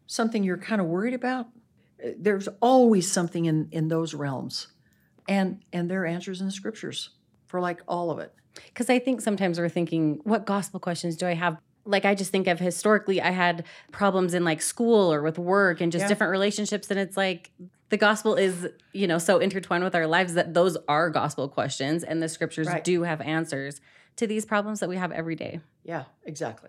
something 0.07 0.45
you're 0.45 0.57
kind 0.57 0.81
of 0.81 0.87
worried 0.87 1.15
about. 1.15 1.49
Uh, 2.03 2.11
There's 2.17 2.49
always 2.63 3.11
something 3.11 3.47
in, 3.47 3.69
in 3.73 3.89
those 3.89 4.15
realms. 4.15 4.69
And 5.27 5.63
and 5.73 5.91
there 5.91 6.03
are 6.05 6.07
answers 6.07 6.41
in 6.41 6.47
the 6.47 6.53
scriptures 6.53 7.11
for 7.47 7.61
like 7.61 7.83
all 7.89 8.11
of 8.11 8.19
it. 8.21 8.33
Because 8.67 8.91
I 8.91 8.99
think 8.99 9.21
sometimes 9.21 9.59
we're 9.59 9.69
thinking, 9.69 10.21
what 10.25 10.47
gospel 10.47 10.81
questions 10.81 11.17
do 11.17 11.27
I 11.27 11.35
have? 11.35 11.59
Like, 11.85 12.05
I 12.05 12.15
just 12.15 12.31
think 12.31 12.47
of 12.49 12.59
historically, 12.59 13.21
I 13.23 13.31
had 13.31 13.65
problems 13.93 14.35
in 14.35 14.45
like 14.45 14.61
school 14.61 15.13
or 15.13 15.23
with 15.23 15.39
work 15.39 15.81
and 15.81 15.91
just 15.91 16.03
Yeah. 16.03 16.09
different 16.09 16.31
relationships. 16.31 16.91
And 16.91 17.01
it's 17.01 17.17
like 17.17 17.51
the 17.89 17.97
gospel 17.97 18.35
is, 18.35 18.69
you 18.93 19.07
know, 19.07 19.19
so 19.19 19.39
intertwined 19.39 19.85
with 19.85 19.95
our 19.95 20.07
lives 20.07 20.35
that 20.35 20.53
those 20.53 20.77
are 20.89 21.09
gospel 21.09 21.49
questions. 21.49 22.05
And 22.05 22.23
the 22.23 22.29
scriptures 22.29 22.67
Right. 22.67 22.85
do 22.85 23.05
have 23.05 23.21
answers 23.23 23.81
to 24.17 24.27
these 24.27 24.45
problems 24.45 24.81
that 24.81 24.89
we 24.89 24.97
have 24.97 25.13
every 25.13 25.35
day. 25.37 25.61
Yeah, 25.85 26.05
exactly. 26.25 26.69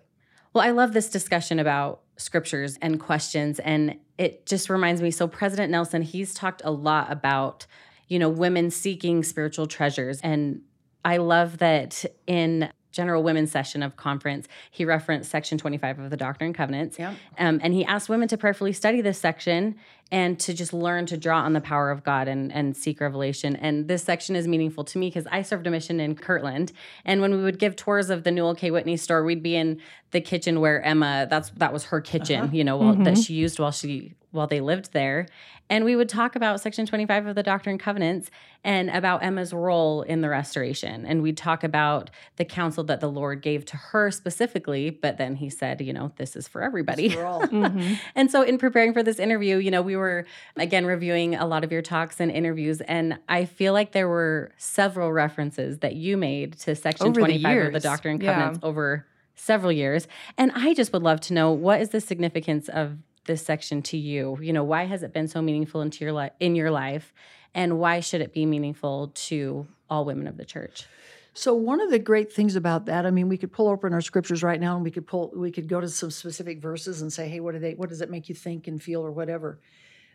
Well, 0.54 0.64
I 0.66 0.70
love 0.70 0.94
this 0.94 1.10
discussion 1.10 1.58
about 1.58 2.00
scriptures 2.16 2.78
and 2.80 2.98
questions. 2.98 3.58
And 3.60 3.96
it 4.18 4.46
just 4.46 4.70
reminds 4.70 5.02
me 5.02 5.10
so, 5.10 5.28
President 5.28 5.70
Nelson, 5.70 6.02
he's 6.02 6.32
talked 6.34 6.62
a 6.64 6.70
lot 6.70 7.12
about, 7.12 7.66
you 8.08 8.18
know, 8.18 8.28
women 8.28 8.70
seeking 8.70 9.22
spiritual 9.22 9.66
treasures. 9.66 10.20
And 10.22 10.62
I 11.04 11.16
love 11.18 11.58
that 11.58 12.04
in 12.26 12.70
General 12.92 13.22
Women's 13.22 13.52
Session 13.52 13.82
of 13.82 13.96
Conference, 13.96 14.48
he 14.70 14.84
referenced 14.84 15.30
Section 15.30 15.58
25 15.58 16.00
of 16.00 16.10
the 16.10 16.16
Doctrine 16.16 16.46
and 16.46 16.54
Covenants. 16.54 16.98
Yeah. 16.98 17.14
Um, 17.38 17.60
and 17.62 17.72
he 17.72 17.84
asked 17.84 18.08
women 18.08 18.28
to 18.28 18.36
prayerfully 18.36 18.72
study 18.72 19.00
this 19.00 19.18
section 19.18 19.76
and 20.10 20.40
to 20.40 20.52
just 20.52 20.72
learn 20.72 21.06
to 21.06 21.16
draw 21.16 21.42
on 21.42 21.52
the 21.52 21.60
power 21.60 21.90
of 21.90 22.02
God 22.02 22.26
and, 22.26 22.52
and 22.52 22.76
seek 22.76 23.00
revelation. 23.00 23.54
And 23.54 23.86
this 23.86 24.02
section 24.02 24.34
is 24.34 24.48
meaningful 24.48 24.82
to 24.84 24.98
me 24.98 25.08
because 25.08 25.26
I 25.30 25.42
served 25.42 25.68
a 25.68 25.70
mission 25.70 26.00
in 26.00 26.16
Kirtland. 26.16 26.72
And 27.04 27.20
when 27.20 27.32
we 27.36 27.42
would 27.42 27.60
give 27.60 27.76
tours 27.76 28.10
of 28.10 28.24
the 28.24 28.32
Newel 28.32 28.56
K. 28.56 28.72
Whitney 28.72 28.96
store, 28.96 29.22
we'd 29.22 29.42
be 29.42 29.54
in 29.54 29.80
the 30.10 30.20
kitchen 30.20 30.60
where 30.60 30.82
Emma, 30.82 31.28
that's 31.30 31.50
that 31.50 31.72
was 31.72 31.84
her 31.84 32.00
kitchen, 32.00 32.52
you 32.52 32.64
know, 32.64 32.76
while, 32.76 32.96
that 32.96 33.18
she 33.18 33.34
used 33.34 33.60
while 33.60 33.70
she 33.70 34.14
while 34.30 34.46
they 34.46 34.60
lived 34.60 34.92
there. 34.92 35.26
And 35.68 35.84
we 35.84 35.94
would 35.94 36.08
talk 36.08 36.34
about 36.34 36.60
Section 36.60 36.84
25 36.86 37.26
of 37.26 37.34
the 37.36 37.42
Doctrine 37.44 37.74
and 37.74 37.80
Covenants 37.80 38.28
and 38.64 38.90
about 38.90 39.22
Emma's 39.22 39.52
role 39.52 40.02
in 40.02 40.20
the 40.20 40.28
restoration. 40.28 41.06
And 41.06 41.22
we'd 41.22 41.36
talk 41.36 41.62
about 41.62 42.10
the 42.36 42.44
counsel 42.44 42.82
that 42.84 42.98
the 43.00 43.08
Lord 43.10 43.40
gave 43.40 43.64
to 43.66 43.76
her 43.76 44.10
specifically, 44.10 44.90
but 44.90 45.16
then 45.16 45.36
he 45.36 45.48
said, 45.48 45.80
you 45.80 45.92
know, 45.92 46.10
this 46.16 46.34
is 46.34 46.48
for 46.48 46.62
everybody. 46.62 47.10
For 47.10 47.24
all. 47.24 47.40
Mhm. 47.50 47.98
And 48.14 48.30
so, 48.30 48.42
in 48.42 48.58
preparing 48.58 48.92
for 48.92 49.02
this 49.02 49.18
interview, 49.18 49.56
you 49.58 49.70
know, 49.70 49.82
we 49.82 49.94
were 49.96 50.26
again 50.56 50.86
reviewing 50.86 51.34
a 51.34 51.46
lot 51.46 51.62
of 51.64 51.70
your 51.72 51.82
talks 51.82 52.20
and 52.20 52.30
interviews, 52.30 52.80
and 52.82 53.18
I 53.28 53.44
feel 53.44 53.72
like 53.72 53.92
there 53.92 54.08
were 54.08 54.52
several 54.56 55.12
references 55.12 55.78
that 55.78 55.94
you 55.94 56.16
made 56.16 56.54
to 56.60 56.74
Section 56.74 57.08
Over 57.08 57.20
the 57.20 57.26
25 57.26 57.36
of 57.36 57.42
the 57.42 57.70
years. 57.72 57.82
Doctrine 57.82 58.14
and 58.14 58.22
Yeah. 58.22 58.34
Covenants 58.34 58.60
over 58.62 59.06
several 59.34 59.72
years. 59.72 60.06
And 60.36 60.52
I 60.54 60.74
just 60.74 60.92
would 60.92 61.02
love 61.02 61.20
to 61.22 61.34
know 61.34 61.50
what 61.52 61.80
is 61.80 61.90
the 61.90 62.00
significance 62.00 62.68
of 62.68 62.98
this 63.30 63.44
section 63.44 63.80
to 63.82 63.96
you? 63.96 64.36
You 64.40 64.52
know, 64.52 64.64
why 64.64 64.84
has 64.84 65.02
it 65.04 65.12
been 65.12 65.28
so 65.28 65.40
meaningful 65.40 65.82
into 65.82 66.04
your 66.04 66.12
life 66.12 66.32
in 66.40 66.56
your 66.56 66.70
life, 66.70 67.12
and 67.54 67.78
why 67.78 68.00
should 68.00 68.20
it 68.20 68.32
be 68.32 68.44
meaningful 68.44 69.12
to 69.14 69.66
all 69.88 70.04
women 70.04 70.26
of 70.26 70.36
the 70.36 70.44
church? 70.44 70.86
So 71.32 71.54
one 71.54 71.80
of 71.80 71.90
the 71.90 72.00
great 72.00 72.32
things 72.32 72.56
about 72.56 72.86
that, 72.86 73.06
I 73.06 73.12
mean, 73.12 73.28
we 73.28 73.38
could 73.38 73.52
pull 73.52 73.68
open 73.68 73.92
our 73.92 74.00
scriptures 74.00 74.42
right 74.42 74.60
now 74.60 74.74
and 74.74 74.84
we 74.84 74.90
could 74.90 75.06
pull 75.06 75.32
we 75.34 75.52
could 75.52 75.68
go 75.68 75.80
to 75.80 75.88
some 75.88 76.10
specific 76.10 76.60
verses 76.60 77.02
and 77.02 77.12
say, 77.12 77.28
hey, 77.28 77.38
what 77.38 77.52
do 77.52 77.60
they 77.60 77.74
what 77.74 77.88
does 77.88 78.00
it 78.00 78.10
make 78.10 78.28
you 78.28 78.34
think 78.34 78.66
and 78.66 78.82
feel 78.82 79.02
or 79.02 79.12
whatever. 79.12 79.60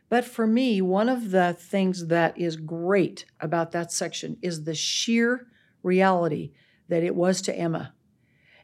But 0.09 0.25
for 0.25 0.45
me, 0.45 0.81
one 0.81 1.09
of 1.09 1.31
the 1.31 1.55
things 1.57 2.07
that 2.07 2.37
is 2.37 2.57
great 2.57 3.25
about 3.39 3.71
that 3.71 3.91
section 3.91 4.37
is 4.41 4.63
the 4.63 4.75
sheer 4.75 5.47
reality 5.83 6.51
that 6.89 7.01
it 7.01 7.15
was 7.15 7.41
to 7.43 7.55
Emma 7.57 7.93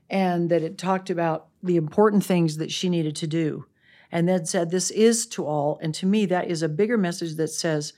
and 0.09 0.49
that 0.49 0.61
it 0.61 0.77
talked 0.77 1.09
about 1.09 1.47
the 1.63 1.77
important 1.77 2.23
things 2.25 2.57
that 2.57 2.71
she 2.71 2.89
needed 2.89 3.15
to 3.15 3.27
do 3.27 3.65
and 4.11 4.27
then 4.27 4.45
said, 4.45 4.69
This 4.69 4.91
is 4.91 5.25
to 5.27 5.45
all. 5.45 5.79
And 5.81 5.93
to 5.95 6.05
me, 6.05 6.25
that 6.27 6.49
is 6.49 6.61
a 6.61 6.69
bigger 6.69 6.97
message 6.97 7.35
that 7.35 7.49
says, 7.49 7.93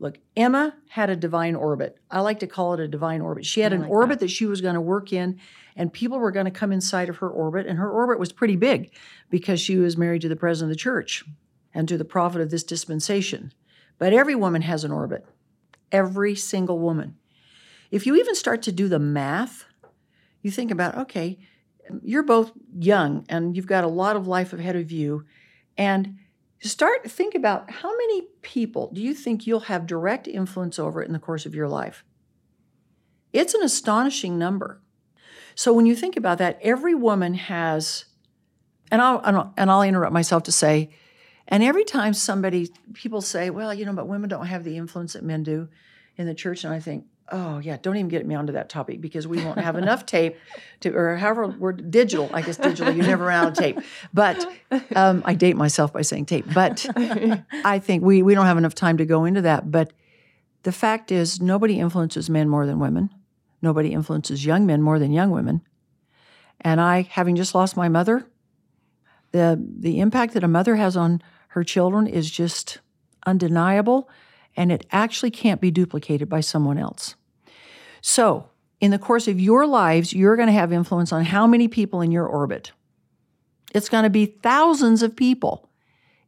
Look, 0.00 0.18
Emma 0.36 0.76
had 0.90 1.10
a 1.10 1.16
divine 1.16 1.56
orbit. 1.56 1.98
I 2.10 2.20
like 2.20 2.38
to 2.40 2.46
call 2.46 2.74
it 2.74 2.80
a 2.80 2.86
divine 2.86 3.20
orbit. 3.20 3.44
She 3.44 3.60
had 3.60 3.72
I 3.72 3.76
an 3.76 3.82
like 3.82 3.90
orbit 3.90 4.20
that. 4.20 4.30
she 4.30 4.46
was 4.46 4.60
going 4.60 4.76
to 4.76 4.80
work 4.80 5.12
in, 5.12 5.40
and 5.74 5.92
people 5.92 6.20
were 6.20 6.30
going 6.30 6.44
to 6.44 6.52
come 6.52 6.70
inside 6.70 7.08
of 7.08 7.16
her 7.16 7.28
orbit. 7.28 7.66
And 7.66 7.78
her 7.78 7.90
orbit 7.90 8.20
was 8.20 8.32
pretty 8.32 8.56
big 8.56 8.94
because 9.28 9.60
she 9.60 9.76
was 9.76 9.96
married 9.96 10.22
to 10.22 10.28
the 10.28 10.36
president 10.36 10.70
of 10.70 10.76
the 10.76 10.80
church 10.80 11.24
and 11.74 11.88
to 11.88 11.98
the 11.98 12.04
prophet 12.04 12.40
of 12.40 12.50
this 12.50 12.62
dispensation. 12.62 13.52
But 13.98 14.12
every 14.12 14.36
woman 14.36 14.62
has 14.62 14.84
an 14.84 14.92
orbit, 14.92 15.26
every 15.90 16.36
single 16.36 16.78
woman. 16.78 17.16
If 17.90 18.06
you 18.06 18.14
even 18.16 18.34
start 18.34 18.62
to 18.62 18.72
do 18.72 18.88
the 18.88 18.98
math, 18.98 19.64
you 20.42 20.50
think 20.50 20.70
about, 20.70 20.96
okay, 20.96 21.38
you're 22.02 22.22
both 22.22 22.52
young 22.78 23.24
and 23.28 23.56
you've 23.56 23.66
got 23.66 23.84
a 23.84 23.88
lot 23.88 24.16
of 24.16 24.26
life 24.26 24.52
ahead 24.52 24.76
of 24.76 24.92
you. 24.92 25.24
And 25.78 26.18
start 26.60 27.08
think 27.10 27.34
about 27.34 27.70
how 27.70 27.96
many 27.96 28.22
people 28.42 28.90
do 28.92 29.00
you 29.00 29.14
think 29.14 29.46
you'll 29.46 29.60
have 29.60 29.86
direct 29.86 30.26
influence 30.26 30.78
over 30.78 31.00
in 31.00 31.12
the 31.12 31.18
course 31.18 31.46
of 31.46 31.54
your 31.54 31.68
life? 31.68 32.04
It's 33.32 33.54
an 33.54 33.62
astonishing 33.62 34.38
number. 34.38 34.82
So 35.54 35.72
when 35.72 35.86
you 35.86 35.94
think 35.94 36.16
about 36.16 36.38
that, 36.38 36.58
every 36.62 36.94
woman 36.94 37.34
has, 37.34 38.04
and 38.90 39.00
I'll, 39.00 39.20
and 39.20 39.36
I'll, 39.36 39.54
and 39.56 39.70
I'll 39.70 39.82
interrupt 39.82 40.12
myself 40.12 40.42
to 40.44 40.52
say, 40.52 40.90
and 41.46 41.62
every 41.62 41.84
time 41.84 42.12
somebody, 42.12 42.70
people 42.92 43.20
say, 43.20 43.50
well, 43.50 43.72
you 43.72 43.86
know, 43.86 43.92
but 43.92 44.08
women 44.08 44.28
don't 44.28 44.46
have 44.46 44.64
the 44.64 44.76
influence 44.76 45.14
that 45.14 45.24
men 45.24 45.42
do 45.42 45.68
in 46.16 46.26
the 46.26 46.34
church. 46.34 46.64
And 46.64 46.74
I 46.74 46.80
think, 46.80 47.06
oh 47.32 47.58
yeah, 47.58 47.76
don't 47.80 47.96
even 47.96 48.08
get 48.08 48.26
me 48.26 48.34
onto 48.34 48.52
that 48.52 48.68
topic 48.68 49.00
because 49.00 49.26
we 49.26 49.42
won't 49.44 49.58
have 49.58 49.76
enough 49.84 50.06
tape 50.06 50.36
to, 50.80 50.94
or 50.94 51.16
however 51.16 51.46
we're 51.46 51.72
digital. 51.72 52.30
I 52.32 52.42
guess 52.42 52.56
digital, 52.56 52.94
you 52.94 53.02
never 53.02 53.26
run 53.26 53.44
out 53.44 53.52
of 53.52 53.58
tape. 53.58 53.78
But 54.12 54.44
um, 54.94 55.22
I 55.24 55.34
date 55.34 55.56
myself 55.56 55.92
by 55.92 56.02
saying 56.02 56.26
tape. 56.26 56.46
But 56.52 56.86
I 56.96 57.78
think 57.78 58.02
we 58.02 58.22
we 58.22 58.34
don't 58.34 58.46
have 58.46 58.58
enough 58.58 58.74
time 58.74 58.98
to 58.98 59.04
go 59.04 59.24
into 59.24 59.42
that. 59.42 59.70
But 59.70 59.92
the 60.62 60.72
fact 60.72 61.12
is, 61.12 61.40
nobody 61.40 61.78
influences 61.78 62.28
men 62.28 62.48
more 62.48 62.66
than 62.66 62.78
women. 62.78 63.10
Nobody 63.62 63.92
influences 63.92 64.44
young 64.44 64.66
men 64.66 64.82
more 64.82 64.98
than 64.98 65.12
young 65.12 65.30
women. 65.30 65.62
And 66.60 66.80
I, 66.80 67.02
having 67.02 67.36
just 67.36 67.54
lost 67.54 67.76
my 67.76 67.88
mother, 67.88 68.26
the 69.32 69.62
the 69.78 70.00
impact 70.00 70.34
that 70.34 70.44
a 70.44 70.48
mother 70.48 70.76
has 70.76 70.96
on 70.96 71.22
her 71.48 71.64
children 71.64 72.06
is 72.06 72.30
just 72.30 72.78
undeniable 73.26 74.08
and 74.58 74.72
it 74.72 74.84
actually 74.90 75.30
can't 75.30 75.60
be 75.60 75.70
duplicated 75.70 76.28
by 76.28 76.40
someone 76.40 76.78
else. 76.78 77.14
So, 78.02 78.50
in 78.80 78.90
the 78.90 78.98
course 78.98 79.28
of 79.28 79.40
your 79.40 79.66
lives, 79.66 80.12
you're 80.12 80.36
going 80.36 80.48
to 80.48 80.52
have 80.52 80.72
influence 80.72 81.12
on 81.12 81.24
how 81.24 81.46
many 81.46 81.68
people 81.68 82.00
in 82.00 82.10
your 82.10 82.26
orbit. 82.26 82.72
It's 83.72 83.88
going 83.88 84.02
to 84.02 84.10
be 84.10 84.26
thousands 84.26 85.02
of 85.02 85.14
people 85.14 85.70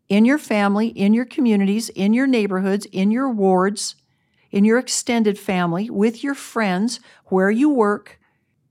in 0.09 0.25
your 0.25 0.39
family, 0.39 0.89
in 0.89 1.13
your 1.13 1.25
communities, 1.25 1.89
in 1.91 2.13
your 2.13 2.27
neighborhoods, 2.27 2.87
in 2.87 3.11
your 3.11 3.29
wards, 3.31 3.97
in 4.53 4.65
your 4.65 4.79
extended 4.79 5.39
family, 5.39 5.91
with 5.91 6.23
your 6.23 6.35
friends, 6.35 7.01
where 7.27 7.51
you 7.51 7.69
work. 7.69 8.21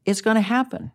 It's 0.05 0.21
going 0.21 0.35
to 0.35 0.41
happen. 0.41 0.91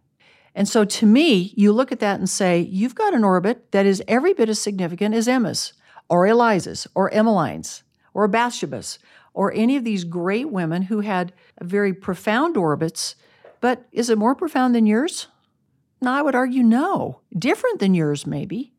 And 0.55 0.69
so 0.69 0.85
to 0.85 1.07
me, 1.07 1.53
you 1.57 1.73
look 1.73 1.93
at 1.93 2.01
that 2.01 2.19
and 2.19 2.29
say, 2.29 2.61
you've 2.61 2.95
got 2.95 3.15
an 3.15 3.25
orbit 3.25 3.73
that 3.73 3.85
is 3.85 4.03
every 4.09 4.33
bit 4.33 4.49
as 4.49 4.59
significant 4.59 5.15
as 5.15 5.29
Emma's, 5.29 5.75
or 6.09 6.27
Eliza's, 6.27 6.87
or 6.95 7.13
Emmeline's, 7.13 7.84
or 8.15 8.29
Bathsheba's, 8.29 8.99
or 9.35 9.53
any 9.53 9.77
of 9.77 9.85
these 9.85 10.05
great 10.05 10.51
women 10.51 10.83
who 10.83 11.01
had 11.01 11.33
very 11.61 11.93
profound 11.93 12.57
orbits. 12.57 13.17
But 13.61 13.87
is 13.93 14.09
it 14.09 14.17
more 14.17 14.35
profound 14.35 14.75
than 14.75 14.87
yours? 14.87 15.27
No, 16.01 16.13
I 16.13 16.23
would 16.23 16.35
argue 16.35 16.63
no. 16.63 17.21
Different 17.37 17.81
than 17.81 17.95
yours, 17.95 18.27
maybe, 18.27 18.73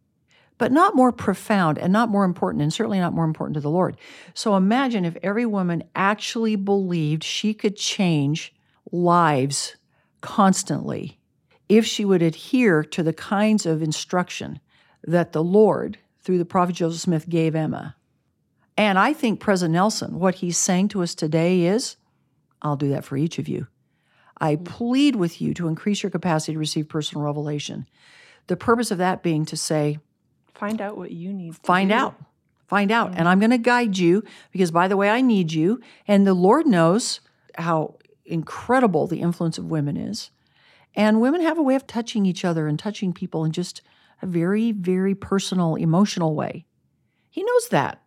but 0.57 0.71
not 0.71 0.95
more 0.95 1.11
profound 1.11 1.77
and 1.77 1.91
not 1.91 2.09
more 2.09 2.23
important, 2.23 2.61
and 2.61 2.73
certainly 2.73 2.99
not 2.99 3.13
more 3.13 3.25
important 3.25 3.55
to 3.55 3.61
the 3.61 3.69
Lord. 3.69 3.97
So 4.33 4.55
imagine 4.55 5.03
if 5.03 5.17
every 5.21 5.45
woman 5.45 5.83
actually 5.95 6.55
believed 6.55 7.23
she 7.23 7.53
could 7.53 7.75
change 7.75 8.53
lives 8.91 9.75
constantly 10.21 11.19
if 11.67 11.85
she 11.85 12.05
would 12.05 12.21
adhere 12.21 12.83
to 12.83 13.03
the 13.03 13.13
kinds 13.13 13.65
of 13.65 13.81
instruction 13.81 14.59
that 15.03 15.31
the 15.31 15.43
Lord, 15.43 15.97
through 16.21 16.37
the 16.37 16.45
prophet 16.45 16.75
Joseph 16.75 17.01
Smith, 17.01 17.27
gave 17.27 17.55
Emma. 17.55 17.95
And 18.77 18.99
I 18.99 19.13
think 19.13 19.39
President 19.39 19.73
Nelson, 19.73 20.19
what 20.19 20.35
he's 20.35 20.57
saying 20.57 20.89
to 20.89 21.01
us 21.01 21.15
today 21.15 21.61
is 21.61 21.95
I'll 22.61 22.75
do 22.75 22.89
that 22.89 23.05
for 23.05 23.15
each 23.15 23.39
of 23.39 23.47
you. 23.47 23.67
I 24.39 24.57
plead 24.57 25.15
with 25.15 25.41
you 25.41 25.53
to 25.53 25.67
increase 25.67 26.03
your 26.03 26.09
capacity 26.09 26.53
to 26.53 26.59
receive 26.59 26.89
personal 26.89 27.23
revelation. 27.23 27.87
The 28.47 28.57
purpose 28.57 28.91
of 28.91 28.97
that 28.97 29.23
being 29.23 29.45
to 29.45 29.57
say, 29.57 29.99
Find 30.53 30.81
out 30.81 30.97
what 30.97 31.11
you 31.11 31.33
need. 31.33 31.55
find 31.57 31.89
do. 31.89 31.95
out, 31.95 32.15
find 32.67 32.91
out. 32.91 33.13
And 33.15 33.27
I'm 33.27 33.39
going 33.39 33.51
to 33.51 33.57
guide 33.57 33.97
you 33.97 34.23
because, 34.51 34.71
by 34.71 34.87
the 34.87 34.97
way, 34.97 35.09
I 35.09 35.21
need 35.21 35.51
you. 35.51 35.81
And 36.07 36.25
the 36.25 36.33
Lord 36.33 36.65
knows 36.65 37.21
how 37.57 37.95
incredible 38.25 39.07
the 39.07 39.21
influence 39.21 39.57
of 39.57 39.65
women 39.65 39.97
is. 39.97 40.31
And 40.95 41.21
women 41.21 41.41
have 41.41 41.57
a 41.57 41.63
way 41.63 41.75
of 41.75 41.87
touching 41.87 42.25
each 42.25 42.45
other 42.45 42.67
and 42.67 42.79
touching 42.79 43.13
people 43.13 43.43
in 43.43 43.51
just 43.51 43.81
a 44.21 44.25
very, 44.25 44.71
very 44.71 45.13
personal, 45.13 45.75
emotional 45.75 46.35
way. 46.35 46.65
He 47.29 47.43
knows 47.43 47.67
that. 47.69 48.01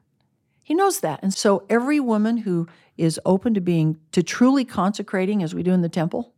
He 0.69 0.75
knows 0.75 1.01
that. 1.01 1.21
And 1.23 1.33
so 1.33 1.65
every 1.71 1.99
woman 1.99 2.37
who 2.37 2.69
is 2.99 3.19
open 3.25 3.55
to 3.55 3.61
being, 3.63 3.99
to 4.13 4.23
truly 4.23 4.67
consecrating 4.67 5.43
as 5.43 5.55
we 5.55 5.63
do 5.63 5.73
in 5.73 5.81
the 5.81 5.89
temple, 5.89 6.35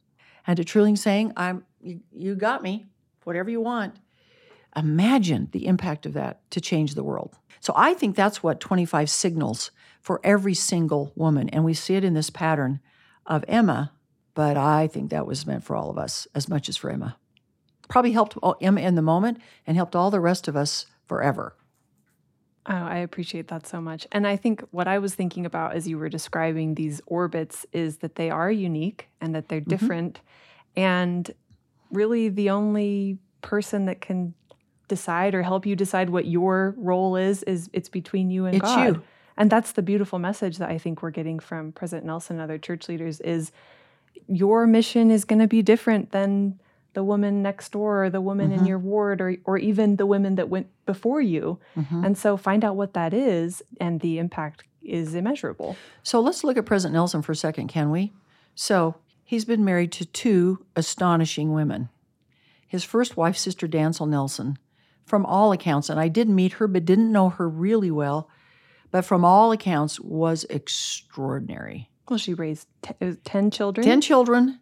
and 0.47 0.57
to 0.57 0.63
truly 0.63 0.95
saying, 0.95 1.33
I'm 1.37 1.65
you, 1.81 2.03
you 2.13 2.37
got 2.37 2.63
me, 2.63 2.87
whatever 3.25 3.51
you 3.51 3.61
want. 3.61 3.97
Imagine 4.77 5.49
the 5.51 5.67
impact 5.67 6.07
of 6.07 6.13
that 6.13 6.49
to 6.53 6.61
change 6.61 6.95
the 6.95 7.03
world. 7.03 7.39
So 7.59 7.73
I 7.75 7.93
think 7.93 8.15
that's 8.15 8.41
what 8.41 8.61
25 8.61 9.11
signals 9.11 9.73
for 10.01 10.21
every 10.23 10.55
single 10.55 11.11
woman. 11.17 11.49
And 11.49 11.65
we 11.65 11.75
see 11.75 11.97
it 11.97 12.05
in 12.05 12.15
this 12.15 12.31
pattern 12.31 12.79
of 13.27 13.45
Emma, 13.49 13.91
but 14.35 14.57
I 14.57 14.87
think 14.87 15.11
that 15.11 15.27
was 15.27 15.45
meant 15.45 15.65
for 15.65 15.75
all 15.75 15.91
of 15.91 15.99
us 15.99 16.29
as 16.37 16.49
much 16.49 16.69
as 16.69 16.77
for 16.77 16.89
Emma. 16.89 17.17
Probably 17.89 18.13
helped 18.13 18.39
Emma 18.61 18.81
in 18.81 18.95
the 18.95 19.03
moment 19.03 19.39
and 19.67 19.77
helped 19.77 19.97
all 19.97 20.13
the 20.13 20.21
rest 20.21 20.47
of 20.47 20.55
us 20.55 20.87
forever. 21.05 21.57
Oh, 22.67 22.75
I 22.75 22.99
appreciate 22.99 23.49
that 23.49 23.67
so 23.67 23.81
much. 23.81 24.07
And 24.13 24.27
I 24.27 24.37
think 24.37 24.63
what 24.71 24.87
I 24.87 24.99
was 24.99 25.15
thinking 25.15 25.47
about 25.47 25.75
as 25.75 25.89
you 25.89 25.99
were 25.99 26.11
describing 26.11 26.75
these 26.75 27.01
orbits 27.07 27.65
is 27.73 27.99
that 27.99 28.17
they 28.17 28.31
are 28.31 28.51
unique 28.51 29.09
and 29.21 29.35
that 29.35 29.49
they're 29.49 29.61
mm-hmm. 29.61 29.71
different. 29.71 30.21
And 30.77 31.31
really, 31.91 32.29
the 32.29 32.51
only 32.51 33.19
person 33.41 33.87
that 33.87 34.01
can 34.01 34.35
decide 34.89 35.35
or 35.35 35.43
help 35.43 35.65
you 35.65 35.75
decide 35.75 36.11
what 36.11 36.27
your 36.27 36.75
role 36.77 37.17
is 37.17 37.43
is 37.45 37.71
it's 37.73 37.89
between 37.89 38.31
you 38.31 38.45
and 38.45 38.57
It's 38.57 38.65
God. 38.65 38.97
you. 38.97 39.03
And 39.37 39.49
that's 39.49 39.73
the 39.73 39.83
beautiful 39.83 40.19
message 40.19 40.59
that 40.59 40.69
I 40.69 40.77
think 40.77 41.03
we're 41.03 41.11
getting 41.11 41.39
from 41.39 41.73
President 41.73 42.07
Nelson 42.07 42.37
and 42.37 42.43
other 42.43 42.59
church 42.59 42.89
leaders 42.89 43.21
is 43.21 43.53
your 44.29 44.67
mission 44.67 45.11
is 45.11 45.25
going 45.25 45.39
to 45.39 45.47
be 45.47 45.63
different 45.63 46.11
than 46.11 46.61
the 46.93 47.05
woman 47.05 47.43
next 47.43 47.73
door 47.73 48.05
or 48.05 48.11
the 48.11 48.21
woman 48.21 48.51
in 48.53 48.67
your 48.67 48.79
ward 48.79 49.21
or 49.21 49.37
or 49.45 49.59
even 49.59 49.97
the 49.97 50.07
women 50.07 50.35
that 50.37 50.49
went 50.49 50.69
before 50.87 51.21
you. 51.21 51.59
And 52.05 52.17
so 52.19 52.37
find 52.37 52.65
out 52.65 52.77
what 52.77 52.95
that 52.95 53.13
is 53.15 53.63
and 53.81 54.01
the 54.01 54.19
impact 54.19 54.65
is 54.83 55.15
immeasurable. 55.15 55.77
So 56.03 56.21
let's 56.21 56.43
look 56.45 56.57
at 56.57 56.67
President 56.67 56.95
Nelson 56.95 57.23
for 57.23 57.33
a 57.33 57.37
second, 57.37 57.69
can 57.69 57.91
we? 57.91 58.13
So 58.55 58.97
he's 59.25 59.45
been 59.45 59.65
married 59.65 59.93
to 59.93 60.05
two 60.05 60.65
astonishing 60.75 61.53
women. 61.53 61.89
His 62.67 62.85
first 62.85 63.17
wife, 63.17 63.37
Sister 63.37 63.67
Dantzel 63.67 64.09
Nelson, 64.09 64.57
from 65.05 65.27
all 65.27 65.51
accounts, 65.53 65.89
and 65.91 65.99
I 65.99 66.07
did 66.09 66.29
meet 66.29 66.53
her 66.55 66.69
but 66.69 66.85
didn't 66.85 67.11
know 67.11 67.31
her 67.31 67.49
really 67.49 67.91
well, 67.91 68.29
but 68.93 69.05
from 69.05 69.25
all 69.25 69.51
accounts 69.51 69.99
was 70.01 70.45
extraordinary. 70.51 71.91
Well, 72.09 72.19
she 72.19 72.33
raised 72.35 72.69
t- 72.83 72.95
uh, 73.01 73.15
10 73.25 73.51
children. 73.51 73.85
10 73.85 74.01
children, 74.01 74.60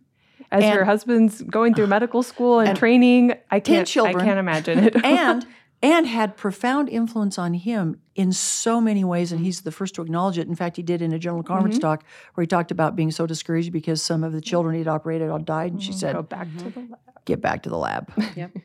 As 0.50 0.64
and- 0.64 0.74
her 0.74 0.84
husband's 0.84 1.42
going 1.42 1.74
through 1.74 1.86
medical 1.98 2.22
school 2.22 2.60
and, 2.60 2.78
training. 2.78 3.34
I 3.50 3.60
10 3.60 3.74
can't, 3.74 3.88
children. 3.88 4.20
I 4.20 4.24
can't 4.24 4.38
imagine 4.38 4.78
it. 4.78 4.96
and 5.04 5.46
and 5.82 6.06
had 6.06 6.36
profound 6.36 6.88
influence 6.88 7.38
on 7.38 7.54
him 7.54 8.00
in 8.14 8.32
so 8.32 8.80
many 8.80 9.04
ways 9.04 9.30
and 9.30 9.40
he's 9.40 9.60
the 9.60 9.70
first 9.70 9.94
to 9.94 10.02
acknowledge 10.02 10.38
it 10.38 10.48
in 10.48 10.54
fact 10.54 10.76
he 10.76 10.82
did 10.82 11.00
in 11.00 11.12
a 11.12 11.18
general 11.18 11.42
conference 11.42 11.76
mm-hmm. 11.76 11.82
talk 11.82 12.04
where 12.34 12.42
he 12.42 12.46
talked 12.46 12.70
about 12.70 12.96
being 12.96 13.10
so 13.10 13.26
discouraged 13.26 13.72
because 13.72 14.02
some 14.02 14.24
of 14.24 14.32
the 14.32 14.38
mm-hmm. 14.38 14.44
children 14.44 14.76
he'd 14.76 14.88
operated 14.88 15.30
on 15.30 15.44
died 15.44 15.72
and 15.72 15.82
she 15.82 15.92
mm, 15.92 15.94
said 15.94 16.14
Go 16.14 16.22
back 16.22 16.48
to 16.58 16.70
the 16.70 16.80
lab. 16.80 16.98
get 17.24 17.40
back 17.40 17.62
to 17.62 17.68
the 17.68 17.78
lab 17.78 18.12
Yep. 18.36 18.58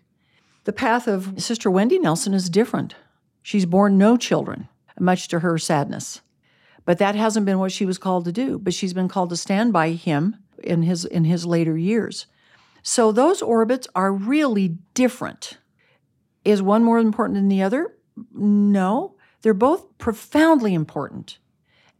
the 0.64 0.74
path 0.74 1.08
of 1.08 1.42
sister 1.42 1.70
wendy 1.70 2.00
nelson 2.00 2.34
is 2.34 2.50
different 2.50 2.96
she's 3.42 3.66
born 3.66 3.98
no 3.98 4.18
children 4.18 4.68
much 5.00 5.28
to 5.28 5.40
her 5.40 5.58
sadness 5.58 6.22
but 6.86 6.98
that 6.98 7.16
hasn't 7.16 7.46
been 7.46 7.60
what 7.60 7.72
she 7.72 7.86
was 7.86 7.98
called 7.98 8.26
to 8.26 8.32
do 8.32 8.58
but 8.58 8.74
she's 8.74 8.94
been 8.94 9.08
called 9.08 9.30
to 9.30 9.38
stand 9.38 9.72
by 9.72 9.92
him 9.92 10.38
in 10.64 10.84
his 10.84 11.06
in 11.06 11.26
his 11.26 11.46
later 11.46 11.78
years 11.78 12.26
so 12.84 13.12
those 13.12 13.42
orbits 13.42 13.88
are 13.96 14.12
really 14.12 14.78
different 14.94 15.58
is 16.44 16.62
one 16.62 16.84
more 16.84 17.00
important 17.00 17.36
than 17.36 17.48
the 17.48 17.64
other? 17.64 17.96
No. 18.34 19.16
They're 19.42 19.54
both 19.54 19.98
profoundly 19.98 20.74
important. 20.74 21.40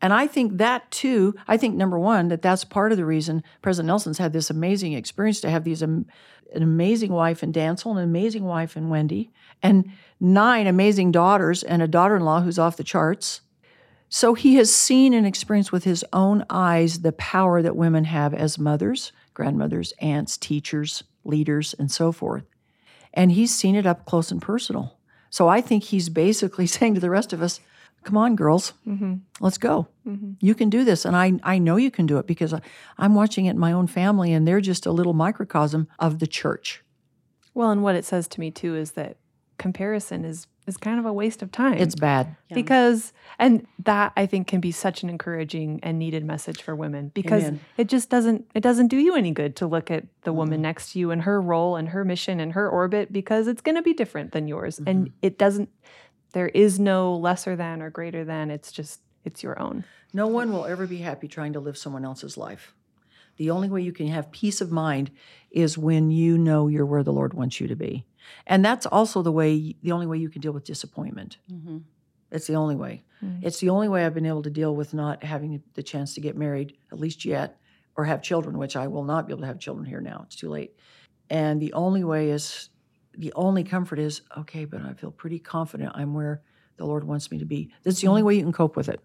And 0.02 0.12
I 0.12 0.28
think 0.28 0.58
that 0.58 0.92
too, 0.92 1.34
I 1.48 1.56
think 1.56 1.76
number 1.76 1.98
one, 1.98 2.28
that 2.28 2.42
that's 2.42 2.66
part 2.66 2.92
of 2.92 2.98
the 2.98 3.06
reason 3.06 3.44
President 3.62 3.88
Nelson's 3.88 4.18
had 4.18 4.34
this 4.34 4.50
amazing 4.50 4.94
experience 4.94 5.40
to 5.42 5.50
have 5.50 5.64
these 5.64 5.82
um, 5.82 6.06
an 6.54 6.62
amazing 6.62 7.12
wife 7.12 7.42
in 7.42 7.52
Dantzel, 7.52 7.98
an 7.98 8.04
amazing 8.04 8.44
wife 8.44 8.78
in 8.78 8.90
Wendy, 8.90 9.32
and 9.64 9.90
nine 10.20 10.68
amazing 10.68 11.12
daughters 11.12 11.64
and 11.64 11.82
a 11.82 11.88
daughter 11.88 12.18
in 12.18 12.24
law 12.24 12.42
who's 12.42 12.60
off 12.60 12.78
the 12.78 12.84
charts. 12.84 13.42
So 14.16 14.36
he 14.36 14.58
has 14.58 14.72
seen 14.72 15.12
and 15.16 15.26
experienced 15.26 15.72
with 15.72 15.86
his 15.86 16.06
own 16.14 16.46
eyes 16.48 17.00
the 17.00 17.14
power 17.14 17.64
that 17.64 17.76
women 17.76 18.04
have 18.04 18.32
as 18.32 18.60
mothers, 18.60 19.12
grandmothers, 19.34 19.92
aunts, 19.98 20.38
teachers, 20.38 21.04
leaders, 21.24 21.74
and 21.80 21.92
so 21.92 22.12
forth. 22.12 22.44
And 23.12 23.32
he's 23.32 23.56
seen 23.56 23.74
it 23.76 23.88
up 23.88 24.06
close 24.06 24.30
and 24.30 24.40
personal. 24.40 25.00
So 25.32 25.48
I 25.48 25.62
think 25.62 25.86
he's 25.86 26.10
basically 26.10 26.68
saying 26.68 26.94
to 26.94 27.00
the 27.00 27.10
rest 27.10 27.34
of 27.34 27.42
us, 27.42 27.60
come 28.04 28.16
on, 28.16 28.36
girls, 28.36 28.74
mm-hmm. 28.86 29.16
let's 29.40 29.58
go. 29.58 29.88
Mm-hmm. 30.06 30.34
You 30.40 30.54
can 30.54 30.70
do 30.70 30.84
this. 30.84 31.06
And 31.06 31.16
I, 31.16 31.34
I 31.42 31.58
know 31.58 31.78
you 31.78 31.90
can 31.90 32.06
do 32.06 32.20
it 32.20 32.28
because 32.28 32.54
I, 32.54 32.62
I'm 33.00 33.16
watching 33.16 33.48
it 33.48 33.56
in 33.56 33.60
my 33.60 33.72
own 33.72 33.88
family, 33.88 34.32
and 34.32 34.48
they're 34.48 34.62
just 34.62 34.86
a 34.86 34.92
little 34.92 35.14
microcosm 35.14 35.88
of 35.98 36.20
the 36.20 36.28
church. 36.28 36.84
Well, 37.56 37.72
and 37.72 37.82
what 37.82 37.96
it 37.96 38.06
says 38.06 38.28
to 38.28 38.40
me 38.40 38.52
too 38.52 38.76
is 38.76 38.92
that 38.92 39.18
comparison 39.58 40.24
is 40.24 40.46
is 40.66 40.78
kind 40.78 41.00
of 41.00 41.06
a 41.06 41.14
waste 41.14 41.42
of 41.42 41.52
time. 41.52 41.78
It's 41.78 41.96
bad. 41.96 42.36
Yeah. 42.50 42.56
Because 42.56 43.14
and 43.40 43.68
that 43.80 44.14
I 44.16 44.26
think 44.26 44.48
can 44.48 44.62
be 44.62 44.72
such 44.72 45.04
an 45.04 45.10
encouraging 45.10 45.80
and 45.84 46.00
needed 46.00 46.24
message 46.24 46.62
for 46.62 46.76
women 46.76 47.12
because 47.14 47.44
Amen. 47.44 47.60
it 47.78 47.88
just 47.88 48.10
doesn't 48.10 48.50
it 48.54 48.62
doesn't 48.62 48.88
do 48.88 48.98
you 48.98 49.16
any 49.16 49.32
good 49.32 49.56
to 49.58 49.68
look 49.68 49.92
at 49.92 50.06
the 50.22 50.34
woman 50.34 50.56
mm-hmm. 50.56 50.64
next 50.64 50.94
to 50.94 51.00
you 51.00 51.12
and 51.12 51.24
her 51.24 51.42
role 51.42 51.76
and 51.76 51.90
her 51.90 52.06
mission 52.06 52.40
and 52.40 52.54
her 52.54 52.70
orbit 52.70 53.12
because 53.12 53.48
it's 53.48 53.62
going 53.62 53.76
to 53.76 53.82
be 53.82 53.94
different 53.94 54.32
than 54.32 54.48
yours 54.48 54.78
mm-hmm. 54.78 54.90
and 54.90 55.14
it 55.22 55.38
doesn't 55.38 55.70
there 56.34 56.50
is 56.50 56.80
no 56.80 57.16
lesser 57.16 57.56
than 57.56 57.82
or 57.82 57.90
greater 57.90 58.26
than. 58.26 58.52
It's 58.52 58.72
just, 58.72 59.00
it's 59.24 59.42
your 59.42 59.60
own. 59.60 59.86
No 60.12 60.28
one 60.28 60.52
will 60.52 60.66
ever 60.66 60.86
be 60.86 60.98
happy 60.98 61.28
trying 61.28 61.54
to 61.54 61.60
live 61.60 61.78
someone 61.78 62.04
else's 62.04 62.38
life. 62.38 62.74
The 63.38 63.50
only 63.50 63.70
way 63.70 63.82
you 63.82 63.94
can 63.94 64.08
have 64.08 64.32
peace 64.32 64.62
of 64.62 64.72
mind 64.72 65.10
is 65.50 65.78
when 65.78 66.12
you 66.12 66.38
know 66.38 66.68
you're 66.68 66.86
where 66.86 67.04
the 67.04 67.14
Lord 67.14 67.34
wants 67.34 67.60
you 67.60 67.68
to 67.68 67.76
be. 67.76 68.06
And 68.48 68.64
that's 68.64 68.86
also 68.86 69.22
the 69.22 69.32
way, 69.32 69.76
the 69.82 69.92
only 69.92 70.06
way 70.06 70.18
you 70.18 70.30
can 70.30 70.42
deal 70.42 70.52
with 70.52 70.64
disappointment. 70.64 71.38
Mm-hmm. 71.52 71.80
It's 72.32 72.48
the 72.48 72.56
only 72.56 72.76
way. 72.76 73.04
Mm-hmm. 73.24 73.46
It's 73.46 73.60
the 73.60 73.70
only 73.70 73.88
way 73.88 74.06
I've 74.06 74.14
been 74.14 74.26
able 74.26 74.44
to 74.44 74.50
deal 74.50 74.76
with 74.76 74.94
not 74.94 75.24
having 75.24 75.62
the 75.76 75.84
chance 75.84 76.16
to 76.16 76.22
get 76.22 76.36
married, 76.36 76.76
at 76.92 77.00
least 77.00 77.26
yet, 77.26 77.58
or 77.96 78.06
have 78.06 78.22
children, 78.22 78.58
which 78.58 78.76
I 78.76 78.88
will 78.88 79.04
not 79.04 79.28
be 79.28 79.34
able 79.34 79.42
to 79.42 79.48
have 79.48 79.60
children 79.60 79.86
here 79.86 80.02
now. 80.02 80.24
It's 80.26 80.36
too 80.36 80.50
late. 80.50 80.76
And 81.30 81.62
the 81.62 81.74
only 81.74 82.04
way 82.04 82.32
is 82.32 82.70
the 83.16 83.32
only 83.34 83.64
comfort 83.64 84.00
is 84.00 84.22
okay, 84.38 84.66
but 84.66 84.82
I 84.82 84.94
feel 84.94 85.12
pretty 85.12 85.40
confident 85.40 85.92
I'm 85.94 86.14
where 86.14 86.42
the 86.78 86.86
Lord 86.86 87.04
wants 87.04 87.32
me 87.32 87.38
to 87.38 87.46
be. 87.46 87.72
That's 87.84 88.02
the 88.02 88.08
only 88.08 88.22
mm-hmm. 88.22 88.28
way 88.28 88.36
you 88.36 88.44
can 88.44 88.52
cope 88.52 88.76
with 88.76 88.90
it. 88.90 89.00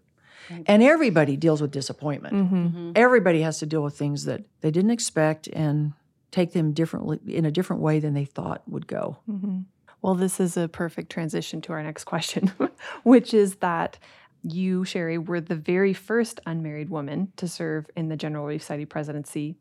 And 0.65 0.81
everybody 0.81 1.37
deals 1.37 1.61
with 1.61 1.71
disappointment. 1.71 2.33
Mm-hmm. 2.33 2.55
mm-hmm. 2.55 2.91
Everybody 2.95 3.41
has 3.41 3.59
to 3.59 3.65
deal 3.65 3.83
with 3.83 3.97
things 3.97 4.25
that 4.25 4.43
they 4.61 4.71
didn't 4.71 4.91
expect 4.91 5.47
and 5.47 5.93
take 6.31 6.53
them 6.53 6.73
differently 6.73 7.19
in 7.27 7.45
a 7.45 7.51
different 7.51 7.81
way 7.81 7.99
than 7.99 8.13
they 8.13 8.25
thought 8.25 8.61
would 8.67 8.87
go. 8.87 9.17
Mm-hmm. 9.29 9.59
Well, 10.01 10.15
this 10.15 10.39
is 10.39 10.55
a 10.55 10.67
perfect 10.67 11.11
transition 11.11 11.61
to 11.61 11.73
our 11.73 11.83
next 11.83 12.05
question, 12.05 12.51
which 13.03 13.33
is 13.33 13.55
that 13.55 13.99
you, 14.43 14.81
Sheri, 14.81 15.23
were 15.23 15.41
the 15.41 15.55
very 15.55 15.93
first 15.93 16.39
unmarried 16.45 16.89
woman 16.89 17.33
to 17.35 17.47
serve 17.47 17.89
in 17.97 18.07
the 18.07 18.15
General 18.15 18.45
Relief 18.45 18.61
Society 18.61 18.85
presidency 18.85 19.57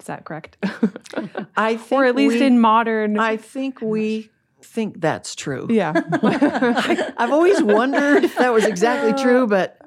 is 0.00 0.06
that 0.06 0.24
correct? 0.24 0.56
I 1.56 1.76
think, 1.76 1.92
or 1.92 2.04
at 2.04 2.14
least 2.14 2.40
we, 2.40 2.46
in 2.46 2.60
modern. 2.60 3.18
I 3.18 3.36
think 3.36 3.80
we 3.80 4.30
think 4.62 5.00
that's 5.00 5.34
true. 5.34 5.66
Yeah, 5.70 5.92
I, 6.22 7.12
have 7.18 7.32
always 7.32 7.62
wondered 7.62 8.24
if 8.24 8.36
that 8.36 8.52
was 8.52 8.64
exactly 8.64 9.20
true, 9.22 9.46
but 9.46 9.80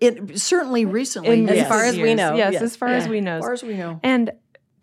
it 0.00 0.38
certainly 0.38 0.84
recently, 0.84 1.40
in, 1.40 1.48
yes. 1.48 1.64
as 1.64 1.68
far 1.68 1.84
as 1.84 1.96
we 1.96 2.14
know, 2.14 2.34
yes, 2.34 2.54
yes. 2.54 2.62
as 2.62 2.76
far 2.76 2.90
yeah. 2.90 2.96
as 2.96 3.08
we 3.08 3.20
know, 3.20 3.38
as 3.38 3.42
far 3.42 3.52
as 3.52 3.62
we 3.62 3.76
know. 3.76 4.00
And 4.02 4.32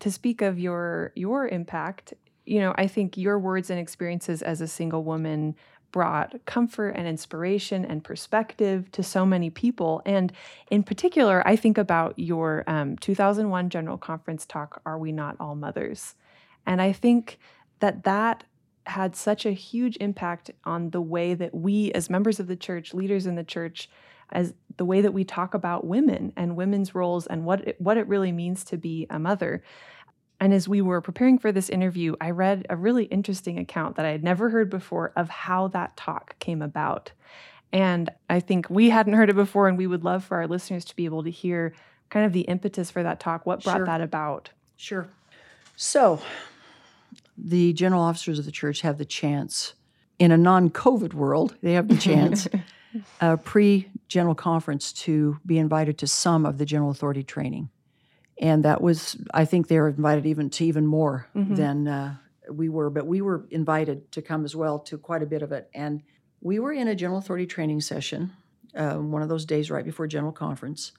to 0.00 0.10
speak 0.10 0.42
of 0.42 0.58
your 0.58 1.12
your 1.14 1.48
impact, 1.48 2.14
you 2.44 2.60
know, 2.60 2.74
I 2.76 2.86
think 2.86 3.16
your 3.16 3.38
words 3.38 3.70
and 3.70 3.78
experiences 3.78 4.42
as 4.42 4.60
a 4.60 4.68
single 4.68 5.04
woman 5.04 5.54
brought 5.90 6.34
comfort 6.44 6.90
and 6.90 7.06
inspiration 7.06 7.84
and 7.84 8.04
perspective 8.04 8.90
to 8.92 9.02
so 9.02 9.24
many 9.24 9.50
people. 9.50 10.02
And 10.04 10.32
in 10.70 10.82
particular, 10.82 11.46
I 11.46 11.56
think 11.56 11.78
about 11.78 12.18
your 12.18 12.64
um, 12.66 12.96
2001 12.98 13.70
General 13.70 13.96
Conference 13.96 14.44
talk, 14.44 14.82
Are 14.84 14.98
We 14.98 15.12
Not 15.12 15.36
All 15.40 15.54
Mothers? 15.54 16.14
And 16.66 16.82
I 16.82 16.92
think 16.92 17.38
that 17.80 18.04
that 18.04 18.44
had 18.84 19.16
such 19.16 19.46
a 19.46 19.52
huge 19.52 19.96
impact 20.00 20.50
on 20.64 20.90
the 20.90 21.00
way 21.00 21.34
that 21.34 21.54
we, 21.54 21.92
as 21.92 22.10
members 22.10 22.40
of 22.40 22.46
the 22.46 22.56
church, 22.56 22.94
leaders 22.94 23.26
in 23.26 23.34
the 23.34 23.44
church, 23.44 23.88
as 24.30 24.54
the 24.78 24.84
way 24.84 25.00
that 25.02 25.12
we 25.12 25.24
talk 25.24 25.54
about 25.54 25.86
women 25.86 26.32
and 26.36 26.56
women's 26.56 26.94
roles 26.94 27.26
and 27.26 27.44
what 27.44 27.68
it, 27.68 27.80
what 27.80 27.98
it 27.98 28.08
really 28.08 28.32
means 28.32 28.64
to 28.64 28.78
be 28.78 29.06
a 29.10 29.18
mother. 29.18 29.62
And 30.40 30.54
as 30.54 30.68
we 30.68 30.80
were 30.80 31.00
preparing 31.00 31.38
for 31.38 31.52
this 31.52 31.68
interview, 31.68 32.14
I 32.20 32.30
read 32.30 32.66
a 32.70 32.76
really 32.76 33.04
interesting 33.04 33.58
account 33.58 33.96
that 33.96 34.06
I 34.06 34.10
had 34.10 34.24
never 34.24 34.50
heard 34.50 34.70
before 34.70 35.12
of 35.16 35.28
how 35.28 35.68
that 35.68 35.96
talk 35.96 36.38
came 36.38 36.62
about. 36.62 37.12
And 37.72 38.08
I 38.30 38.40
think 38.40 38.70
we 38.70 38.88
hadn't 38.90 39.12
heard 39.14 39.28
it 39.28 39.36
before, 39.36 39.68
and 39.68 39.76
we 39.76 39.86
would 39.86 40.04
love 40.04 40.24
for 40.24 40.38
our 40.38 40.46
listeners 40.46 40.84
to 40.86 40.96
be 40.96 41.04
able 41.04 41.24
to 41.24 41.30
hear 41.30 41.74
kind 42.08 42.24
of 42.24 42.32
the 42.32 42.42
impetus 42.42 42.90
for 42.90 43.02
that 43.02 43.20
talk. 43.20 43.44
What 43.44 43.62
brought 43.62 43.78
sure. 43.78 43.86
that 43.86 44.00
about? 44.00 44.50
Sure. 44.76 45.08
So, 45.76 46.20
the 47.36 47.72
general 47.72 48.02
officers 48.02 48.38
of 48.38 48.44
the 48.44 48.52
church 48.52 48.80
have 48.82 48.96
the 48.96 49.04
chance, 49.04 49.74
in 50.18 50.30
a 50.32 50.36
non 50.36 50.70
COVID 50.70 51.14
world, 51.14 51.56
they 51.62 51.74
have 51.74 51.88
the 51.88 51.96
chance, 51.98 52.48
a 53.20 53.36
pre 53.36 53.88
general 54.08 54.34
conference, 54.34 54.92
to 54.92 55.38
be 55.44 55.58
invited 55.58 55.98
to 55.98 56.06
some 56.06 56.46
of 56.46 56.58
the 56.58 56.64
general 56.64 56.90
authority 56.90 57.22
training. 57.22 57.70
And 58.40 58.64
that 58.64 58.80
was 58.80 59.16
I 59.34 59.44
think 59.44 59.68
they 59.68 59.78
were 59.78 59.88
invited 59.88 60.26
even 60.26 60.50
to 60.50 60.64
even 60.64 60.86
more 60.86 61.28
mm-hmm. 61.34 61.54
than 61.54 61.88
uh, 61.88 62.16
we 62.50 62.68
were, 62.68 62.90
but 62.90 63.06
we 63.06 63.20
were 63.20 63.46
invited 63.50 64.10
to 64.12 64.22
come 64.22 64.44
as 64.44 64.54
well 64.54 64.78
to 64.80 64.96
quite 64.96 65.22
a 65.22 65.26
bit 65.26 65.42
of 65.42 65.52
it, 65.52 65.68
and 65.74 66.02
we 66.40 66.58
were 66.58 66.72
in 66.72 66.88
a 66.88 66.94
general 66.94 67.18
authority 67.18 67.46
training 67.46 67.80
session, 67.80 68.32
uh, 68.74 68.94
one 68.94 69.22
of 69.22 69.28
those 69.28 69.44
days 69.44 69.70
right 69.70 69.84
before 69.84 70.06
general 70.06 70.32
conference, 70.32 70.92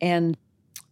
and 0.00 0.36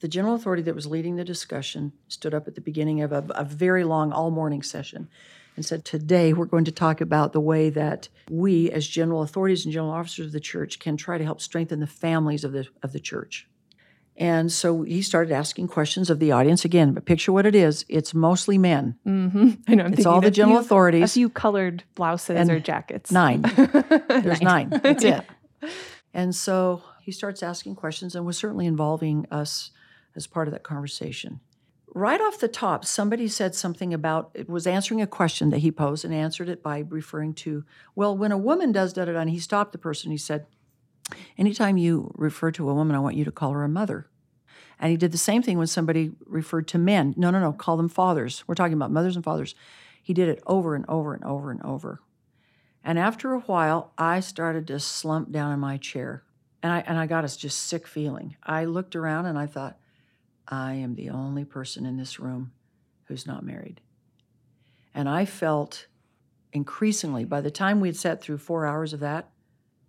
the 0.00 0.08
general 0.08 0.34
authority 0.34 0.62
that 0.62 0.74
was 0.74 0.86
leading 0.86 1.16
the 1.16 1.24
discussion 1.24 1.92
stood 2.08 2.34
up 2.34 2.46
at 2.46 2.54
the 2.54 2.60
beginning 2.60 3.00
of 3.00 3.12
a, 3.12 3.24
a 3.30 3.44
very 3.44 3.84
long 3.84 4.12
all 4.12 4.30
morning 4.30 4.62
session 4.62 5.08
and 5.56 5.64
said, 5.64 5.84
Today 5.84 6.32
we're 6.32 6.46
going 6.46 6.64
to 6.64 6.72
talk 6.72 7.00
about 7.00 7.32
the 7.32 7.40
way 7.40 7.70
that 7.70 8.08
we, 8.30 8.70
as 8.70 8.86
general 8.86 9.22
authorities 9.22 9.64
and 9.64 9.72
general 9.72 9.92
officers 9.92 10.26
of 10.26 10.32
the 10.32 10.40
church, 10.40 10.78
can 10.78 10.96
try 10.96 11.18
to 11.18 11.24
help 11.24 11.40
strengthen 11.40 11.80
the 11.80 11.86
families 11.86 12.44
of 12.44 12.52
the, 12.52 12.66
of 12.82 12.92
the 12.92 13.00
church. 13.00 13.46
And 14.16 14.52
so 14.52 14.82
he 14.82 15.02
started 15.02 15.32
asking 15.32 15.68
questions 15.68 16.08
of 16.08 16.20
the 16.20 16.30
audience 16.30 16.64
again. 16.64 16.92
But 16.92 17.04
picture 17.04 17.32
what 17.32 17.46
it 17.46 17.54
is: 17.54 17.84
it's 17.88 18.14
mostly 18.14 18.58
men. 18.58 18.96
Mm-hmm. 19.06 19.50
I 19.66 19.74
know. 19.74 19.84
I'm 19.84 19.92
it's 19.92 20.06
all 20.06 20.20
the 20.20 20.30
general 20.30 20.58
few, 20.58 20.64
authorities. 20.64 21.10
A 21.10 21.14
few 21.14 21.28
colored 21.28 21.82
blouses 21.96 22.36
and 22.36 22.50
or 22.50 22.60
jackets. 22.60 23.10
Nine. 23.10 23.42
There's 24.08 24.40
nine. 24.40 24.68
nine. 24.68 24.80
That's 24.82 25.04
it. 25.04 25.24
And 26.12 26.32
so 26.32 26.82
he 27.02 27.10
starts 27.10 27.42
asking 27.42 27.74
questions, 27.74 28.14
and 28.14 28.24
was 28.24 28.38
certainly 28.38 28.66
involving 28.66 29.26
us 29.32 29.72
as 30.14 30.28
part 30.28 30.46
of 30.46 30.52
that 30.52 30.62
conversation. 30.62 31.40
Right 31.94 32.20
off 32.20 32.40
the 32.40 32.48
top, 32.48 32.84
somebody 32.84 33.28
said 33.28 33.54
something 33.54 33.94
about 33.94 34.32
it 34.34 34.48
was 34.48 34.66
answering 34.66 35.00
a 35.00 35.06
question 35.06 35.50
that 35.50 35.58
he 35.58 35.70
posed 35.70 36.04
and 36.04 36.12
answered 36.12 36.48
it 36.48 36.60
by 36.60 36.84
referring 36.88 37.34
to, 37.34 37.64
well, 37.94 38.16
when 38.16 38.32
a 38.32 38.38
woman 38.38 38.72
does 38.72 38.92
da 38.92 39.04
da 39.04 39.12
da, 39.12 39.20
and 39.20 39.30
he 39.30 39.38
stopped 39.38 39.70
the 39.70 39.78
person. 39.78 40.10
He 40.10 40.18
said, 40.18 40.46
Anytime 41.38 41.76
you 41.76 42.12
refer 42.16 42.50
to 42.50 42.68
a 42.68 42.74
woman, 42.74 42.96
I 42.96 43.00
want 43.00 43.14
you 43.14 43.24
to 43.24 43.30
call 43.30 43.52
her 43.52 43.62
a 43.62 43.68
mother. 43.68 44.08
And 44.80 44.90
he 44.90 44.96
did 44.96 45.12
the 45.12 45.18
same 45.18 45.42
thing 45.42 45.56
when 45.56 45.68
somebody 45.68 46.12
referred 46.26 46.66
to 46.68 46.78
men. 46.78 47.14
No, 47.16 47.30
no, 47.30 47.38
no, 47.38 47.52
call 47.52 47.76
them 47.76 47.88
fathers. 47.88 48.42
We're 48.46 48.56
talking 48.56 48.74
about 48.74 48.90
mothers 48.90 49.14
and 49.14 49.24
fathers. 49.24 49.54
He 50.02 50.12
did 50.12 50.28
it 50.28 50.42
over 50.46 50.74
and 50.74 50.84
over 50.88 51.14
and 51.14 51.22
over 51.24 51.50
and 51.50 51.62
over. 51.62 52.00
And 52.82 52.98
after 52.98 53.32
a 53.32 53.40
while, 53.40 53.92
I 53.96 54.20
started 54.20 54.66
to 54.66 54.80
slump 54.80 55.30
down 55.30 55.52
in 55.52 55.60
my 55.60 55.76
chair. 55.76 56.24
And 56.62 56.72
I, 56.72 56.80
and 56.86 56.98
I 56.98 57.06
got 57.06 57.24
a 57.24 57.38
just 57.38 57.60
sick 57.60 57.86
feeling. 57.86 58.36
I 58.42 58.64
looked 58.64 58.96
around 58.96 59.26
and 59.26 59.38
I 59.38 59.46
thought, 59.46 59.78
I 60.48 60.74
am 60.74 60.94
the 60.94 61.10
only 61.10 61.44
person 61.44 61.86
in 61.86 61.96
this 61.96 62.18
room 62.20 62.52
who's 63.04 63.26
not 63.26 63.44
married. 63.44 63.80
And 64.94 65.08
I 65.08 65.24
felt 65.24 65.86
increasingly, 66.52 67.24
by 67.24 67.40
the 67.40 67.50
time 67.50 67.80
we 67.80 67.88
had 67.88 67.96
sat 67.96 68.22
through 68.22 68.38
four 68.38 68.66
hours 68.66 68.92
of 68.92 69.00
that, 69.00 69.30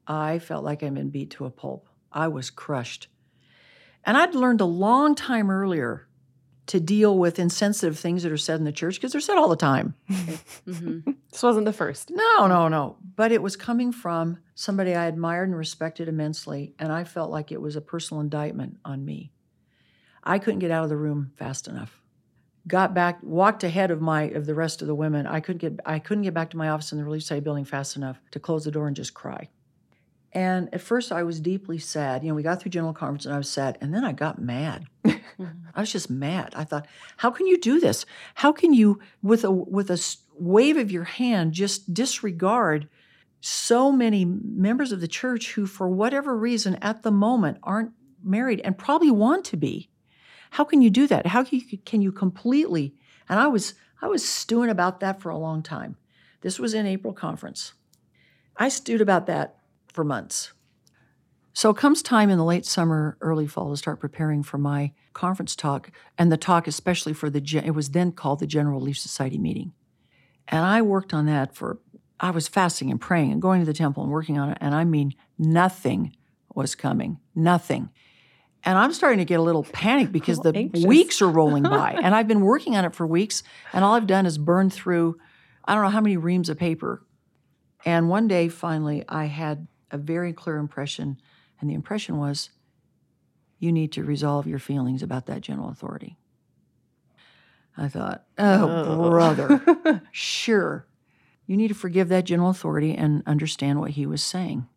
I 0.07 0.39
felt 0.39 0.63
like 0.63 0.83
I'd 0.83 0.93
been 0.93 1.09
beat 1.09 1.31
to 1.31 1.45
a 1.45 1.51
pulp. 1.51 1.87
I 2.11 2.27
was 2.27 2.49
crushed. 2.49 3.07
And 4.03 4.17
I'd 4.17 4.35
learned 4.35 4.61
a 4.61 4.65
long 4.65 5.15
time 5.15 5.49
earlier 5.49 6.07
to 6.67 6.79
deal 6.79 7.17
with 7.17 7.37
insensitive 7.37 7.97
things 7.97 8.23
that 8.23 8.31
are 8.31 8.37
said 8.37 8.59
in 8.59 8.65
the 8.65 8.71
church 8.71 8.95
because 8.95 9.11
they're 9.11 9.21
said 9.21 9.37
all 9.37 9.49
the 9.49 9.55
time. 9.55 9.93
mm-hmm. 10.09 11.11
This 11.31 11.43
wasn't 11.43 11.65
the 11.65 11.73
first. 11.73 12.09
No, 12.09 12.47
no, 12.47 12.67
no. 12.67 12.97
But 13.15 13.31
it 13.31 13.41
was 13.41 13.55
coming 13.55 13.91
from 13.91 14.39
somebody 14.55 14.95
I 14.95 15.05
admired 15.05 15.49
and 15.49 15.57
respected 15.57 16.07
immensely, 16.07 16.73
and 16.79 16.91
I 16.91 17.03
felt 17.03 17.29
like 17.29 17.51
it 17.51 17.61
was 17.61 17.75
a 17.75 17.81
personal 17.81 18.21
indictment 18.21 18.77
on 18.83 19.05
me. 19.05 19.31
I 20.25 20.39
couldn't 20.39 20.59
get 20.59 20.71
out 20.71 20.83
of 20.83 20.89
the 20.89 20.97
room 20.97 21.31
fast 21.35 21.67
enough. 21.67 22.01
Got 22.67 22.93
back, 22.93 23.19
walked 23.21 23.63
ahead 23.63 23.91
of 23.91 24.01
my 24.01 24.23
of 24.23 24.45
the 24.45 24.55
rest 24.55 24.81
of 24.81 24.88
the 24.88 24.95
women. 24.95 25.27
I 25.27 25.39
couldn't 25.39 25.59
get 25.59 25.79
I 25.85 25.99
couldn't 25.99 26.23
get 26.23 26.33
back 26.33 26.49
to 26.51 26.57
my 26.57 26.69
office 26.69 26.91
in 26.91 26.97
the 26.97 27.03
Relief 27.03 27.21
Society 27.23 27.43
building 27.43 27.65
fast 27.65 27.95
enough 27.95 28.19
to 28.31 28.39
close 28.39 28.63
the 28.63 28.71
door 28.71 28.88
and 28.88 28.95
just 28.95 29.13
cry. 29.13 29.49
And 30.35 30.67
at 30.73 30.81
first, 30.81 31.13
I 31.13 31.23
was 31.23 31.39
deeply 31.39 31.77
sad. 31.77 32.21
You 32.21 32.29
know, 32.29 32.35
we 32.35 32.43
got 32.43 32.61
through 32.61 32.71
General 32.71 32.93
Conference 32.93 33.25
and 33.25 33.33
I 33.33 33.38
was 33.38 33.49
sad. 33.49 33.77
And 33.79 33.93
then 33.93 34.03
I 34.03 34.11
got 34.11 34.38
mad. 34.38 34.85
I 35.05 35.79
was 35.79 35.93
just 35.93 36.09
mad. 36.09 36.53
I 36.57 36.65
thought, 36.65 36.88
how 37.15 37.31
can 37.31 37.47
you 37.47 37.57
do 37.57 37.79
this? 37.79 38.05
How 38.35 38.51
can 38.51 38.73
you, 38.73 38.99
with 39.23 39.45
a, 39.45 39.51
with 39.51 39.89
a 39.89 40.15
wave 40.38 40.75
of 40.75 40.91
your 40.91 41.05
hand, 41.05 41.53
just 41.53 41.93
disregard 41.93 42.89
so 43.39 43.93
many 43.93 44.25
members 44.25 44.91
of 44.91 44.99
the 44.99 45.07
church 45.07 45.53
who, 45.53 45.65
for 45.65 45.88
whatever 45.88 46.38
reason, 46.38 46.75
at 46.81 47.03
the 47.03 47.11
moment 47.11 47.59
aren't 47.63 47.93
married 48.21 48.59
and 48.65 48.77
probably 48.77 49.11
want 49.11 49.45
to 49.45 49.57
be? 49.57 49.89
How 50.51 50.63
can 50.63 50.81
you 50.81 50.89
do 50.89 51.08
that? 51.08 51.27
How 51.27 51.43
can 51.43 51.60
you, 51.60 51.77
can 51.79 52.01
you 52.01 52.12
completely? 52.12 52.95
And 53.29 53.39
I 53.39 53.47
was 53.47 53.73
I 54.01 54.08
was 54.08 54.27
stewing 54.27 54.69
about 54.69 54.99
that 54.99 55.21
for 55.21 55.29
a 55.29 55.38
long 55.38 55.63
time. 55.63 55.97
This 56.41 56.60
was 56.60 56.73
in 56.73 56.86
April 56.86 57.13
conference. 57.13 57.73
I 58.58 58.69
stewed 58.69 59.01
about 59.01 59.25
that 59.27 59.58
for 59.91 60.03
months. 60.03 60.53
So 61.53 61.73
comes 61.73 62.01
time 62.01 62.29
in 62.29 62.38
the 62.38 62.43
late 62.43 62.65
summer, 62.65 63.17
early 63.21 63.47
fall 63.47 63.71
to 63.71 63.77
start 63.77 64.01
preparing 64.01 64.43
for 64.43 64.58
my 64.58 64.91
conference 65.13 65.55
talk, 65.55 65.89
and 66.17 66.29
the 66.29 66.38
talk 66.38 66.67
especially 66.67 67.13
for 67.13 67.29
the 67.29 67.41
it 67.63 67.73
was 67.73 67.91
then 67.91 68.12
called 68.12 68.39
the 68.39 68.47
General 68.47 68.79
Relief 68.79 68.99
Society 68.99 69.38
meeting, 69.38 69.71
and 70.49 70.65
I 70.65 70.81
worked 70.81 71.13
on 71.13 71.25
that 71.27 71.55
for 71.55 71.79
I 72.19 72.31
was 72.31 72.49
fasting 72.49 72.91
and 72.91 72.99
praying 72.99 73.31
and 73.31 73.41
going 73.41 73.62
to 73.62 73.65
the 73.65 73.73
temple 73.73 74.03
and 74.03 74.12
working 74.12 74.38
on 74.38 74.51
it, 74.51 74.58
and 74.60 74.75
I 74.75 74.84
mean 74.84 75.13
nothing 75.38 76.15
was 76.53 76.75
coming, 76.75 77.19
nothing. 77.34 77.89
And 78.65 78.78
I'm 78.78 78.91
starting 78.93 79.19
to 79.19 79.25
get 79.25 79.39
a 79.39 79.43
little 79.43 79.63
panicked 79.63 80.12
because 80.13 80.39
the 80.39 80.54
anxious. 80.56 80.86
weeks 80.86 81.21
are 81.21 81.30
rolling 81.30 81.63
by. 81.63 81.91
and 82.04 82.15
I've 82.15 82.28
been 82.28 82.41
working 82.41 82.75
on 82.75 82.84
it 82.86 82.95
for 82.95 83.06
weeks, 83.06 83.43
and 83.71 83.86
all 83.86 83.93
I've 83.93 84.08
done 84.08 84.25
is 84.25 84.38
burn 84.38 84.69
through 84.69 85.17
I 85.65 85.73
don't 85.73 85.84
know 85.84 85.89
how 85.89 86.01
many 86.01 86.17
reams 86.17 86.49
of 86.49 86.58
paper. 86.58 87.04
And 87.86 88.10
one 88.10 88.28
day, 88.28 88.49
finally, 88.49 89.04
I 89.10 89.25
had 89.25 89.67
a 89.91 89.97
very 89.97 90.34
clear 90.34 90.58
impression, 90.58 91.19
and 91.60 91.69
the 91.69 91.73
impression 91.73 92.17
was 92.17 92.51
you 93.60 93.71
need 93.71 93.91
to 93.93 94.04
resolve 94.04 94.47
your 94.47 94.60
feelings 94.60 95.01
about 95.01 95.25
that 95.28 95.41
general 95.41 95.69
authority. 95.69 96.17
I 97.78 97.88
thought, 97.88 98.25
oh, 98.38 98.69
oh. 98.69 99.10
brother, 99.10 100.01
sure. 100.12 100.88
You 101.45 101.58
need 101.58 101.67
to 101.67 101.75
forgive 101.75 102.10
that 102.10 102.25
general 102.25 102.49
authority 102.49 102.95
and 102.95 103.21
understand 103.25 103.80
what 103.80 103.91
he 103.91 104.06
was 104.06 104.23
saying. 104.23 104.67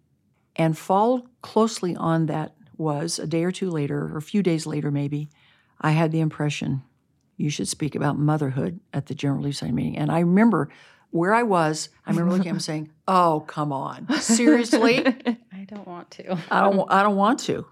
And 0.57 0.77
followed 0.77 1.22
closely 1.40 1.94
on 1.96 2.27
that 2.27 2.55
was 2.78 3.18
a 3.18 3.26
day 3.26 3.44
or 3.44 3.52
two 3.52 3.70
later, 3.70 4.14
or 4.14 4.16
a 4.16 4.22
few 4.22 4.42
days 4.42 4.66
later, 4.66 4.90
maybe, 4.90 5.28
I 5.80 5.90
had 5.90 6.12
the 6.12 6.20
impression 6.20 6.82
you 7.36 7.50
should 7.50 7.68
speak 7.68 7.94
about 7.94 8.18
motherhood 8.18 8.80
at 8.92 9.06
the 9.06 9.14
General 9.14 9.38
Relief 9.38 9.56
Society 9.56 9.74
meeting. 9.74 9.96
And 9.98 10.10
I 10.10 10.20
remember 10.20 10.68
where 11.10 11.34
I 11.34 11.42
was, 11.44 11.88
I 12.04 12.10
remember 12.10 12.32
looking 12.32 12.48
at 12.48 12.54
him 12.54 12.60
saying, 12.60 12.90
Oh, 13.08 13.44
come 13.46 13.72
on. 13.72 14.12
Seriously? 14.20 15.06
I 15.52 15.64
don't 15.66 15.86
want 15.86 16.10
to. 16.12 16.38
I 16.50 16.60
don't 16.60 16.90
I 16.90 17.02
don't 17.02 17.16
want 17.16 17.40
to. 17.40 17.66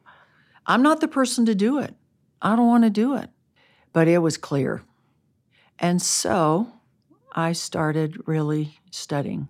I'm 0.66 0.82
not 0.82 1.00
the 1.00 1.08
person 1.08 1.46
to 1.46 1.54
do 1.54 1.78
it. 1.78 1.94
I 2.40 2.56
don't 2.56 2.66
want 2.66 2.84
to 2.84 2.90
do 2.90 3.16
it. 3.16 3.28
But 3.92 4.08
it 4.08 4.18
was 4.18 4.36
clear. 4.36 4.82
And 5.78 6.00
so 6.00 6.68
I 7.32 7.52
started 7.52 8.16
really 8.26 8.78
studying. 8.90 9.48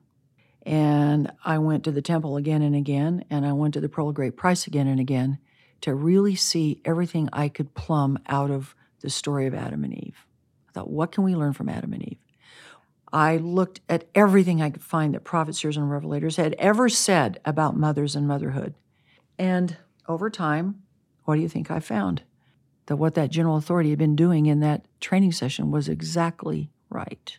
And 0.63 1.31
I 1.45 1.59
went 1.59 1.85
to 1.85 1.93
the 1.93 2.03
temple 2.03 2.37
again 2.37 2.63
and 2.63 2.75
again, 2.75 3.25
and 3.31 3.47
I 3.47 3.53
went 3.53 3.75
to 3.75 3.81
the 3.81 3.89
Pearl 3.89 4.09
of 4.09 4.17
Great 4.17 4.37
Price 4.37 4.67
again 4.67 4.89
and 4.89 4.99
again 4.99 5.39
to 5.83 5.95
really 5.95 6.35
see 6.35 6.81
everything 6.85 7.29
I 7.33 7.49
could 7.49 7.75
plumb 7.75 8.19
out 8.27 8.51
of 8.51 8.75
the 9.01 9.11
story 9.11 9.47
of 9.47 9.55
Adam 9.55 9.85
and 9.85 9.95
Eve. 9.95 10.27
I 10.69 10.73
thought, 10.73 10.91
what 10.91 11.13
can 11.13 11.25
we 11.25 11.35
learn 11.35 11.53
from 11.53 11.69
Adam 11.69 11.93
and 11.93 12.03
Eve? 12.03 12.19
I 13.13 13.37
looked 13.37 13.81
at 13.89 14.09
everything 14.15 14.61
I 14.61 14.71
could 14.71 14.83
find 14.83 15.15
that 15.15 15.25
prophets, 15.25 15.61
seers, 15.61 15.77
and 15.77 15.87
revelators 15.91 16.37
had 16.37 16.55
ever 16.59 16.89
said 16.89 17.41
about 17.45 17.77
mothers 17.77 18.17
and 18.17 18.27
motherhood. 18.27 18.75
And 19.39 19.77
over 20.09 20.29
time, 20.29 20.83
what 21.25 21.37
do 21.37 21.41
you 21.41 21.49
think 21.49 21.71
I 21.71 21.81
found? 21.81 22.23
That 22.87 22.97
what 22.97 23.15
that 23.15 23.31
general 23.31 23.57
authority 23.57 23.91
had 23.91 23.99
been 23.99 24.17
doing 24.17 24.47
in 24.47 24.61
that 24.61 24.87
training 25.01 25.33
session 25.33 25.71
was 25.71 25.89
exactly 25.89 26.71
right. 26.91 27.39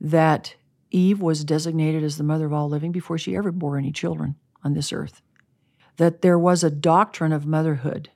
That 0.00 0.56
Eve 0.90 1.20
was 1.20 1.44
designated 1.44 2.02
as 2.02 2.18
the 2.18 2.24
mother 2.24 2.46
of 2.46 2.52
all 2.52 2.68
living 2.68 2.92
before 2.92 3.18
she 3.18 3.36
ever 3.36 3.50
bore 3.50 3.76
any 3.76 3.92
children 3.92 4.36
on 4.62 4.74
this 4.74 4.92
earth. 4.92 5.22
That 5.96 6.22
there 6.22 6.38
was 6.38 6.64
a 6.64 6.70
doctrine 6.70 7.32
of 7.32 7.46
motherhood 7.46 8.10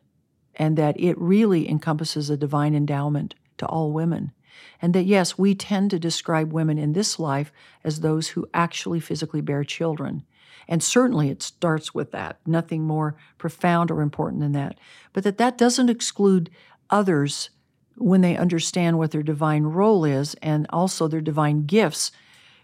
and 0.56 0.76
that 0.76 0.98
it 0.98 1.16
really 1.18 1.68
encompasses 1.68 2.28
a 2.28 2.36
divine 2.36 2.74
endowment 2.74 3.34
to 3.58 3.66
all 3.66 3.92
women 3.92 4.32
and 4.80 4.94
that 4.94 5.04
yes, 5.04 5.36
we 5.36 5.54
tend 5.54 5.90
to 5.90 5.98
describe 5.98 6.52
women 6.52 6.78
in 6.78 6.92
this 6.92 7.18
life 7.18 7.52
as 7.84 8.00
those 8.00 8.28
who 8.28 8.48
actually 8.54 9.00
physically 9.00 9.40
bear 9.40 9.64
children. 9.64 10.24
And 10.68 10.82
certainly 10.82 11.30
it 11.30 11.42
starts 11.42 11.94
with 11.94 12.12
that, 12.12 12.38
nothing 12.46 12.82
more 12.82 13.16
profound 13.38 13.90
or 13.90 14.02
important 14.02 14.40
than 14.40 14.52
that. 14.52 14.78
But 15.12 15.24
that 15.24 15.38
that 15.38 15.58
doesn't 15.58 15.88
exclude 15.88 16.50
others 16.90 17.50
when 17.96 18.20
they 18.20 18.36
understand 18.36 18.98
what 18.98 19.10
their 19.10 19.22
divine 19.22 19.64
role 19.64 20.04
is 20.04 20.34
and 20.34 20.66
also 20.70 21.08
their 21.08 21.20
divine 21.20 21.66
gifts. 21.66 22.12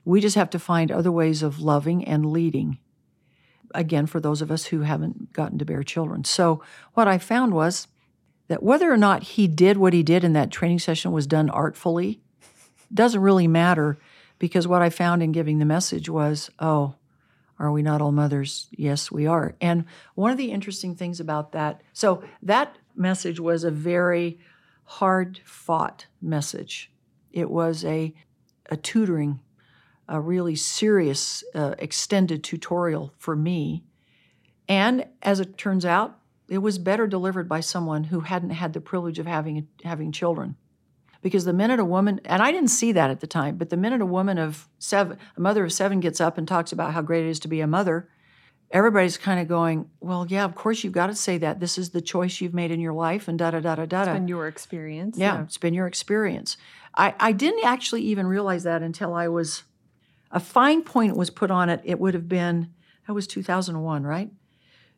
We 0.05 0.21
just 0.21 0.37
have 0.37 0.51
to 0.51 0.59
find 0.59 0.93
other 0.93 1.11
ways 1.11 1.43
of 1.43 1.61
loving 1.61 2.05
and 2.05 2.27
leading. 2.27 2.79
Again, 3.75 4.07
for 4.07 4.21
those 4.21 4.41
of 4.41 4.51
us 4.51 4.67
who 4.67 4.81
haven't 4.81 5.33
gotten 5.33 5.59
to 5.59 5.65
bear 5.65 5.83
children. 5.83 6.25
So, 6.25 6.63
what 6.95 7.09
I 7.09 7.19
found 7.19 7.53
was 7.53 7.89
that 8.49 8.63
whether 8.63 8.91
or 8.93 8.97
not 8.97 9.23
he 9.23 9.49
did 9.49 9.77
what 9.77 9.93
he 9.93 10.03
did 10.03 10.25
in 10.25 10.33
that 10.35 10.51
training 10.51 10.79
session 10.79 11.13
was 11.13 11.27
done 11.27 11.51
artfully 11.51 12.21
doesn't 12.93 13.21
really 13.21 13.49
matter 13.49 13.99
because 14.39 14.69
what 14.69 14.83
I 14.83 14.91
found 14.91 15.23
in 15.23 15.33
giving 15.33 15.59
the 15.59 15.65
message 15.65 16.09
was, 16.09 16.51
oh, 16.59 16.95
are 17.59 17.73
we 17.73 17.83
not 17.83 18.03
all 18.03 18.13
mothers? 18.13 18.69
Yes, 18.73 19.11
we 19.11 19.27
are. 19.27 19.55
And 19.61 19.85
one 20.15 20.31
of 20.31 20.37
the 20.37 20.51
interesting 20.51 20.95
things 20.95 21.21
about 21.21 21.53
that, 21.53 21.83
so 21.93 22.23
that 22.43 22.77
message 22.95 23.41
was 23.41 23.65
a 23.65 23.71
very 23.71 24.39
hard 24.85 25.41
fought 25.45 26.07
message. 26.21 26.91
It 27.33 27.51
was 27.51 27.85
a, 27.85 28.15
a 28.71 28.77
tutoring, 28.77 29.41
a 30.09 30.21
really 30.21 30.57
serious, 30.57 31.43
uh, 31.55 31.75
extended 31.79 32.45
tutorial 32.45 33.13
for 33.19 33.35
me. 33.35 33.85
And 34.69 35.07
as 35.23 35.41
it 35.41 35.59
turns 35.59 35.85
out, 35.85 36.19
it 36.49 36.59
was 36.59 36.79
better 36.79 37.07
delivered 37.07 37.49
by 37.49 37.61
someone 37.61 38.05
who 38.05 38.21
hadn't 38.21 38.51
had 38.51 38.73
the 38.73 38.81
privilege 38.81 39.19
of 39.19 39.27
having 39.27 39.69
having 39.83 40.13
children. 40.13 40.57
Because 41.23 41.47
the 41.47 41.55
minute 41.55 41.81
a 41.81 41.87
woman 41.87 42.21
and 42.27 42.43
i 42.43 42.53
didn't 42.53 42.69
see 42.69 42.93
that 42.93 43.09
at 43.09 43.21
the 43.21 43.27
time 43.27 43.57
but 43.57 43.71
the 43.71 43.79
minute 43.79 44.03
a 44.03 44.07
woman 44.07 44.37
of 44.37 44.69
seven 44.79 45.17
a 45.39 45.41
mother 45.41 45.65
of 45.65 45.73
seven 45.73 45.99
gets 45.99 46.21
up 46.21 46.37
and 46.37 46.47
talks 46.47 46.71
about 46.71 46.93
how 46.93 47.01
great 47.01 47.25
it 47.25 47.31
is 47.31 47.41
to 47.41 47.49
be 47.49 47.63
a 47.63 47.67
mother 47.67 48.11
everybody's 48.71 49.17
kind 49.17 49.41
of 49.41 49.49
going 49.49 49.89
well 50.01 50.27
yeah 50.29 50.45
of 50.45 50.55
course 50.55 50.85
you've 50.85 50.93
got 50.93 51.07
to 51.07 51.15
say 51.15 51.39
that. 51.39 51.61
This 51.61 51.79
is 51.79 51.91
the 51.91 52.03
choice 52.03 52.43
you've 52.43 52.53
made 52.53 52.71
in 52.71 52.79
your 52.79 52.93
life 52.93 53.27
and 53.27 53.39
da 53.39 53.53
da 53.53 53.61
da 53.61 53.75
da 53.77 53.87
da 53.87 54.03
it's 54.03 54.13
been 54.13 54.29
your 54.29 54.47
experience 54.47 55.17
yeah, 55.17 55.37
yeah. 55.37 55.43
it's 55.45 55.57
been 55.57 55.73
your 55.73 55.87
experience. 55.87 56.59
I, 56.95 57.15
I 57.19 57.33
didn't 57.33 57.65
actually 57.65 58.03
even 58.03 58.27
realize 58.27 58.65
that 58.65 58.83
until 58.83 59.15
i 59.15 59.27
was 59.27 59.63
a 60.35 60.41
fine 60.41 60.83
point 60.83 61.17
was 61.17 61.31
put 61.31 61.51
on 61.51 61.71
it 61.71 61.81
it 61.85 61.99
would 61.99 62.13
have 62.13 62.29
been 62.29 62.71
that 63.07 63.15
was 63.15 63.27
2001 63.27 64.03
right 64.03 64.31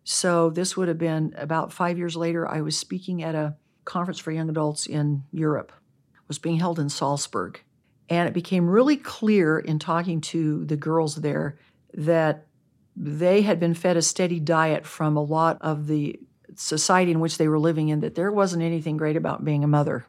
so 0.08 0.50
this 0.50 0.76
would 0.76 0.86
have 0.86 0.98
been 0.98 1.34
about 1.36 1.72
five 1.72 1.98
years 1.98 2.14
later. 2.14 2.46
I 2.46 2.60
was 2.60 2.78
speaking 2.78 3.24
at 3.24 3.34
a 3.34 3.56
conference 3.84 4.20
for 4.20 4.30
young 4.30 4.48
adults 4.48 4.86
in 4.86 5.24
Europe. 5.32 5.72
It 6.14 6.28
was 6.28 6.38
being 6.38 6.60
held 6.60 6.78
in 6.78 6.88
Salzburg. 6.88 7.60
And 8.08 8.28
it 8.28 8.32
became 8.32 8.70
really 8.70 8.96
clear 8.96 9.58
in 9.58 9.80
talking 9.80 10.20
to 10.20 10.64
the 10.64 10.76
girls 10.76 11.16
there 11.16 11.58
that 11.92 12.46
they 12.94 13.42
had 13.42 13.58
been 13.58 13.74
fed 13.74 13.96
a 13.96 14.02
steady 14.02 14.38
diet 14.38 14.86
from 14.86 15.16
a 15.16 15.22
lot 15.22 15.58
of 15.60 15.88
the 15.88 16.20
society 16.54 17.10
in 17.10 17.18
which 17.18 17.36
they 17.36 17.48
were 17.48 17.58
living 17.58 17.88
in, 17.88 17.98
that 17.98 18.14
there 18.14 18.30
wasn't 18.30 18.62
anything 18.62 18.96
great 18.96 19.16
about 19.16 19.44
being 19.44 19.64
a 19.64 19.68
mother. 19.68 20.06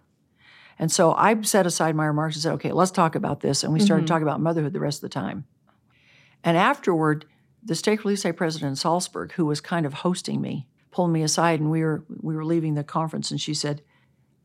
And 0.79 0.91
so 0.91 1.13
I 1.13 1.41
set 1.41 1.65
aside 1.65 1.95
my 1.95 2.05
remarks 2.05 2.35
and 2.35 2.43
said, 2.43 2.53
okay, 2.53 2.71
let's 2.71 2.91
talk 2.91 3.15
about 3.15 3.41
this. 3.41 3.63
And 3.63 3.73
we 3.73 3.79
started 3.79 4.03
mm-hmm. 4.03 4.13
talking 4.13 4.27
about 4.27 4.41
motherhood 4.41 4.73
the 4.73 4.79
rest 4.79 4.97
of 4.97 5.09
the 5.09 5.09
time. 5.09 5.45
And 6.43 6.55
afterward, 6.55 7.25
the 7.63 7.75
State 7.75 8.03
Relief 8.03 8.19
Society 8.19 8.37
president 8.37 8.69
in 8.69 8.75
Salzburg, 8.75 9.33
who 9.33 9.45
was 9.45 9.59
kind 9.59 9.85
of 9.85 9.93
hosting 9.95 10.39
me, 10.39 10.67
pulled 10.91 11.11
me 11.11 11.23
aside 11.23 11.59
and 11.59 11.69
we 11.69 11.83
were 11.83 12.03
we 12.21 12.35
were 12.35 12.45
leaving 12.45 12.75
the 12.75 12.83
conference 12.83 13.31
and 13.31 13.41
she 13.41 13.53
said, 13.53 13.81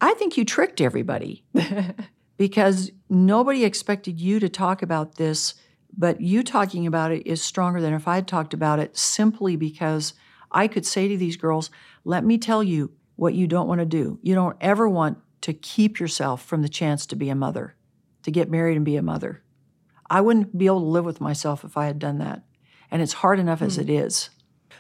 I 0.01 0.15
think 0.15 0.37
you 0.37 0.45
tricked 0.45 0.81
everybody. 0.81 1.45
because 2.37 2.91
nobody 3.09 3.65
expected 3.65 4.21
you 4.21 4.41
to 4.41 4.49
talk 4.49 4.83
about 4.83 5.15
this, 5.15 5.55
but 5.97 6.21
you 6.21 6.43
talking 6.43 6.87
about 6.87 7.13
it 7.13 7.27
is 7.27 7.41
stronger 7.41 7.81
than 7.81 7.95
if 7.95 8.09
I 8.09 8.17
had 8.17 8.27
talked 8.27 8.53
about 8.53 8.81
it 8.81 8.97
simply 8.97 9.55
because 9.55 10.15
I 10.51 10.67
could 10.67 10.85
say 10.85 11.07
to 11.09 11.17
these 11.17 11.37
girls, 11.37 11.71
let 12.05 12.25
me 12.25 12.39
tell 12.39 12.63
you 12.63 12.93
what 13.17 13.35
you 13.35 13.47
don't 13.47 13.69
want 13.69 13.79
to 13.79 13.87
do. 13.87 14.19
You 14.23 14.35
don't 14.35 14.57
ever 14.61 14.89
want 14.89 15.19
to 15.43 15.53
keep 15.53 16.01
yourself 16.01 16.45
from 16.45 16.63
the 16.63 16.69
chance 16.69 17.07
to 17.07 17.17
be 17.17 17.29
a 17.29 17.35
mother, 17.35 17.77
to 18.23 18.31
get 18.31 18.51
married 18.51 18.77
and 18.77 18.85
be 18.85 18.97
a 18.97 19.03
mother. 19.03 19.43
I 20.09 20.21
wouldn't 20.21 20.57
be 20.57 20.67
able 20.67 20.81
to 20.81 20.87
live 20.87 21.05
with 21.05 21.21
myself 21.21 21.65
if 21.65 21.77
I 21.77 21.87
had 21.87 21.99
done 21.99 22.19
that 22.19 22.43
and 22.93 23.03
it's 23.03 23.15
hard 23.15 23.41
enough 23.41 23.61
mm. 23.61 23.67
as 23.67 23.79
it 23.79 23.91
is. 23.91 24.31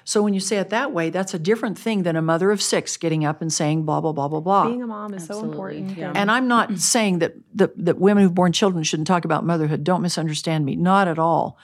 So 0.04 0.22
when 0.22 0.34
you 0.34 0.40
say 0.40 0.58
it 0.58 0.70
that 0.70 0.92
way, 0.92 1.10
that's 1.10 1.32
a 1.32 1.38
different 1.38 1.78
thing 1.78 2.02
than 2.02 2.16
a 2.16 2.22
mother 2.22 2.50
of 2.50 2.60
six 2.60 2.96
getting 2.96 3.24
up 3.24 3.40
and 3.40 3.52
saying 3.52 3.84
blah 3.84 4.00
blah 4.00 4.12
blah 4.12 4.28
blah 4.28 4.40
blah. 4.40 4.66
Being 4.66 4.82
a 4.82 4.86
mom 4.86 5.14
is 5.14 5.22
Absolutely. 5.22 5.48
so 5.48 5.52
important. 5.52 5.96
Yeah. 5.96 6.12
And 6.14 6.30
I'm 6.30 6.48
not 6.48 6.78
saying 6.78 7.20
that, 7.20 7.34
that 7.54 7.72
that 7.84 7.98
women 7.98 8.22
who've 8.22 8.34
born 8.34 8.52
children 8.52 8.84
shouldn't 8.84 9.06
talk 9.08 9.24
about 9.24 9.44
motherhood. 9.44 9.82
Don't 9.82 10.02
misunderstand 10.02 10.64
me. 10.64 10.76
Not 10.76 11.08
at 11.08 11.18
all. 11.18 11.56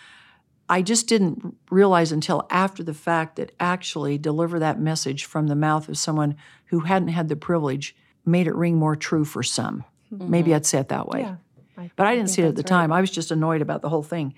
I 0.70 0.82
just 0.82 1.08
didn't 1.08 1.56
realize 1.70 2.12
until 2.12 2.46
after 2.50 2.82
the 2.82 2.94
fact 2.94 3.36
that 3.36 3.52
actually 3.58 4.18
deliver 4.18 4.58
that 4.58 4.78
message 4.78 5.24
from 5.24 5.46
the 5.46 5.56
mouth 5.56 5.88
of 5.88 5.96
someone 5.98 6.36
who 6.66 6.80
hadn't 6.80 7.08
had 7.08 7.28
the 7.28 7.36
privilege 7.36 7.96
made 8.28 8.46
it 8.46 8.54
ring 8.54 8.76
more 8.76 8.96
true 8.96 9.24
for 9.24 9.42
some. 9.42 9.84
Mm-hmm. 10.12 10.30
Maybe 10.30 10.54
I'd 10.54 10.66
say 10.66 10.78
it 10.78 10.88
that 10.88 11.08
way. 11.08 11.20
Yeah. 11.20 11.36
I- 11.76 11.90
But 11.96 12.06
I 12.06 12.10
I 12.10 12.14
didn't 12.14 12.28
think 12.28 12.34
see 12.36 12.42
it 12.42 12.48
at 12.48 12.56
the 12.56 12.62
right. 12.62 12.66
time. 12.66 12.92
I 12.92 13.00
was 13.00 13.10
just 13.10 13.30
annoyed 13.30 13.62
about 13.62 13.82
the 13.82 13.88
whole 13.88 14.02
thing 14.02 14.34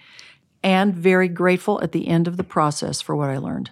and 0.63 0.95
very 0.95 1.29
grateful 1.29 1.81
at 1.83 1.93
the 1.93 2.09
end 2.09 2.29
of 2.29 2.37
the 2.37 2.45
process 2.45 3.01
for 3.01 3.17
what 3.17 3.31
I 3.31 3.39
learned. 3.39 3.71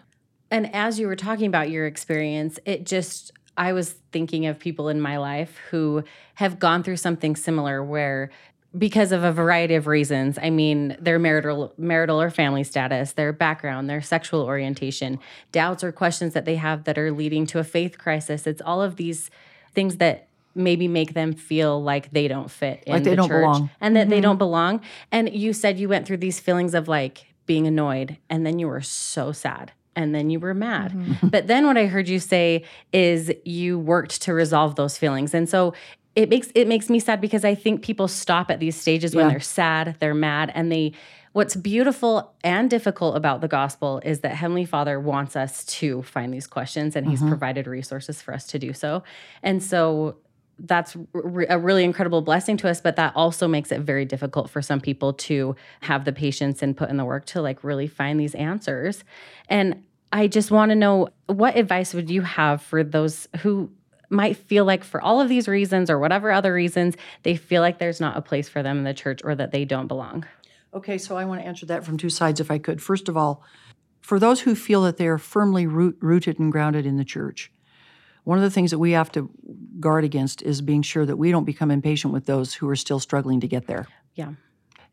And 0.50 0.74
as 0.74 0.98
you 0.98 1.06
were 1.06 1.16
talking 1.16 1.46
about 1.46 1.68
your 1.70 1.86
experience, 1.86 2.58
it 2.64 2.86
just, 2.86 3.32
I 3.58 3.74
was 3.74 3.92
thinking 4.12 4.46
of 4.46 4.58
people 4.58 4.88
in 4.88 5.00
my 5.00 5.18
life 5.18 5.58
who 5.70 6.02
have 6.36 6.58
gone 6.58 6.82
through 6.82 6.96
something 6.96 7.36
similar 7.36 7.84
where 7.84 8.30
because 8.76 9.12
of 9.12 9.24
a 9.24 9.32
variety 9.32 9.74
of 9.74 9.86
reasons, 9.86 10.38
I 10.40 10.50
mean, 10.50 10.96
their 11.00 11.18
marital 11.18 11.72
marital 11.78 12.20
or 12.20 12.30
family 12.30 12.64
status, 12.64 13.12
their 13.12 13.32
background, 13.32 13.88
their 13.88 14.02
sexual 14.02 14.42
orientation, 14.42 15.18
doubts 15.52 15.82
or 15.82 15.90
questions 15.90 16.34
that 16.34 16.44
they 16.44 16.56
have 16.56 16.84
that 16.84 16.98
are 16.98 17.10
leading 17.10 17.46
to 17.46 17.58
a 17.58 17.64
faith 17.64 17.98
crisis. 17.98 18.46
It's 18.46 18.62
all 18.62 18.80
of 18.82 18.96
these 18.96 19.30
things 19.78 19.98
that 19.98 20.26
maybe 20.56 20.88
make 20.88 21.14
them 21.14 21.32
feel 21.32 21.80
like 21.80 22.10
they 22.10 22.26
don't 22.26 22.50
fit 22.50 22.82
in 22.84 22.94
Like 22.94 23.04
they 23.04 23.10
the 23.10 23.16
don't 23.16 23.28
church 23.28 23.44
belong. 23.44 23.70
and 23.80 23.94
that 23.94 24.08
they 24.08 24.16
mm-hmm. 24.16 24.22
don't 24.22 24.38
belong. 24.38 24.80
And 25.12 25.32
you 25.32 25.52
said 25.52 25.78
you 25.78 25.88
went 25.88 26.04
through 26.04 26.16
these 26.16 26.40
feelings 26.40 26.74
of 26.74 26.88
like 26.88 27.26
being 27.46 27.64
annoyed 27.68 28.16
and 28.28 28.44
then 28.44 28.58
you 28.58 28.66
were 28.66 28.80
so 28.80 29.30
sad 29.30 29.70
and 29.94 30.12
then 30.12 30.30
you 30.30 30.40
were 30.40 30.54
mad. 30.54 30.94
Mm-hmm. 30.94 31.28
But 31.34 31.46
then 31.46 31.64
what 31.64 31.78
I 31.78 31.86
heard 31.86 32.08
you 32.08 32.18
say 32.18 32.64
is 32.92 33.32
you 33.44 33.78
worked 33.78 34.20
to 34.22 34.34
resolve 34.34 34.74
those 34.74 34.98
feelings. 34.98 35.32
And 35.32 35.48
so 35.48 35.74
it 36.16 36.28
makes 36.28 36.48
it 36.56 36.66
makes 36.66 36.90
me 36.90 36.98
sad 36.98 37.20
because 37.20 37.44
I 37.44 37.54
think 37.54 37.82
people 37.82 38.08
stop 38.08 38.50
at 38.50 38.58
these 38.58 38.74
stages 38.74 39.14
when 39.14 39.28
they're 39.28 39.38
sad, 39.38 39.94
they're 40.00 40.12
mad, 40.12 40.50
and 40.52 40.72
they 40.72 40.92
what's 41.39 41.55
beautiful 41.55 42.34
and 42.43 42.68
difficult 42.68 43.16
about 43.16 43.41
the 43.41 43.47
gospel 43.47 44.01
is 44.05 44.22
that 44.22 44.34
Heavenly 44.34 44.64
Father 44.64 44.99
wants 44.99 45.36
us 45.36 45.64
to 45.66 46.03
find 46.03 46.34
these 46.34 46.49
questions 46.49 46.97
and 46.97 47.07
He's 47.09 47.20
mm-hmm. 47.20 47.28
provided 47.28 47.68
resources 47.68 48.20
for 48.20 48.34
us 48.34 48.45
to 48.49 48.59
do 48.59 48.72
so. 48.72 49.05
And 49.41 49.62
so 49.62 50.16
that's 50.59 50.97
a 50.97 51.57
really 51.57 51.84
incredible 51.84 52.22
blessing 52.22 52.57
to 52.57 52.68
us 52.68 52.80
but 52.80 52.97
that 52.97 53.12
also 53.14 53.47
makes 53.47 53.70
it 53.70 53.82
very 53.82 54.05
difficult 54.05 54.51
for 54.51 54.61
some 54.61 54.80
people 54.80 55.12
to 55.12 55.55
have 55.82 56.05
the 56.05 56.12
patience 56.12 56.61
and 56.61 56.76
put 56.76 56.91
in 56.91 56.97
the 56.97 57.05
work 57.05 57.24
to 57.26 57.41
like 57.41 57.62
really 57.62 57.86
find 57.86 58.18
these 58.18 58.34
answers. 58.34 59.05
And 59.49 59.84
i 60.11 60.26
just 60.26 60.51
want 60.51 60.70
to 60.70 60.74
know 60.74 61.09
what 61.26 61.57
advice 61.57 61.95
would 61.95 62.11
you 62.11 62.22
have 62.22 62.61
for 62.61 62.82
those 62.82 63.28
who 63.43 63.70
might 64.11 64.36
feel 64.36 64.64
like 64.64 64.82
for 64.82 65.01
all 65.01 65.20
of 65.20 65.28
these 65.28 65.47
reasons 65.47 65.91
or 65.91 65.99
whatever 66.01 66.32
other 66.32 66.53
reasons 66.53 66.97
they 67.22 67.36
feel 67.36 67.62
like 67.62 67.78
there's 67.78 68.01
not 68.01 68.16
a 68.16 68.22
place 68.22 68.49
for 68.49 68.62
them 68.62 68.78
in 68.78 68.84
the 68.84 68.95
church 68.95 69.20
or 69.22 69.36
that 69.36 69.53
they 69.53 69.64
don't 69.64 69.86
belong 69.86 70.24
Okay, 70.74 70.98
so 70.98 71.16
I 71.16 71.24
want 71.24 71.40
to 71.40 71.46
answer 71.46 71.66
that 71.66 71.84
from 71.84 71.96
two 71.96 72.10
sides 72.10 72.40
if 72.40 72.50
I 72.50 72.58
could. 72.58 72.82
First 72.82 73.08
of 73.08 73.16
all, 73.16 73.42
for 74.00 74.18
those 74.18 74.40
who 74.40 74.54
feel 74.54 74.82
that 74.82 74.96
they 74.96 75.06
are 75.08 75.18
firmly 75.18 75.66
root, 75.66 75.96
rooted 76.00 76.38
and 76.38 76.52
grounded 76.52 76.86
in 76.86 76.96
the 76.96 77.04
church, 77.04 77.50
one 78.24 78.38
of 78.38 78.44
the 78.44 78.50
things 78.50 78.70
that 78.70 78.78
we 78.78 78.92
have 78.92 79.10
to 79.12 79.30
guard 79.80 80.04
against 80.04 80.42
is 80.42 80.60
being 80.60 80.82
sure 80.82 81.06
that 81.06 81.16
we 81.16 81.30
don't 81.30 81.44
become 81.44 81.70
impatient 81.70 82.12
with 82.12 82.26
those 82.26 82.54
who 82.54 82.68
are 82.68 82.76
still 82.76 83.00
struggling 83.00 83.40
to 83.40 83.48
get 83.48 83.66
there. 83.66 83.86
yeah 84.14 84.32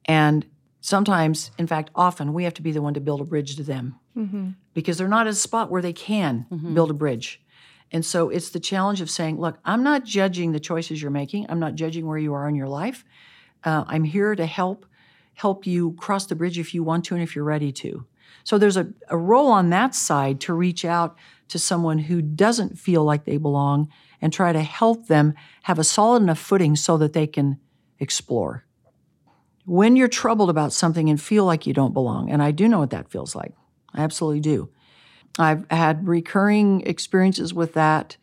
And 0.06 0.46
sometimes, 0.82 1.52
in 1.58 1.68
fact, 1.68 1.90
often, 1.96 2.34
we 2.34 2.44
have 2.46 2.54
to 2.56 2.62
be 2.62 2.72
the 2.72 2.82
one 2.82 2.94
to 2.94 3.02
build 3.02 3.22
a 3.22 3.26
bridge 3.26 3.56
to 3.58 3.64
them 3.64 4.00
Mm-hmm. 4.18 4.52
because 4.74 4.98
they're 4.98 5.10
not 5.10 5.28
at 5.28 5.32
a 5.34 5.36
spot 5.36 5.70
where 5.70 5.82
they 5.82 5.92
can 5.92 6.46
build 6.74 6.90
a 6.90 6.94
bridge. 6.94 7.42
And 7.92 8.06
so 8.06 8.30
it's 8.30 8.50
the 8.52 8.62
challenge 8.62 9.02
of 9.02 9.10
saying, 9.10 9.42
look, 9.42 9.58
I'm 9.66 9.84
not 9.84 10.06
judging 10.06 10.54
the 10.54 10.60
choices 10.62 11.02
you're 11.02 11.12
making. 11.12 11.48
I'm 11.50 11.60
not 11.60 11.76
judging 11.76 12.06
where 12.08 12.18
you 12.18 12.34
are 12.34 12.48
in 12.48 12.56
your 12.56 12.70
life. 12.70 13.04
Uh, 13.66 13.84
I'm 13.88 14.06
here 14.06 14.34
to 14.34 14.46
help 14.46 14.86
help 15.36 15.66
you 15.66 15.94
cross 15.94 16.26
the 16.26 16.36
bridge 16.36 16.58
if 16.58 16.74
you 16.74 16.84
want 16.84 17.06
to 17.06 17.14
and 17.14 17.24
if 17.24 17.36
you're 17.36 17.46
ready 17.46 17.72
to. 17.72 18.06
So 18.44 18.58
there's 18.58 18.78
a, 18.78 18.88
a 19.10 19.18
role 19.18 19.52
on 19.52 19.70
that 19.70 19.96
side 19.96 20.40
to 20.42 20.54
reach 20.54 20.86
out 20.86 21.16
to 21.50 21.60
someone 21.60 22.00
who 22.00 22.22
doesn't 22.22 22.80
feel 22.80 23.04
like 23.04 23.26
they 23.26 23.38
belong 23.38 23.90
and 24.22 24.32
try 24.32 24.54
to 24.54 24.62
help 24.62 25.08
them 25.08 25.34
have 25.64 25.80
a 25.80 25.84
solid 25.84 26.24
enough 26.24 26.40
footing 26.40 26.76
so 26.76 26.98
that 26.98 27.14
they 27.14 27.28
can 27.28 27.60
explore. 28.00 28.66
When 29.66 29.96
you're 29.96 30.08
troubled 30.08 30.50
about 30.50 30.74
something 30.74 31.10
and 31.10 31.20
feel 31.20 31.46
like 31.46 31.66
you 31.66 31.74
don't 31.74 31.94
belong, 31.94 32.30
and 32.30 32.42
I 32.42 32.52
do 32.52 32.68
know 32.68 32.80
what 32.80 32.92
that 32.92 33.10
feels 33.10 33.36
like, 33.36 33.54
I 33.94 34.02
absolutely 34.02 34.42
do. 34.42 34.70
I've 35.38 35.70
had 35.70 36.08
recurring 36.08 36.82
experiences 36.82 37.54
with 37.54 37.74
that 37.74 38.18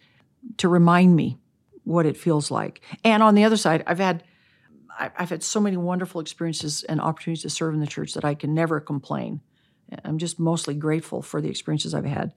to 0.59 0.69
remind 0.69 1.15
me 1.15 1.39
what 1.85 2.07
it 2.07 2.17
feels 2.17 2.51
like. 2.51 2.81
And 3.05 3.23
on 3.23 3.35
the 3.35 3.45
other 3.45 3.57
side, 3.57 3.83
I've 3.87 3.99
had 3.99 4.23
I- 4.99 5.11
I've 5.19 5.31
had 5.31 5.43
so 5.43 5.61
many 5.61 5.77
wonderful 5.77 6.21
experiences 6.21 6.83
and 6.85 7.01
opportunities 7.01 7.43
to 7.43 7.51
serve 7.51 7.75
in 7.75 7.81
the 7.81 7.87
church 7.87 8.15
that 8.15 8.25
I 8.25 8.35
can 8.35 8.55
never 8.55 8.81
complain. 8.81 9.41
I'm 10.05 10.19
just 10.19 10.39
mostly 10.39 10.75
grateful 10.75 11.23
for 11.23 11.41
the 11.41 11.51
experiences 11.51 11.95
I've 11.95 12.05
had. 12.05 12.33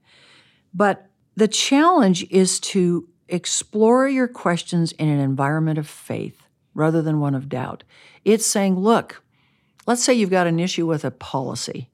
But 0.74 1.10
the 1.36 1.48
challenge 1.48 2.26
is 2.30 2.60
to 2.60 3.08
explore 3.28 4.08
your 4.08 4.28
questions 4.28 4.92
in 4.92 5.08
an 5.08 5.20
environment 5.20 5.78
of 5.78 5.88
faith 5.88 6.46
rather 6.74 7.02
than 7.02 7.20
one 7.20 7.34
of 7.34 7.48
doubt. 7.48 7.82
It's 8.24 8.46
saying, 8.46 8.78
look, 8.78 9.22
let's 9.86 10.04
say 10.04 10.14
you've 10.14 10.30
got 10.30 10.46
an 10.46 10.60
issue 10.60 10.86
with 10.86 11.04
a 11.04 11.10
policy. 11.10 11.90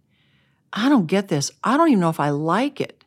I 0.73 0.89
don't 0.89 1.07
get 1.07 1.29
this. 1.29 1.51
I 1.63 1.77
don't 1.77 1.89
even 1.89 2.01
know 2.01 2.09
if 2.09 2.21
I 2.21 2.31
like 2.31 2.81
it. 2.81 3.05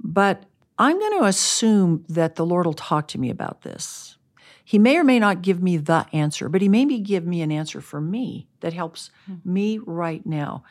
But 0.00 0.44
I'm 0.78 0.98
going 0.98 1.18
to 1.20 1.24
assume 1.26 2.04
that 2.08 2.36
the 2.36 2.46
Lord 2.46 2.66
will 2.66 2.74
talk 2.74 3.08
to 3.08 3.18
me 3.18 3.30
about 3.30 3.62
this. 3.62 4.16
He 4.72 4.78
may 4.78 4.96
or 4.96 5.04
may 5.04 5.18
not 5.18 5.42
give 5.42 5.62
me 5.62 5.76
the 5.76 6.06
answer, 6.14 6.48
but 6.48 6.62
he 6.62 6.68
may 6.70 6.86
be 6.86 6.98
give 6.98 7.26
me 7.26 7.42
an 7.42 7.52
answer 7.52 7.82
for 7.82 8.00
me 8.00 8.48
that 8.60 8.72
helps 8.72 9.10
hmm. 9.26 9.34
me 9.44 9.76
right 9.76 10.24
now. 10.24 10.64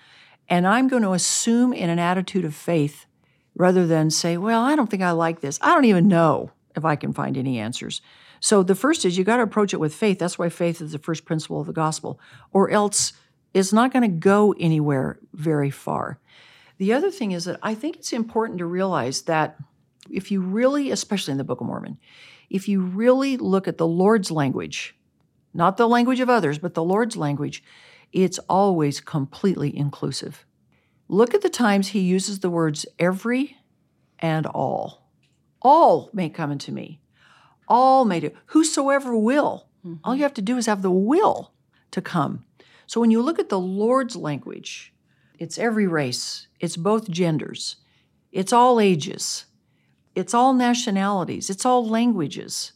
And 0.49 0.65
I'm 0.65 0.87
going 0.87 1.03
to 1.03 1.11
assume 1.11 1.71
in 1.71 1.87
an 1.87 1.99
attitude 1.99 2.43
of 2.43 2.55
faith 2.55 3.05
rather 3.53 3.85
than 3.85 4.09
say, 4.09 4.37
well, 4.37 4.63
I 4.63 4.75
don't 4.75 4.89
think 4.89 5.03
I 5.03 5.11
like 5.11 5.41
this. 5.41 5.59
I 5.61 5.75
don't 5.75 5.85
even 5.85 6.07
know 6.07 6.49
if 6.75 6.83
I 6.83 6.95
can 6.95 7.13
find 7.13 7.37
any 7.37 7.59
answers. 7.59 8.01
So 8.39 8.63
the 8.63 8.73
first 8.73 9.05
is 9.05 9.19
you 9.19 9.23
got 9.23 9.37
to 9.37 9.43
approach 9.43 9.71
it 9.71 9.79
with 9.79 9.93
faith. 9.93 10.17
That's 10.17 10.39
why 10.39 10.49
faith 10.49 10.81
is 10.81 10.93
the 10.93 10.97
first 10.97 11.23
principle 11.23 11.61
of 11.61 11.67
the 11.67 11.71
gospel, 11.71 12.19
or 12.51 12.71
else 12.71 13.13
it's 13.53 13.71
not 13.71 13.93
going 13.93 14.01
to 14.01 14.17
go 14.17 14.55
anywhere 14.59 15.19
very 15.31 15.69
far. 15.69 16.17
The 16.79 16.91
other 16.91 17.11
thing 17.11 17.33
is 17.33 17.45
that 17.45 17.59
I 17.61 17.75
think 17.75 17.97
it's 17.97 18.13
important 18.13 18.57
to 18.57 18.65
realize 18.65 19.21
that 19.23 19.57
if 20.09 20.31
you 20.31 20.41
really, 20.41 20.89
especially 20.89 21.33
in 21.33 21.37
the 21.37 21.43
Book 21.43 21.61
of 21.61 21.67
Mormon, 21.67 21.99
if 22.51 22.67
you 22.67 22.81
really 22.81 23.37
look 23.37 23.67
at 23.67 23.77
the 23.77 23.87
Lord's 23.87 24.29
language, 24.29 24.95
not 25.53 25.77
the 25.77 25.87
language 25.87 26.19
of 26.19 26.29
others, 26.29 26.59
but 26.59 26.73
the 26.73 26.83
Lord's 26.83 27.15
language, 27.15 27.63
it's 28.11 28.39
always 28.49 28.99
completely 28.99 29.75
inclusive. 29.75 30.45
Look 31.07 31.33
at 31.33 31.41
the 31.41 31.49
times 31.49 31.89
he 31.89 32.01
uses 32.01 32.39
the 32.39 32.49
words 32.49 32.85
every 32.99 33.57
and 34.19 34.45
all. 34.45 35.09
All 35.61 36.09
may 36.11 36.29
come 36.29 36.51
unto 36.51 36.73
me. 36.73 36.99
All 37.69 38.03
may 38.03 38.19
do. 38.19 38.31
Whosoever 38.47 39.15
will. 39.15 39.67
Mm-hmm. 39.85 39.95
All 40.03 40.15
you 40.15 40.23
have 40.23 40.33
to 40.33 40.41
do 40.41 40.57
is 40.57 40.65
have 40.65 40.81
the 40.81 40.91
will 40.91 41.53
to 41.91 42.01
come. 42.01 42.43
So 42.85 42.99
when 42.99 43.11
you 43.11 43.21
look 43.21 43.39
at 43.39 43.47
the 43.47 43.59
Lord's 43.59 44.17
language, 44.17 44.93
it's 45.39 45.57
every 45.57 45.87
race, 45.87 46.47
it's 46.59 46.75
both 46.75 47.09
genders, 47.09 47.77
it's 48.31 48.51
all 48.53 48.79
ages, 48.79 49.45
it's 50.15 50.33
all 50.33 50.53
nationalities, 50.53 51.49
it's 51.49 51.65
all 51.65 51.87
languages. 51.87 52.73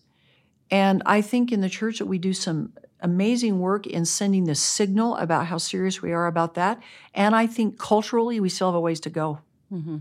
And 0.72 1.04
I 1.06 1.22
think 1.22 1.52
in 1.52 1.62
the 1.62 1.70
church 1.70 2.00
that 2.00 2.06
we 2.06 2.18
do 2.18 2.34
some 2.34 2.74
amazing 3.02 3.60
work 3.60 3.86
in 3.86 4.06
sending 4.06 4.46
the 4.46 4.56
signal 4.56 5.16
about 5.18 5.46
how 5.46 5.58
serious 5.58 6.02
we 6.02 6.12
are 6.12 6.26
about 6.26 6.56
that. 6.56 6.82
And 7.14 7.36
I 7.36 7.46
think 7.46 7.78
culturally 7.78 8.40
we 8.40 8.50
still 8.50 8.70
have 8.70 8.76
a 8.76 8.80
ways 8.80 9.00
to 9.02 9.10
go. 9.10 9.40
Mm-hmm. 9.72 9.98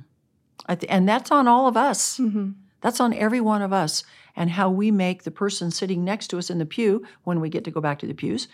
I 0.66 0.74
th- 0.74 0.90
and 0.90 1.08
that's 1.08 1.30
on 1.30 1.46
all 1.46 1.66
of 1.66 1.76
us. 1.76 2.18
Mm-hmm. 2.18 2.52
That's 2.80 3.00
on 3.00 3.12
every 3.12 3.40
one 3.40 3.62
of 3.62 3.72
us 3.72 4.04
and 4.36 4.50
how 4.50 4.68
we 4.70 4.90
make 4.90 5.22
the 5.22 5.30
person 5.30 5.70
sitting 5.70 6.04
next 6.04 6.28
to 6.28 6.38
us 6.38 6.50
in 6.50 6.58
the 6.58 6.66
pew, 6.66 7.04
when 7.22 7.40
we 7.40 7.48
get 7.48 7.64
to 7.64 7.70
go 7.70 7.80
back 7.80 7.98
to 8.00 8.06
the 8.06 8.14
pews, 8.14 8.48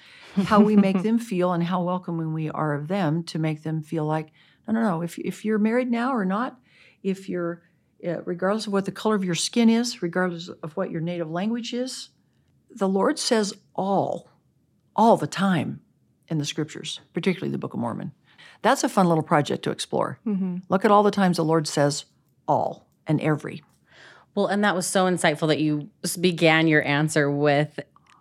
how 0.45 0.61
we 0.61 0.77
make 0.77 1.03
them 1.03 1.19
feel 1.19 1.53
and 1.53 1.65
how 1.65 1.83
welcoming 1.83 2.33
we 2.33 2.51
are 2.51 2.75
of 2.75 2.89
them 2.89 3.23
to 3.25 3.39
make 3.39 3.63
them 3.63 3.83
feel 3.83 4.05
like, 4.05 4.33
no, 4.67 4.75
no, 4.75 4.83
no, 4.83 5.03
if, 5.03 5.19
if 5.19 5.45
you're 5.45 5.59
married 5.59 5.91
now 5.91 6.13
or 6.13 6.25
not, 6.25 6.59
if 7.03 7.29
you're, 7.29 7.63
uh, 8.07 8.23
regardless 8.25 8.67
of 8.67 8.73
what 8.73 8.85
the 8.85 8.93
color 8.93 9.15
of 9.15 9.25
your 9.25 9.35
skin 9.35 9.69
is, 9.69 10.03
regardless 10.03 10.49
of 10.49 10.77
what 10.77 10.91
your 10.91 11.01
native 11.01 11.31
language 11.31 11.73
is, 11.73 12.11
the 12.71 12.89
Lord 12.89 13.19
says 13.19 13.55
all, 13.75 14.29
all 14.95 15.17
the 15.17 15.27
time 15.27 15.81
in 16.29 16.39
the 16.39 16.45
scriptures, 16.45 17.01
particularly 17.13 17.51
the 17.51 17.59
Book 17.59 17.75
of 17.75 17.81
Mormon. 17.81 18.13
That's 18.63 18.85
a 18.85 18.89
fun 18.89 19.07
little 19.09 19.25
project 19.25 19.63
to 19.65 19.71
explore. 19.71 20.19
Mm-hmm. 20.27 20.59
Look 20.69 20.85
at 20.85 20.91
all 20.91 21.03
the 21.03 21.11
times 21.11 21.37
the 21.37 21.45
Lord 21.45 21.67
says 21.67 22.05
all 22.47 22.87
and 23.07 23.21
every. 23.21 23.63
Well, 24.35 24.47
and 24.47 24.63
that 24.65 24.77
was 24.77 24.87
so 24.87 25.07
insightful 25.07 25.49
that 25.49 25.61
you 25.61 25.91
began 26.21 26.69
your 26.69 26.85
answer 26.85 27.31
with 27.31 27.81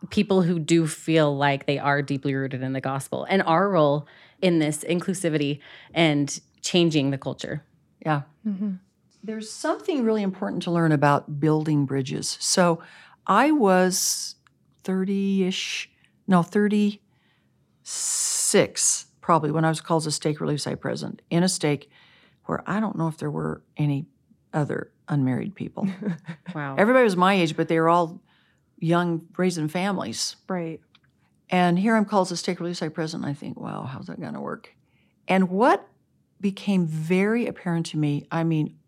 people 0.10 0.42
who 0.42 0.60
do 0.60 0.88
feel 0.88 1.36
like 1.36 1.66
they 1.66 1.78
are 1.78 2.02
deeply 2.02 2.34
rooted 2.34 2.64
in 2.64 2.74
the 2.74 2.82
gospel 2.82 3.26
and 3.30 3.42
our 3.44 3.70
role 3.70 4.08
in 4.42 4.60
this 4.60 4.84
inclusivity 4.86 5.60
and 5.94 6.40
changing 6.62 7.12
the 7.12 7.18
culture. 7.18 7.64
Yeah. 8.06 8.22
Mm-hmm. 8.48 8.76
There's 9.24 9.52
something 9.52 10.04
really 10.04 10.24
important 10.24 10.64
to 10.64 10.72
learn 10.72 10.92
about 10.92 11.40
building 11.40 11.86
bridges. 11.86 12.38
So 12.40 12.82
I 13.28 13.52
was 13.52 14.34
30 14.84 15.46
ish, 15.46 15.92
no, 16.28 16.42
36, 16.42 19.06
probably 19.22 19.52
when 19.52 19.66
I 19.66 19.70
was 19.70 19.82
called 19.82 20.04
as 20.04 20.08
a 20.08 20.12
stake 20.12 20.42
relief 20.42 20.62
society 20.62 20.80
president, 20.80 21.22
in 21.30 21.44
a 21.44 21.50
stake 21.50 21.92
where 22.46 22.64
I 22.66 22.80
don't 22.80 22.98
know 22.98 23.08
if 23.08 23.18
there 23.18 23.30
were 23.30 23.62
any 23.78 24.08
other 24.54 24.92
unmarried 25.08 25.54
people. 25.56 25.88
Wow. 26.56 26.76
Everybody 26.80 27.04
was 27.04 27.16
my 27.16 27.36
age, 27.36 27.56
but 27.56 27.68
they 27.68 27.80
were 27.80 27.90
all 27.90 28.20
young, 28.80 29.28
raising 29.38 29.68
families. 29.68 30.36
Right. 30.48 30.82
And 31.52 31.78
here 31.78 31.96
I'm 31.96 32.06
called 32.06 32.28
as 32.28 32.32
a 32.32 32.38
stake 32.38 32.60
relief 32.60 32.78
society 32.78 32.96
president. 32.96 33.26
And 33.26 33.32
I 33.32 33.36
think, 33.36 33.60
wow, 33.60 33.84
how's 33.84 34.08
that 34.08 34.20
going 34.20 34.34
to 34.34 34.42
work? 34.42 34.74
And 35.28 35.50
what 35.50 35.88
became 36.42 36.88
very 36.88 37.46
apparent 37.46 37.86
to 37.88 37.98
me, 37.98 38.26
I 38.32 38.44
mean, 38.44 38.79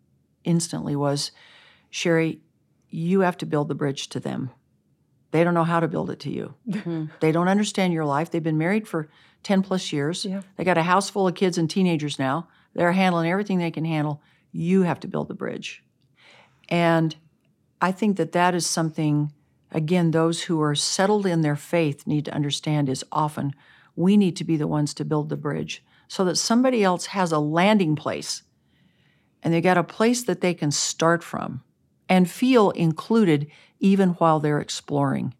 instantly, 0.44 0.96
was 0.96 1.32
Sheri, 1.92 2.40
you 2.88 3.20
have 3.20 3.36
to 3.38 3.46
build 3.46 3.68
the 3.68 3.74
bridge 3.74 4.08
to 4.10 4.20
them. 4.20 4.50
They 5.30 5.44
don't 5.44 5.54
know 5.54 5.64
how 5.64 5.80
to 5.80 5.88
build 5.88 6.10
it 6.10 6.20
to 6.20 6.30
you. 6.30 6.54
Mhm. 6.68 7.10
They 7.20 7.32
don't 7.32 7.48
understand 7.48 7.92
your 7.92 8.04
life. 8.04 8.30
They've 8.30 8.42
been 8.42 8.58
married 8.58 8.86
for 8.86 9.08
10 9.42 9.62
plus 9.62 9.92
years. 9.92 10.24
Yeah. 10.24 10.42
They 10.56 10.64
got 10.64 10.78
a 10.78 10.82
house 10.82 11.08
full 11.08 11.26
of 11.26 11.34
kids 11.34 11.56
and 11.56 11.68
teenagers 11.68 12.18
now. 12.18 12.48
They're 12.74 12.92
handling 12.92 13.30
everything 13.30 13.58
they 13.58 13.70
can 13.70 13.84
handle. 13.84 14.20
You 14.52 14.82
have 14.82 15.00
to 15.00 15.08
build 15.08 15.28
the 15.28 15.34
bridge. 15.34 15.82
And 16.68 17.16
I 17.80 17.92
think 17.92 18.16
that 18.18 18.32
that 18.32 18.54
is 18.54 18.66
something, 18.66 19.32
again, 19.70 20.10
those 20.10 20.42
who 20.42 20.60
are 20.60 20.74
settled 20.74 21.26
in 21.26 21.40
their 21.40 21.56
faith 21.56 22.06
need 22.06 22.26
to 22.26 22.34
understand 22.34 22.88
is 22.88 23.04
often 23.10 23.54
we 23.96 24.16
need 24.16 24.36
to 24.36 24.44
be 24.44 24.56
the 24.56 24.68
ones 24.68 24.94
to 24.94 25.04
build 25.04 25.28
the 25.28 25.36
bridge 25.36 25.82
so 26.08 26.24
that 26.24 26.36
somebody 26.36 26.84
else 26.84 27.06
has 27.06 27.32
a 27.32 27.38
landing 27.38 27.96
place 27.96 28.42
and 29.42 29.52
they 29.52 29.60
got 29.60 29.78
a 29.78 29.84
place 29.84 30.22
that 30.24 30.40
they 30.40 30.54
can 30.54 30.70
start 30.70 31.22
from 31.22 31.62
and 32.08 32.30
feel 32.30 32.70
included 32.70 33.48
even 33.80 34.10
while 34.10 34.40
they're 34.40 34.60
exploring. 34.60 35.34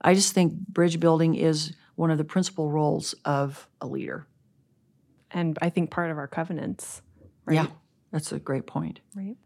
I 0.00 0.14
just 0.14 0.32
think 0.32 0.54
bridge 0.68 0.98
building 0.98 1.34
is 1.34 1.74
one 1.96 2.10
of 2.10 2.18
the 2.18 2.24
principal 2.24 2.70
roles 2.70 3.14
of 3.24 3.68
a 3.80 3.86
leader. 3.86 4.26
And 5.30 5.58
I 5.60 5.68
think 5.68 5.90
part 5.90 6.10
of 6.10 6.18
our 6.18 6.28
covenants. 6.28 7.02
Right. 7.44 7.56
Yeah, 7.56 7.66
that's 8.10 8.32
a 8.32 8.38
great 8.38 8.66
point. 8.66 9.00
Right. 9.14 9.36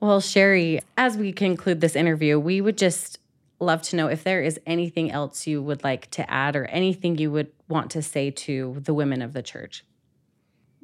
Well, 0.00 0.20
Sheri, 0.20 0.80
as 0.96 1.16
we 1.16 1.32
conclude 1.32 1.80
this 1.80 1.96
interview, 1.96 2.38
we 2.38 2.60
would 2.60 2.78
just 2.78 3.18
love 3.60 3.82
to 3.82 3.96
know 3.96 4.08
if 4.08 4.24
there 4.24 4.42
is 4.42 4.60
anything 4.66 5.10
else 5.10 5.46
you 5.46 5.62
would 5.62 5.82
like 5.82 6.10
to 6.12 6.30
add 6.30 6.56
or 6.56 6.66
anything 6.66 7.16
you 7.18 7.30
would 7.30 7.50
want 7.68 7.90
to 7.92 8.02
say 8.02 8.30
to 8.30 8.76
the 8.78 8.94
women 8.94 9.22
of 9.22 9.32
the 9.32 9.42
church. 9.42 9.84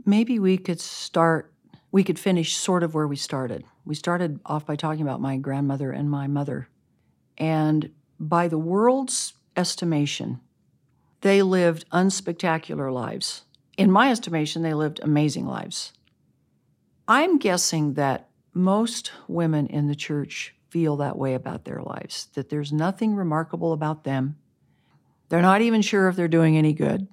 Maybe 0.05 0.39
we 0.39 0.57
could 0.57 0.81
start, 0.81 1.53
we 1.93 2.05
could 2.05 2.19
finish 2.19 2.57
sort 2.57 2.83
of 2.83 2.95
where 2.95 3.09
we 3.09 3.17
started. 3.17 3.65
We 3.85 3.95
started 3.95 4.41
off 4.47 4.67
by 4.67 4.77
talking 4.77 5.03
about 5.03 5.21
my 5.21 5.37
grandmother 5.37 5.91
and 5.91 6.11
my 6.11 6.27
mother. 6.27 6.69
And 7.37 7.91
by 8.19 8.49
the 8.49 8.59
world's 8.59 9.35
estimation, 9.57 10.41
they 11.23 11.43
lived 11.43 11.89
unspectacular 11.91 12.93
lives. 12.93 13.43
In 13.77 13.91
my 13.91 14.11
estimation, 14.11 14.63
they 14.63 14.75
lived 14.75 15.01
amazing 15.03 15.47
lives. 15.47 15.93
I'm 17.09 17.39
guessing 17.39 17.95
that 17.95 18.29
most 18.55 19.13
women 19.27 19.67
in 19.67 19.89
the 19.89 19.95
church 19.95 20.55
feel 20.69 20.97
that 20.97 21.19
way 21.19 21.35
about 21.35 21.65
their 21.65 21.83
lives, 21.83 22.29
that 22.35 22.49
there's 22.49 22.73
nothing 22.73 23.17
remarkable 23.17 23.73
about 23.73 24.05
them. 24.05 24.37
They're 25.29 25.43
not 25.43 25.63
even 25.63 25.83
sure 25.83 26.09
if 26.09 26.17
they're 26.17 26.29
doing 26.29 26.57
any 26.57 26.73
good. 26.73 27.09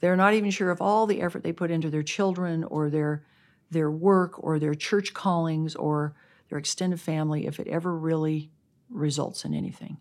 They're 0.00 0.16
not 0.16 0.34
even 0.34 0.50
sure 0.50 0.70
if 0.70 0.80
all 0.80 1.06
the 1.06 1.22
effort 1.22 1.42
they 1.42 1.52
put 1.52 1.70
into 1.70 1.90
their 1.90 2.02
children 2.02 2.64
or 2.64 2.90
their 2.90 3.24
their 3.70 3.90
work 3.90 4.42
or 4.42 4.58
their 4.58 4.74
church 4.74 5.14
callings 5.14 5.74
or 5.74 6.14
their 6.48 6.58
extended 6.58 7.00
family 7.00 7.46
if 7.46 7.58
it 7.58 7.68
ever 7.68 7.96
really 7.96 8.50
results 8.90 9.44
in 9.44 9.54
anything. 9.54 9.96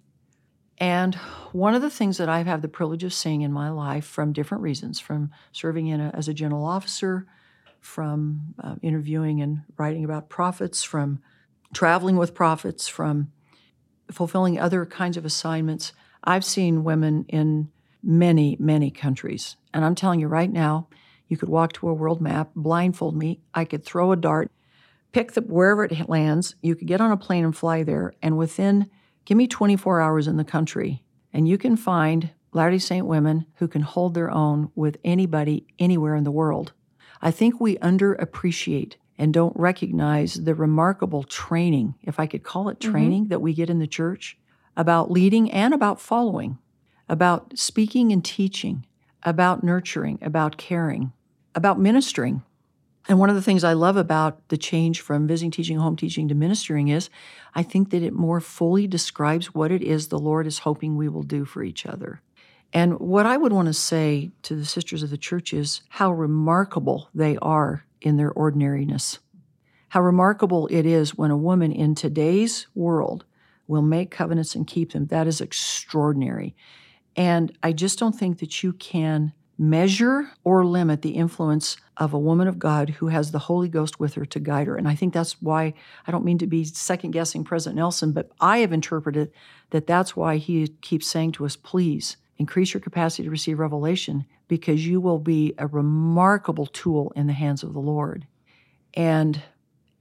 And 0.77 1.15
one 1.51 1.75
of 1.75 1.81
the 1.81 1.89
things 1.89 2.17
that 2.17 2.29
I've 2.29 2.47
had 2.47 2.61
the 2.61 2.67
privilege 2.67 3.03
of 3.03 3.13
seeing 3.13 3.41
in 3.41 3.53
my 3.53 3.69
life 3.69 4.05
from 4.05 4.33
different 4.33 4.63
reasons, 4.63 4.99
from 4.99 5.31
serving 5.51 5.87
in 5.87 6.01
a, 6.01 6.11
as 6.13 6.27
a 6.27 6.33
general 6.33 6.65
officer, 6.65 7.27
from 7.79 8.55
uh, 8.61 8.75
interviewing 8.81 9.41
and 9.41 9.61
writing 9.77 10.03
about 10.03 10.29
prophets, 10.29 10.83
from 10.83 11.19
traveling 11.73 12.17
with 12.17 12.33
prophets, 12.33 12.87
from 12.87 13.31
fulfilling 14.11 14.59
other 14.59 14.85
kinds 14.85 15.17
of 15.17 15.25
assignments, 15.25 15.91
I've 16.23 16.45
seen 16.45 16.83
women 16.83 17.25
in 17.27 17.69
many, 18.01 18.57
many 18.59 18.91
countries. 18.91 19.55
And 19.73 19.83
I'm 19.83 19.95
telling 19.95 20.19
you 20.19 20.27
right 20.27 20.51
now, 20.51 20.87
you 21.33 21.37
could 21.37 21.49
walk 21.49 21.73
to 21.73 21.89
a 21.89 21.93
world 21.93 22.21
map, 22.21 22.51
blindfold 22.55 23.17
me, 23.17 23.39
I 23.55 23.65
could 23.65 23.83
throw 23.83 24.11
a 24.11 24.15
dart, 24.15 24.51
pick 25.13 25.31
the 25.31 25.41
wherever 25.41 25.83
it 25.83 26.07
lands, 26.07 26.53
you 26.61 26.75
could 26.75 26.87
get 26.87 27.01
on 27.01 27.11
a 27.11 27.17
plane 27.17 27.43
and 27.43 27.57
fly 27.57 27.81
there, 27.81 28.13
and 28.21 28.37
within 28.37 28.87
give 29.25 29.35
me 29.35 29.47
24 29.47 29.99
hours 29.99 30.27
in 30.27 30.37
the 30.37 30.43
country, 30.43 31.03
and 31.33 31.47
you 31.47 31.57
can 31.57 31.75
find 31.75 32.29
Latter-day 32.51 32.77
Saint 32.77 33.07
women 33.07 33.47
who 33.55 33.67
can 33.67 33.81
hold 33.81 34.13
their 34.13 34.29
own 34.29 34.69
with 34.75 34.97
anybody 35.03 35.65
anywhere 35.79 36.15
in 36.15 36.23
the 36.23 36.29
world. 36.29 36.71
I 37.19 37.31
think 37.31 37.59
we 37.59 37.77
underappreciate 37.77 38.97
and 39.17 39.33
don't 39.33 39.57
recognize 39.57 40.35
the 40.35 40.53
remarkable 40.53 41.23
training, 41.23 41.95
if 42.03 42.19
I 42.19 42.27
could 42.27 42.43
call 42.43 42.69
it 42.69 42.77
mm-hmm. 42.77 42.91
training, 42.91 43.27
that 43.29 43.41
we 43.41 43.55
get 43.55 43.71
in 43.71 43.79
the 43.79 43.87
church 43.87 44.37
about 44.77 45.09
leading 45.09 45.49
and 45.49 45.73
about 45.73 45.99
following, 45.99 46.59
about 47.09 47.57
speaking 47.57 48.11
and 48.11 48.23
teaching, 48.23 48.85
about 49.23 49.63
nurturing, 49.63 50.19
about 50.21 50.57
caring, 50.57 51.11
about 51.55 51.79
ministering. 51.79 52.43
And 53.09 53.19
one 53.19 53.29
of 53.29 53.35
the 53.35 53.41
things 53.41 53.63
I 53.63 53.73
love 53.73 53.97
about 53.97 54.47
the 54.47 54.57
change 54.57 55.01
from 55.01 55.27
visiting, 55.27 55.51
teaching, 55.51 55.77
home 55.77 55.97
teaching 55.97 56.29
to 56.29 56.35
ministering 56.35 56.87
is 56.87 57.09
I 57.53 57.63
think 57.63 57.89
that 57.89 58.01
it 58.01 58.13
more 58.13 58.39
fully 58.39 58.87
describes 58.87 59.53
what 59.53 59.71
it 59.71 59.81
is 59.81 60.07
the 60.07 60.19
Lord 60.19 60.47
is 60.47 60.59
hoping 60.59 60.95
we 60.95 61.09
will 61.09 61.23
do 61.23 61.43
for 61.43 61.63
each 61.63 61.85
other. 61.85 62.21
And 62.71 62.99
what 62.99 63.25
I 63.25 63.37
would 63.37 63.51
want 63.51 63.67
to 63.67 63.73
say 63.73 64.31
to 64.43 64.55
the 64.55 64.65
sisters 64.65 65.03
of 65.03 65.09
the 65.09 65.17
church 65.17 65.53
is 65.53 65.81
how 65.89 66.11
remarkable 66.11 67.09
they 67.13 67.37
are 67.37 67.85
in 68.01 68.17
their 68.17 68.31
ordinariness. 68.31 69.19
How 69.89 70.01
remarkable 70.01 70.67
it 70.71 70.85
is 70.85 71.15
when 71.15 71.29
a 71.29 71.37
woman 71.37 71.71
in 71.71 71.93
today's 71.93 72.67
world 72.73 73.25
will 73.67 73.83
make 73.83 74.09
covenants 74.09 74.55
and 74.55 74.65
keep 74.65 74.93
them. 74.93 75.07
That 75.07 75.27
is 75.27 75.39
extraordinary. 75.39 76.55
And 77.15 77.55
I 77.61 77.73
just 77.73 77.99
don't 77.99 78.17
think 78.17 78.39
that 78.39 78.63
you 78.63 78.73
can 78.73 79.33
measure 79.57 80.31
or 80.43 80.65
limit 80.65 81.01
the 81.01 81.11
influence 81.11 81.77
of 81.97 82.13
a 82.13 82.19
woman 82.19 82.47
of 82.47 82.57
God 82.57 82.89
who 82.89 83.07
has 83.07 83.31
the 83.31 83.39
Holy 83.39 83.69
Ghost 83.69 83.99
with 83.99 84.15
her 84.15 84.25
to 84.25 84.39
guide 84.39 84.67
her. 84.67 84.75
And 84.75 84.87
I 84.87 84.95
think 84.95 85.13
that's 85.13 85.41
why 85.41 85.73
I 86.07 86.11
don't 86.11 86.25
mean 86.25 86.39
to 86.39 86.47
be 86.47 86.65
second 86.65 87.11
guessing 87.11 87.43
President 87.43 87.77
Nelson, 87.77 88.13
but 88.13 88.31
I 88.39 88.59
have 88.59 88.73
interpreted 88.73 89.31
that 89.69 89.87
that's 89.87 90.15
why 90.15 90.37
he 90.37 90.67
keeps 90.81 91.07
saying 91.07 91.33
to 91.33 91.45
us, 91.45 91.55
please 91.55 92.17
increase 92.37 92.73
your 92.73 92.81
capacity 92.81 93.23
to 93.23 93.29
receive 93.29 93.59
revelation 93.59 94.25
because 94.47 94.87
you 94.87 94.99
will 94.99 95.19
be 95.19 95.53
a 95.57 95.67
remarkable 95.67 96.65
tool 96.65 97.13
in 97.15 97.27
the 97.27 97.33
hands 97.33 97.63
of 97.63 97.73
the 97.73 97.79
Lord. 97.79 98.25
And 98.95 99.41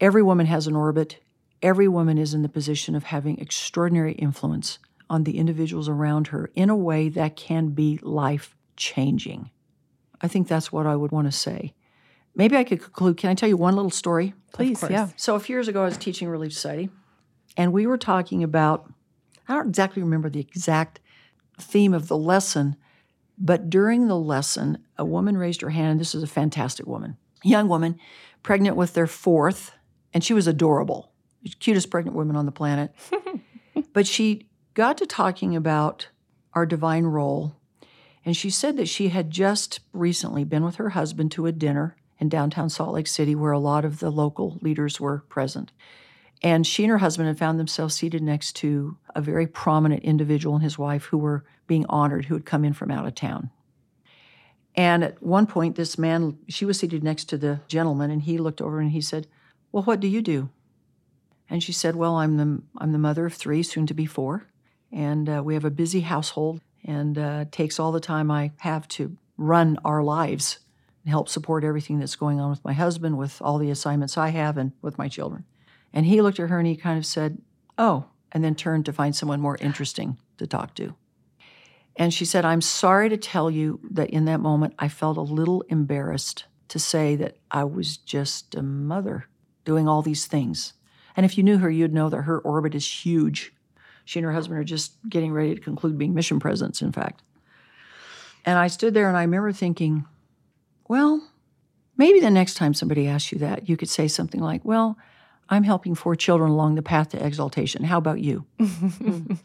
every 0.01 0.23
woman 0.23 0.47
has 0.47 0.67
an 0.67 0.77
orbit. 0.77 1.23
Every 1.63 1.89
woman 1.89 2.19
is 2.19 2.35
in 2.35 2.43
the 2.43 2.49
position 2.49 2.95
of 2.95 3.05
having 3.05 3.39
extraordinary 3.39 4.13
influence 4.15 4.79
on 5.11 5.25
the 5.25 5.37
individuals 5.37 5.89
around 5.89 6.29
her 6.29 6.51
in 6.55 6.71
a 6.71 6.77
way 6.77 7.11
that 7.11 7.37
can 7.37 7.69
be 7.69 7.99
life 8.03 8.57
changing. 8.77 9.51
I 10.21 10.29
think 10.29 10.49
that's 10.49 10.73
what 10.73 10.87
I 10.87 10.97
would 10.97 11.13
want 11.13 11.27
to 11.27 11.33
say. 11.33 11.75
Maybe 12.35 12.57
I 12.57 12.65
could 12.65 12.81
conclude. 12.81 13.17
Can 13.17 13.31
I 13.31 13.35
tell 13.35 13.49
you 13.49 13.57
one 13.57 13.77
little 13.77 13.91
story? 13.91 14.35
Please. 14.53 14.83
Yeah. 14.89 15.09
So, 15.17 15.35
a 15.35 15.41
few 15.41 15.55
years 15.55 15.69
ago, 15.69 15.83
I 15.83 15.87
was 15.87 15.99
teaching 15.99 16.29
Relief 16.29 16.53
Society, 16.53 16.91
and 17.57 17.73
we 17.73 17.87
were 17.87 17.99
talking 17.99 18.43
about, 18.43 18.91
I 19.49 19.55
don't 19.55 19.69
exactly 19.69 20.03
remember 20.03 20.31
the 20.31 20.41
exact 20.41 21.01
theme 21.61 21.93
of 21.93 22.09
the 22.09 22.17
lesson, 22.17 22.77
but 23.39 23.69
during 23.69 24.09
the 24.09 24.19
lesson, 24.19 24.79
a 24.97 25.05
woman 25.05 25.37
raised 25.37 25.61
her 25.61 25.71
hand. 25.71 26.01
This 26.01 26.15
is 26.15 26.23
a 26.23 26.29
fantastic 26.29 26.87
woman, 26.87 27.17
young 27.43 27.69
woman, 27.69 27.99
pregnant 28.43 28.77
with 28.77 28.95
their 28.95 29.07
fourth, 29.07 29.73
and 30.15 30.25
she 30.25 30.35
was 30.35 30.47
adorable, 30.47 31.13
cutest 31.61 31.91
pregnant 31.91 32.17
woman 32.17 32.37
on 32.37 32.47
the 32.47 32.53
planet. 32.53 32.95
but 33.93 34.07
she 34.07 34.49
got 34.75 34.99
to 34.99 35.07
talking 35.07 35.55
about 35.57 36.09
our 36.55 36.67
divine 36.67 37.05
role, 37.05 37.57
and 38.25 38.37
she 38.37 38.51
said 38.51 38.77
that 38.77 38.89
she 38.89 39.09
had 39.09 39.31
just 39.31 39.81
recently 39.93 40.45
been 40.45 40.65
with 40.65 40.77
her 40.77 40.91
husband 40.91 41.33
to 41.33 41.47
a 41.47 41.53
dinner 41.53 41.97
in 42.19 42.29
downtown 42.29 42.71
Salt 42.71 42.95
Lake 42.95 43.09
City 43.09 43.35
where 43.35 43.53
a 43.53 43.59
lot 43.59 43.85
of 43.85 43.99
the 43.99 44.11
local 44.11 44.59
leaders 44.63 45.01
were 45.01 45.25
present. 45.29 45.73
And 46.43 46.67
she 46.67 46.85
and 46.85 46.91
her 46.91 46.99
husband 46.99 47.29
had 47.29 47.39
found 47.39 47.59
themselves 47.59 47.95
seated 47.95 48.23
next 48.23 48.55
to 48.57 48.97
a 49.15 49.21
very 49.21 49.47
prominent 49.47 50.03
individual 50.03 50.55
and 50.55 50.65
his 50.65 50.79
wife 50.79 51.05
who 51.07 51.19
were 51.19 51.45
being 51.67 51.87
honored, 51.89 52.27
who 52.27 52.35
had 52.35 52.47
come 52.47 52.65
in 52.65 52.73
from 52.73 52.91
out 52.91 53.07
of 53.07 53.15
town. 53.15 53.51
And 54.75 55.05
at 55.05 55.23
one 55.23 55.47
point, 55.47 55.77
this 55.77 55.99
man, 55.99 56.39
she 56.49 56.65
was 56.65 56.79
seated 56.79 57.05
next 57.05 57.25
to 57.27 57.37
the 57.37 57.61
gentleman, 57.69 58.11
and 58.11 58.23
he 58.23 58.39
looked 58.39 58.61
over 58.61 58.81
and 58.81 58.91
he 58.91 59.01
said, 59.01 59.27
Well, 59.71 59.83
what 59.83 60.01
do 60.01 60.09
you 60.09 60.23
do? 60.23 60.49
And 61.51 61.63
she 61.63 61.73
said, 61.73 61.95
Well, 61.95 62.17
I'm 62.17 62.37
the, 62.37 62.63
I'm 62.79 62.93
the 62.93 62.99
mother 62.99 63.27
of 63.27 63.35
three, 63.35 63.63
soon 63.63 63.87
to 63.87 63.95
be 63.95 64.07
four, 64.07 64.47
and 64.91 65.29
uh, 65.29 65.43
we 65.45 65.55
have 65.55 65.65
a 65.65 65.71
busy 65.71 66.01
household, 66.01 66.61
and 66.85 67.19
uh, 67.19 67.45
takes 67.51 67.79
all 67.79 67.93
the 67.93 68.01
time 68.01 68.31
I 68.31 68.53
have 68.59 68.89
to 68.89 69.17
run 69.37 69.79
our 69.85 70.03
lives 70.03 70.59
and 71.05 71.11
help 71.11 71.29
support 71.29 71.65
everything 71.65 71.99
that's 71.99 72.17
going 72.17 72.41
on 72.41 72.51
with 72.51 72.65
my 72.65 72.73
husband, 72.73 73.19
with 73.19 73.41
all 73.43 73.59
the 73.59 73.71
assignments 73.71 74.17
I 74.17 74.29
have, 74.29 74.57
and 74.57 74.73
with 74.83 74.99
my 74.99 75.09
children. 75.09 75.45
And 75.93 76.07
he 76.07 76.23
looked 76.23 76.41
at 76.41 76.49
her 76.49 76.59
and 76.59 76.67
he 76.67 76.77
kind 76.77 76.99
of 76.99 77.07
said, 77.07 77.39
Oh, 77.79 78.07
and 78.31 78.43
then 78.43 78.55
turned 78.55 78.87
to 78.87 78.93
find 78.93 79.15
someone 79.15 79.41
more 79.41 79.59
interesting 79.61 80.19
to 80.39 80.47
talk 80.47 80.75
to. 80.77 80.95
And 81.97 82.15
she 82.15 82.25
said, 82.25 82.45
I'm 82.45 82.61
sorry 82.61 83.09
to 83.11 83.17
tell 83.17 83.51
you 83.51 83.81
that 83.91 84.11
in 84.11 84.25
that 84.25 84.41
moment, 84.41 84.75
I 84.79 84.89
felt 84.89 85.19
a 85.19 85.23
little 85.23 85.63
embarrassed 85.69 86.47
to 86.69 86.79
say 86.79 87.17
that 87.17 87.37
I 87.51 87.65
was 87.65 87.99
just 87.99 88.55
a 88.55 88.63
mother 88.63 89.27
doing 89.65 89.87
all 89.87 90.01
these 90.01 90.27
things. 90.27 90.73
And 91.15 91.27
if 91.27 91.37
you 91.37 91.45
knew 91.45 91.59
her, 91.59 91.69
you'd 91.69 91.93
know 91.93 92.09
that 92.09 92.23
her 92.23 92.39
orbit 92.39 92.75
is 92.75 93.05
huge. 93.05 93.53
She 94.05 94.19
and 94.19 94.27
her 94.27 94.33
husband 94.33 94.59
are 94.59 94.65
just 94.65 94.97
getting 95.09 95.33
ready 95.33 95.55
to 95.55 95.61
conclude 95.61 95.99
being 95.99 96.15
mission 96.15 96.41
presidents, 96.41 96.83
in 96.83 96.93
fact. 96.93 97.23
And 98.45 98.59
I 98.59 98.67
stood 98.67 98.95
there 98.95 99.09
and 99.09 99.17
I 99.17 99.23
remember 99.23 99.53
thinking, 99.53 100.05
well, 100.89 101.23
maybe 101.97 102.21
the 102.21 102.31
next 102.31 102.55
time 102.55 102.75
somebody 102.75 103.07
asks 103.07 103.33
you 103.33 103.39
that, 103.39 103.69
you 103.69 103.77
could 103.77 103.89
say 103.89 104.09
something 104.09 104.41
like, 104.41 104.65
well, 104.65 104.99
I'm 105.49 105.65
helping 105.65 105.95
four 105.95 106.17
children 106.17 106.51
along 106.51 106.75
the 106.75 106.83
path 106.83 107.11
to 107.11 107.25
exaltation. 107.25 107.85
How 107.85 107.99
about 107.99 108.21
you? 108.21 108.47
and 108.59 109.39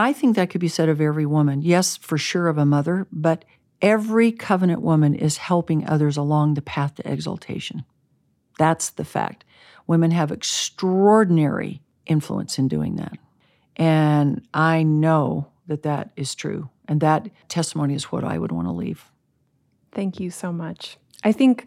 I 0.00 0.12
think 0.12 0.36
that 0.36 0.50
could 0.50 0.60
be 0.60 0.68
said 0.68 0.88
of 0.88 1.00
every 1.00 1.26
woman. 1.26 1.62
Yes, 1.62 1.96
for 1.96 2.16
sure 2.16 2.48
of 2.48 2.58
a 2.58 2.66
mother, 2.66 3.06
but 3.12 3.44
every 3.80 4.32
covenant 4.32 4.80
woman 4.80 5.14
is 5.14 5.38
helping 5.38 5.86
others 5.86 6.16
along 6.16 6.54
the 6.54 6.62
path 6.62 6.94
to 6.96 7.12
exaltation. 7.12 7.84
That's 8.58 8.90
the 8.90 9.04
fact. 9.04 9.44
Women 9.86 10.12
have 10.12 10.30
extraordinary 10.30 11.82
influence 12.06 12.58
in 12.58 12.68
doing 12.68 12.96
that. 12.96 13.18
And 13.76 14.46
I 14.52 14.82
know 14.82 15.48
that 15.66 15.82
that 15.82 16.10
is 16.16 16.34
true. 16.34 16.68
And 16.88 17.00
that 17.00 17.28
testimony 17.48 17.94
is 17.94 18.04
what 18.04 18.24
I 18.24 18.38
would 18.38 18.52
want 18.52 18.66
to 18.66 18.72
leave. 18.72 19.10
Thank 19.92 20.20
you 20.20 20.30
so 20.30 20.52
much. 20.52 20.96
I 21.24 21.32
think 21.32 21.66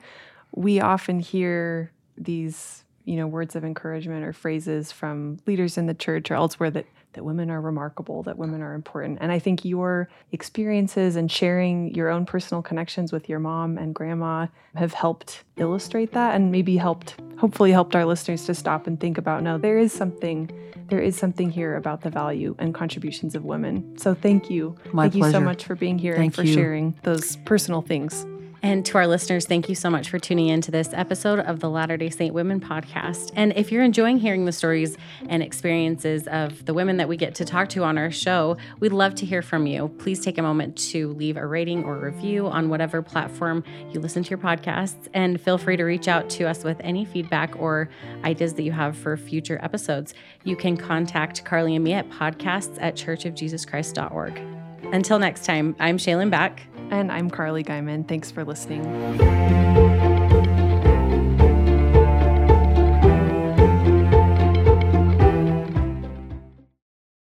we 0.54 0.80
often 0.80 1.20
hear 1.20 1.92
these, 2.18 2.84
you 3.06 3.16
know, 3.16 3.28
words 3.28 3.56
of 3.56 3.64
encouragement 3.64 4.26
or 4.26 4.34
phrases 4.34 4.92
from 4.92 5.40
leaders 5.46 5.78
in 5.78 5.86
the 5.86 5.94
church 5.94 6.32
or 6.32 6.36
elsewhere 6.36 6.72
that 6.72 6.86
that 7.16 7.24
women 7.24 7.50
are 7.50 7.60
remarkable, 7.60 8.24
that 8.24 8.38
women 8.38 8.62
are 8.62 8.74
important. 8.74 9.18
And 9.20 9.32
I 9.32 9.40
think 9.40 9.66
your 9.66 10.08
experiences 10.32 11.16
and 11.16 11.32
sharing 11.32 11.94
your 11.96 12.10
own 12.10 12.26
personal 12.26 12.62
connections 12.62 13.12
with 13.12 13.28
your 13.28 13.40
mom 13.40 13.78
and 13.78 13.96
grandma 13.96 14.48
have 14.76 14.94
helped 14.94 15.44
illustrate 15.58 16.12
that 16.14 16.36
and 16.36 16.52
maybe 16.52 16.78
helped 16.78 17.16
hopefully 17.38 17.72
helped 17.72 17.96
our 17.96 18.06
listeners 18.06 18.46
to 18.46 18.54
stop 18.54 18.88
and 18.88 19.00
think 19.00 19.18
about 19.18 19.44
no, 19.44 19.58
there 19.58 19.78
is 19.78 19.92
something 19.92 20.50
there 20.88 21.02
is 21.02 21.18
something 21.18 21.50
here 21.50 21.76
about 21.76 22.02
the 22.02 22.12
value 22.12 22.56
and 22.60 22.74
contributions 22.76 23.34
of 23.34 23.44
women. 23.44 23.98
So 23.98 24.14
thank 24.14 24.52
you. 24.52 24.76
My 24.94 25.06
thank 25.06 25.14
pleasure. 25.14 25.28
you 25.28 25.32
so 25.32 25.40
much 25.42 25.66
for 25.66 25.74
being 25.74 25.98
here 25.98 26.16
Thank 26.16 26.26
and 26.26 26.36
for 26.36 26.44
you. 26.44 26.54
sharing 26.54 26.96
those 27.02 27.38
personal 27.38 27.82
things. 27.82 28.24
And 28.66 28.84
to 28.88 28.98
our 28.98 29.06
listeners, 29.06 29.46
thank 29.46 29.70
you 29.70 29.76
so 29.76 29.92
much 29.92 30.10
for 30.10 30.18
tuning 30.18 30.48
in 30.48 30.60
to 30.62 30.72
this 30.72 30.90
episode 30.92 31.38
of 31.38 31.60
the 31.60 31.70
Latter 31.70 31.98
day 31.98 32.10
Saint 32.10 32.34
Women 32.34 32.60
podcast. 32.60 33.32
And 33.36 33.54
if 33.56 33.72
you're 33.72 33.84
enjoying 33.84 34.18
hearing 34.18 34.46
the 34.46 34.52
stories 34.52 34.98
and 35.30 35.44
experiences 35.44 36.28
of 36.28 36.66
the 36.66 36.74
women 36.74 36.98
that 36.98 37.08
we 37.08 37.16
get 37.16 37.36
to 37.36 37.46
talk 37.46 37.70
to 37.70 37.84
on 37.84 38.00
our 38.00 38.10
show, 38.10 38.58
we'd 38.80 38.92
love 38.92 39.14
to 39.16 39.26
hear 39.28 39.44
from 39.44 39.68
you. 39.68 39.90
Please 40.00 40.20
take 40.20 40.40
a 40.40 40.42
moment 40.42 40.76
to 40.90 41.10
leave 41.10 41.38
a 41.38 41.46
rating 41.46 41.84
or 41.84 42.00
review 42.00 42.48
on 42.48 42.70
whatever 42.70 43.04
platform 43.04 43.64
you 43.92 44.00
listen 44.00 44.24
to 44.24 44.32
your 44.32 44.40
podcasts. 44.40 45.10
And 45.14 45.40
feel 45.40 45.60
free 45.60 45.78
to 45.78 45.84
reach 45.84 46.08
out 46.08 46.28
to 46.32 46.46
us 46.46 46.64
with 46.64 46.78
any 46.80 47.06
feedback 47.06 47.56
or 47.60 47.88
ideas 48.24 48.56
that 48.56 48.64
you 48.64 48.72
have 48.72 48.98
for 48.98 49.16
future 49.16 49.60
episodes. 49.62 50.16
You 50.44 50.56
can 50.56 50.76
contact 50.76 51.46
Carly 51.46 51.76
and 51.76 51.84
me 51.84 51.94
at 51.94 52.10
podcasts 52.10 52.80
at 52.82 52.96
churchofjesuschrist.org. 52.96 54.65
Until 54.94 55.20
next 55.20 55.46
time, 55.46 55.76
I'm 55.80 55.98
Shaylin 55.98 56.30
Back. 56.30 56.62
And 56.92 57.12
I'm 57.12 57.30
Carly 57.30 57.64
Guyman. 57.64 58.08
Thanks 58.08 58.32
for 58.32 58.44
listening. 58.44 58.84